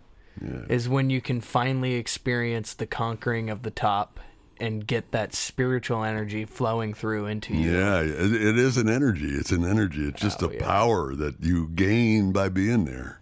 Is 0.67 0.89
when 0.89 1.09
you 1.09 1.21
can 1.21 1.39
finally 1.41 1.93
experience 1.93 2.73
the 2.73 2.87
conquering 2.87 3.49
of 3.49 3.61
the 3.61 3.71
top 3.71 4.19
and 4.59 4.85
get 4.85 5.11
that 5.11 5.33
spiritual 5.33 6.03
energy 6.03 6.43
flowing 6.45 6.93
through 6.93 7.27
into 7.27 7.53
you. 7.55 7.71
Yeah, 7.71 8.01
it, 8.01 8.33
it 8.33 8.57
is 8.57 8.77
an 8.77 8.89
energy. 8.89 9.29
It's 9.29 9.51
an 9.51 9.63
energy. 9.65 10.07
It's 10.07 10.21
just 10.21 10.43
Oh, 10.43 10.49
a 10.49 10.53
yeah. 10.55 10.65
power 10.65 11.15
that 11.15 11.35
you 11.41 11.69
gain 11.69 12.31
by 12.31 12.49
being 12.49 12.85
there. 12.85 13.19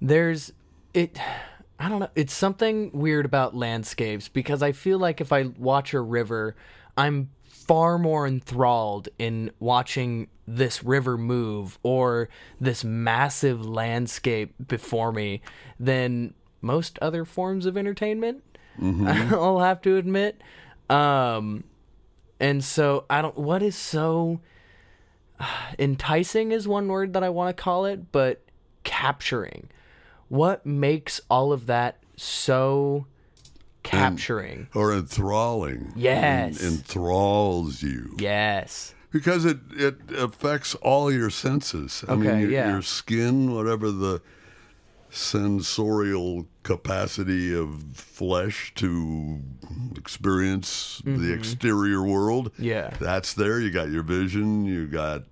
There's 0.00 0.52
it 0.92 1.18
I 1.78 1.88
don't 1.88 1.98
know, 1.98 2.10
it's 2.14 2.32
something 2.34 2.90
weird 2.92 3.24
about 3.24 3.56
landscapes 3.56 4.28
because 4.28 4.62
I 4.62 4.72
feel 4.72 4.98
like 4.98 5.20
if 5.20 5.32
I 5.32 5.44
watch 5.58 5.92
a 5.92 6.00
river, 6.00 6.54
I'm 6.96 7.30
far 7.66 7.98
more 7.98 8.26
enthralled 8.26 9.08
in 9.18 9.50
watching 9.58 10.28
this 10.46 10.84
river 10.84 11.16
move 11.16 11.78
or 11.82 12.28
this 12.60 12.84
massive 12.84 13.64
landscape 13.64 14.54
before 14.66 15.12
me 15.12 15.40
than 15.80 16.34
most 16.60 16.98
other 17.00 17.24
forms 17.24 17.66
of 17.66 17.76
entertainment. 17.76 18.42
I'll 18.82 19.60
have 19.60 19.80
to 19.82 19.96
admit. 19.96 20.40
Um 20.90 21.64
and 22.40 22.62
so 22.62 23.04
I 23.08 23.22
don't 23.22 23.38
what 23.38 23.62
is 23.62 23.76
so 23.76 24.40
enticing 25.78 26.52
is 26.52 26.68
one 26.68 26.88
word 26.88 27.12
that 27.14 27.22
I 27.22 27.28
want 27.28 27.56
to 27.56 27.62
call 27.62 27.84
it, 27.86 28.12
but 28.12 28.42
capturing. 28.82 29.70
What 30.28 30.66
makes 30.66 31.20
all 31.30 31.52
of 31.52 31.66
that 31.66 31.98
so 32.16 33.06
capturing? 33.84 34.66
Or 34.74 34.92
enthralling. 34.92 35.92
Yes. 35.94 36.60
En- 36.60 36.72
enthralls 36.72 37.82
you. 37.82 38.16
yes. 38.18 38.94
Because 39.12 39.44
it, 39.44 39.58
it 39.76 39.94
affects 40.18 40.74
all 40.76 41.12
your 41.12 41.30
senses. 41.30 42.04
I 42.08 42.16
mean, 42.16 42.26
Okay, 42.28 42.40
your, 42.40 42.50
yeah. 42.50 42.72
your 42.72 42.82
skin, 42.82 43.54
whatever 43.54 43.92
the 43.92 44.20
sensorial 45.08 46.46
capacity 46.64 47.54
of 47.54 47.80
flesh 47.94 48.72
to 48.74 49.40
experience 49.96 51.00
the 51.04 51.32
exterior 51.32 52.02
world. 52.02 52.52
Mm-hmm. 52.54 52.64
Yeah. 52.64 52.90
That's 52.98 53.34
there. 53.34 53.60
You 53.60 53.70
got 53.70 53.90
your 53.90 54.02
vision, 54.02 54.64
you 54.64 54.86
got 54.88 55.22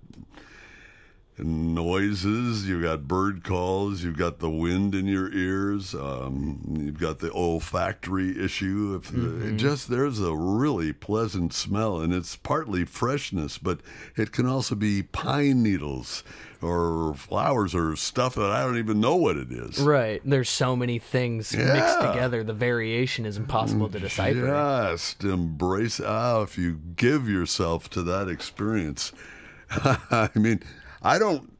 noises, 1.37 2.67
you've 2.67 2.83
got 2.83 3.07
bird 3.07 3.43
calls, 3.43 4.03
you've 4.03 4.17
got 4.17 4.39
the 4.39 4.49
wind 4.49 4.93
in 4.93 5.07
your 5.07 5.31
ears, 5.33 5.93
um, 5.95 6.61
you've 6.79 6.99
got 6.99 7.19
the 7.19 7.31
olfactory 7.31 8.43
issue. 8.43 8.99
If 9.01 9.13
it 9.13 9.57
just 9.57 9.89
there's 9.89 10.19
a 10.19 10.35
really 10.35 10.93
pleasant 10.93 11.53
smell, 11.53 11.99
and 11.99 12.13
it's 12.13 12.35
partly 12.35 12.85
freshness, 12.85 13.57
but 13.57 13.79
it 14.15 14.31
can 14.31 14.45
also 14.45 14.75
be 14.75 15.03
pine 15.03 15.63
needles 15.63 16.23
or 16.63 17.13
flowers 17.15 17.75
or 17.75 17.95
stuff 17.95 18.35
that 18.35 18.49
I 18.49 18.63
don't 18.63 18.77
even 18.77 18.99
know 19.01 19.15
what 19.15 19.35
it 19.37 19.51
is. 19.51 19.79
Right. 19.79 20.21
There's 20.23 20.49
so 20.49 20.75
many 20.75 20.97
things 20.97 21.55
mixed 21.55 21.99
together. 21.99 22.43
The 22.43 22.53
variation 22.53 23.25
is 23.25 23.37
impossible 23.37 23.89
to 23.89 23.99
decipher. 23.99 24.47
Just 24.93 25.23
embrace. 25.23 25.99
Ah, 25.99 26.41
if 26.41 26.57
you 26.57 26.79
give 26.95 27.27
yourself 27.27 27.89
to 27.91 28.03
that 28.03 28.29
experience, 28.29 29.11
I 29.69 30.29
mean, 30.35 30.61
I 31.03 31.19
don't. 31.19 31.51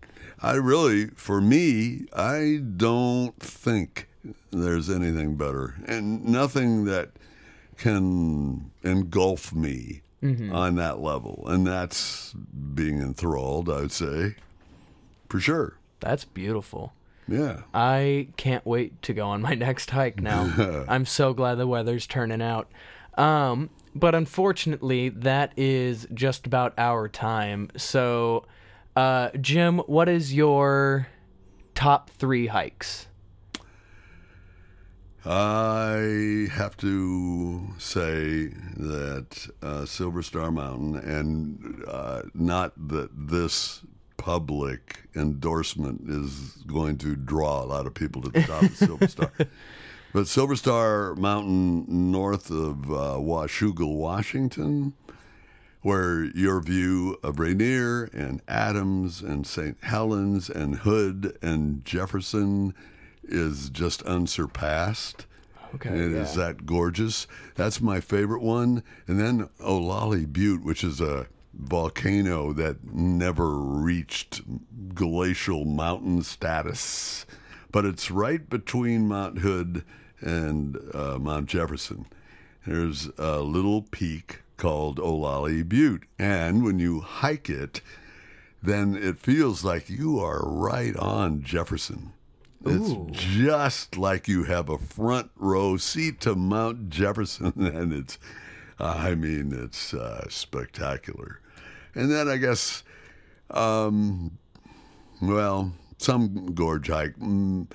I 0.42 0.54
really, 0.56 1.08
for 1.16 1.40
me, 1.40 2.06
I 2.14 2.62
don't 2.76 3.38
think 3.40 4.10
there's 4.52 4.90
anything 4.90 5.36
better, 5.38 5.76
and 5.88 6.26
nothing 6.26 6.86
that 6.86 7.12
can 7.78 8.72
engulf 8.84 9.54
me 9.54 10.02
on 10.52 10.76
that 10.76 11.00
level, 11.00 11.44
and 11.48 11.68
that's 11.68 12.34
being 12.74 13.02
enthralled. 13.02 13.70
I 13.70 13.82
would 13.82 13.92
say, 13.92 14.36
for 15.30 15.40
sure. 15.40 15.78
That's 16.00 16.24
beautiful. 16.26 16.94
Yeah. 17.28 17.62
I 17.74 18.28
can't 18.38 18.66
wait 18.66 19.02
to 19.04 19.14
go 19.14 19.28
on 19.28 19.42
my 19.42 19.54
next 19.56 19.90
hike 19.90 20.22
now. 20.22 20.86
I'm 20.88 21.06
so 21.06 21.34
glad 21.34 21.56
the 21.56 21.68
weather's 21.68 22.08
turning 22.08 22.42
out. 22.42 22.70
Um, 23.18 23.70
but 23.96 24.16
unfortunately, 24.16 25.10
that 25.10 25.54
is 25.56 26.08
just 26.14 26.46
about 26.46 26.74
our 26.78 27.08
time. 27.08 27.70
So, 27.78 28.46
uh, 28.96 29.30
Jim, 29.40 29.80
what 29.80 30.10
is 30.10 30.34
your 30.34 31.08
top 31.76 32.10
three 32.10 32.48
hikes? 32.48 33.08
I 35.26 36.48
have 36.52 36.76
to 36.78 37.68
say 37.78 38.48
that 38.76 39.48
uh, 39.62 39.86
Silver 39.86 40.22
Star 40.22 40.52
Mountain, 40.52 40.98
and 40.98 41.84
uh, 41.88 42.24
not 42.34 42.74
that 42.90 43.10
this 43.14 43.82
public 44.18 45.04
endorsement 45.16 46.10
is 46.10 46.64
going 46.68 46.98
to 46.98 47.16
draw 47.16 47.64
a 47.64 47.66
lot 47.66 47.88
of 47.88 47.94
people 47.94 48.22
to 48.24 48.30
the 48.30 48.42
top 48.42 48.64
of 48.64 48.76
Silver 48.76 49.08
Star, 49.08 49.32
but 50.14 50.28
Silver 50.28 50.58
Star 50.58 51.16
Mountain 51.16 51.86
north 51.88 52.52
of 52.52 52.92
uh, 52.92 53.18
Washougal, 53.18 53.96
Washington, 53.96 54.94
where 55.84 56.24
your 56.24 56.62
view 56.62 57.20
of 57.22 57.40
Rainier 57.40 58.06
and 58.14 58.42
Adams 58.48 59.22
and 59.22 59.46
St. 59.46 59.78
Helens 59.84 60.50
and 60.50 60.78
Hood 60.78 61.38
and 61.42 61.84
Jefferson 61.86 62.74
is 63.24 63.70
just 63.70 64.02
unsurpassed. 64.04 65.26
Okay, 65.76 65.90
it 65.90 66.12
is 66.12 66.36
that 66.36 66.66
gorgeous. 66.66 67.28
That's 67.56 67.82
my 67.82 68.00
favorite 68.00 68.42
one. 68.42 68.84
And 69.08 69.20
then 69.20 69.50
Olallie 69.60 70.32
Butte, 70.32 70.64
which 70.64 70.84
is 70.84 71.02
a 71.02 71.28
volcano 71.54 72.54
that 72.54 72.94
never 72.94 73.58
reached 73.58 74.42
glacial 74.94 75.66
mountain 75.66 76.24
status, 76.24 77.26
but 77.72 77.86
it's 77.86 78.10
right 78.10 78.50
between 78.50 79.08
Mount 79.08 79.40
Hood 79.40 79.84
and 80.22 80.78
uh, 80.94 81.18
Mount 81.20 81.48
Jefferson. 81.48 82.06
There's 82.66 83.10
a 83.18 83.40
little 83.40 83.82
peak 83.82 84.43
called 84.58 84.98
Olallie 84.98 85.68
Butte, 85.68 86.04
and 86.18 86.64
when 86.64 86.80
you 86.80 87.02
hike 87.02 87.50
it, 87.50 87.82
then 88.62 88.96
it 88.96 89.20
feels 89.20 89.64
like 89.64 89.90
you 89.90 90.20
are 90.20 90.42
right 90.46 90.96
on 90.96 91.42
Jefferson. 91.42 92.14
Ooh. 92.66 93.08
It's 93.10 93.22
just 93.22 93.98
like 93.98 94.28
you 94.28 94.44
have 94.44 94.70
a 94.70 94.78
front 94.78 95.32
row 95.36 95.76
seat 95.78 96.22
to 96.22 96.36
Mount 96.36 96.90
Jefferson, 96.90 97.54
and 97.58 97.92
it's 97.92 98.18
I 98.80 99.16
mean, 99.16 99.54
it's 99.54 99.94
uh, 99.94 100.26
spectacular. 100.30 101.40
And 101.96 102.12
then 102.12 102.28
I 102.28 102.38
guess, 102.38 102.84
um, 103.52 104.38
well, 105.22 105.74
some 105.98 106.54
gorge 106.54 106.90
hike. 106.90 107.18
Mm, 107.18 107.68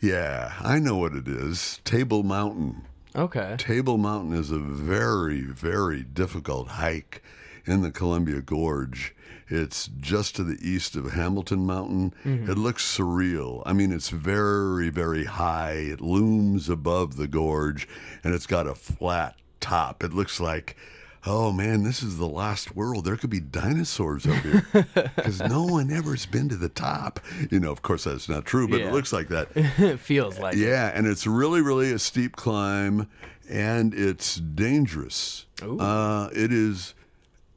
yeah, 0.00 0.54
I 0.60 0.78
know 0.78 0.96
what 0.96 1.12
it 1.12 1.28
is. 1.28 1.80
Table 1.84 2.22
Mountain. 2.22 2.86
Okay. 3.14 3.56
Table 3.58 3.98
Mountain 3.98 4.34
is 4.34 4.50
a 4.50 4.58
very, 4.58 5.42
very 5.42 6.02
difficult 6.02 6.68
hike 6.68 7.22
in 7.66 7.82
the 7.82 7.90
Columbia 7.90 8.40
Gorge. 8.40 9.14
It's 9.48 9.90
just 10.00 10.36
to 10.36 10.44
the 10.44 10.58
east 10.66 10.96
of 10.96 11.12
Hamilton 11.12 11.66
Mountain. 11.66 12.14
Mm-hmm. 12.24 12.50
It 12.50 12.56
looks 12.56 12.96
surreal. 12.96 13.62
I 13.66 13.74
mean, 13.74 13.92
it's 13.92 14.08
very, 14.08 14.88
very 14.88 15.24
high. 15.24 15.72
It 15.72 16.00
looms 16.00 16.70
above 16.70 17.16
the 17.16 17.28
gorge 17.28 17.86
and 18.24 18.34
it's 18.34 18.46
got 18.46 18.66
a 18.66 18.74
flat 18.74 19.36
top. 19.60 20.02
It 20.02 20.14
looks 20.14 20.40
like, 20.40 20.76
oh 21.24 21.52
man, 21.52 21.82
this 21.84 22.02
is 22.02 22.18
the 22.18 22.26
last 22.28 22.74
world. 22.74 23.04
There 23.04 23.16
could 23.16 23.30
be 23.30 23.40
dinosaurs 23.40 24.26
up 24.26 24.36
here 24.42 24.66
because 25.16 25.40
no 25.40 25.64
one 25.64 25.90
ever's 25.92 26.26
been 26.26 26.48
to 26.48 26.56
the 26.56 26.68
top. 26.68 27.20
You 27.50 27.60
know, 27.60 27.70
of 27.70 27.82
course, 27.82 28.04
that's 28.04 28.28
not 28.28 28.44
true, 28.44 28.66
but 28.68 28.80
Yeah. 28.80 28.88
it 28.88 28.92
looks 28.92 29.12
like 29.12 29.28
that. 29.28 29.48
it 29.54 30.00
feels 30.00 30.38
like 30.38 30.54
it. 30.54 30.60
Yeah, 30.60 30.90
and 30.94 31.06
it's 31.06 31.26
really, 31.26 31.60
really 31.60 31.92
a 31.92 31.98
steep 31.98 32.34
climb, 32.36 33.08
and 33.48 33.94
it's 33.94 34.36
dangerous. 34.36 35.46
Uh, 35.62 36.28
it 36.32 36.52
is 36.52 36.94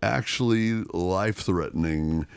actually 0.04 0.84
life-threatening 0.94 2.28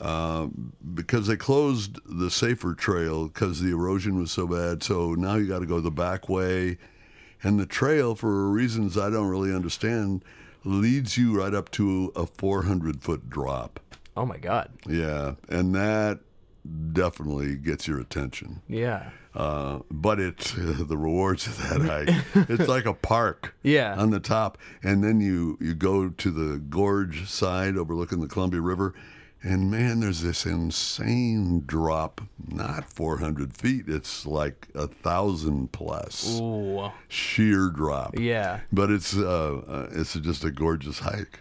uh, 0.00 0.46
because 0.94 1.26
they 1.26 1.36
closed 1.36 1.98
the 2.04 2.30
safer 2.30 2.74
trail 2.74 3.28
because 3.28 3.60
the 3.62 3.70
erosion 3.70 4.18
was 4.18 4.30
so 4.30 4.46
bad. 4.46 4.82
So 4.82 5.14
now 5.14 5.36
you 5.36 5.46
got 5.48 5.60
to 5.60 5.66
go 5.66 5.80
the 5.80 5.90
back 5.90 6.28
way, 6.28 6.76
and 7.42 7.58
the 7.58 7.64
trail, 7.64 8.14
for 8.14 8.50
reasons 8.50 8.98
I 8.98 9.08
don't 9.08 9.28
really 9.28 9.54
understand, 9.54 10.22
leads 10.66 11.16
you 11.16 11.38
right 11.40 11.54
up 11.54 11.70
to 11.72 12.12
a 12.16 12.26
400-foot 12.26 13.30
drop. 13.30 13.80
Oh 14.16 14.26
my 14.26 14.36
god. 14.38 14.70
Yeah, 14.88 15.34
and 15.48 15.74
that 15.74 16.20
definitely 16.92 17.54
gets 17.56 17.86
your 17.86 18.00
attention. 18.00 18.62
Yeah. 18.68 19.10
Uh, 19.34 19.80
but 19.90 20.18
it's 20.18 20.52
the 20.56 20.96
rewards 20.96 21.46
of 21.46 21.58
that 21.58 21.82
hike. 21.82 22.48
it's 22.50 22.68
like 22.68 22.86
a 22.86 22.94
park 22.94 23.54
Yeah. 23.62 23.94
on 23.94 24.10
the 24.10 24.20
top, 24.20 24.58
and 24.82 25.04
then 25.04 25.20
you 25.20 25.58
you 25.60 25.74
go 25.74 26.08
to 26.08 26.30
the 26.30 26.58
gorge 26.58 27.28
side 27.28 27.76
overlooking 27.76 28.20
the 28.20 28.28
Columbia 28.28 28.60
River, 28.62 28.94
and 29.42 29.70
man, 29.70 30.00
there's 30.00 30.22
this 30.22 30.44
insane 30.46 31.62
drop. 31.66 32.20
Not 32.48 32.84
400 32.84 33.54
feet; 33.54 33.84
it's 33.88 34.26
like 34.26 34.68
a 34.74 34.86
thousand 34.86 35.72
plus 35.72 36.40
Ooh. 36.40 36.90
sheer 37.08 37.68
drop. 37.70 38.18
Yeah. 38.18 38.60
But 38.72 38.90
it's 38.90 39.16
uh, 39.16 39.62
uh, 39.66 39.88
it's 39.92 40.14
just 40.14 40.44
a 40.44 40.50
gorgeous 40.50 41.00
hike. 41.00 41.40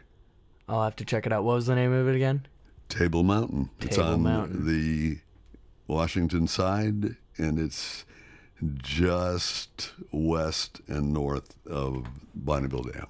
I'll 0.68 0.84
have 0.84 0.96
to 0.98 1.06
check 1.06 1.26
it 1.26 1.32
out. 1.34 1.44
What 1.44 1.56
was 1.56 1.68
the 1.68 1.76
name 1.76 1.94
of 1.94 2.08
it 2.08 2.16
again? 2.16 2.48
Table 2.90 3.24
Mountain. 3.24 3.70
Table 3.80 3.88
it's 3.88 3.98
on 3.98 4.24
Mountain. 4.24 4.66
the 4.68 5.20
Washington 5.88 6.48
side, 6.48 7.16
and 7.38 7.60
it's 7.60 8.06
just 8.78 9.94
west 10.12 10.82
and 10.88 11.14
north 11.14 11.56
of 11.68 12.06
Bonneville 12.34 12.84
Dam. 12.84 13.08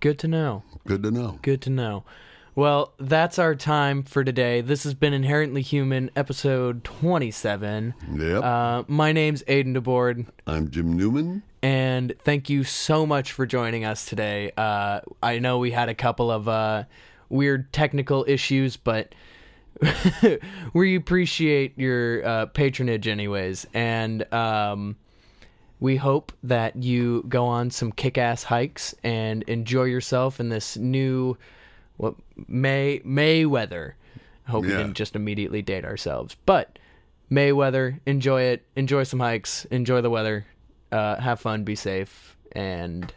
Good 0.00 0.18
to 0.20 0.28
know. 0.28 0.62
Good 0.86 1.02
to 1.02 1.10
know. 1.10 1.38
Good 1.42 1.62
to 1.62 1.70
know. 1.70 2.04
Well, 2.58 2.92
that's 2.98 3.38
our 3.38 3.54
time 3.54 4.02
for 4.02 4.24
today. 4.24 4.62
This 4.62 4.82
has 4.82 4.92
been 4.92 5.12
Inherently 5.12 5.62
Human, 5.62 6.10
episode 6.16 6.82
27. 6.82 7.94
Yep. 8.16 8.42
Uh, 8.42 8.82
my 8.88 9.12
name's 9.12 9.44
Aiden 9.44 9.76
DeBoard, 9.76 10.26
I'm 10.44 10.68
Jim 10.68 10.96
Newman. 10.96 11.44
and 11.62 12.14
thank 12.18 12.50
you 12.50 12.64
so 12.64 13.06
much 13.06 13.30
for 13.30 13.46
joining 13.46 13.84
us 13.84 14.06
today. 14.06 14.50
Uh, 14.56 15.02
I 15.22 15.38
know 15.38 15.60
we 15.60 15.70
had 15.70 15.88
a 15.88 15.94
couple 15.94 16.32
of 16.32 16.48
uh, 16.48 16.82
weird 17.28 17.72
technical 17.72 18.24
issues, 18.26 18.76
but 18.76 19.14
we 20.74 20.96
appreciate 20.96 21.78
your 21.78 22.26
uh, 22.26 22.46
patronage, 22.46 23.06
anyways. 23.06 23.68
And 23.72 24.32
um, 24.34 24.96
we 25.78 25.94
hope 25.94 26.32
that 26.42 26.74
you 26.82 27.24
go 27.28 27.46
on 27.46 27.70
some 27.70 27.92
kick-ass 27.92 28.42
hikes 28.42 28.96
and 29.04 29.44
enjoy 29.44 29.84
yourself 29.84 30.40
in 30.40 30.48
this 30.48 30.76
new 30.76 31.38
what 31.98 32.14
May 32.48 33.02
May 33.04 33.44
weather. 33.44 33.96
I 34.46 34.50
hope 34.50 34.64
we 34.64 34.70
Yeah. 34.70 34.78
didn't 34.78 34.94
just 34.94 35.14
immediately 35.14 35.60
date 35.60 35.84
ourselves, 35.84 36.36
but 36.46 36.78
May 37.28 37.52
weather. 37.52 38.00
Enjoy 38.06 38.40
it. 38.42 38.64
Enjoy 38.74 39.02
some 39.02 39.20
hikes. 39.20 39.66
Enjoy 39.66 40.00
the 40.00 40.08
weather. 40.08 40.46
Uh, 40.90 41.20
have 41.20 41.38
fun. 41.38 41.62
Be 41.64 41.74
safe 41.74 42.34
and 42.52 43.12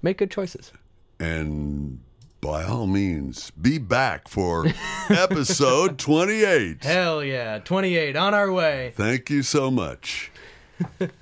make 0.00 0.16
good 0.16 0.30
choices. 0.30 0.72
And 1.20 2.00
by 2.40 2.64
all 2.64 2.86
means, 2.86 3.50
be 3.50 3.76
back 3.78 4.26
for 4.28 4.66
episode 5.10 5.98
28. 5.98 6.82
Hell 6.82 7.22
yeah! 7.22 7.58
Twenty 7.58 7.96
eight 7.96 8.16
on 8.16 8.32
our 8.34 8.50
way. 8.50 8.94
Thank 8.96 9.28
you 9.30 9.42
so 9.42 9.70
much. 9.70 10.32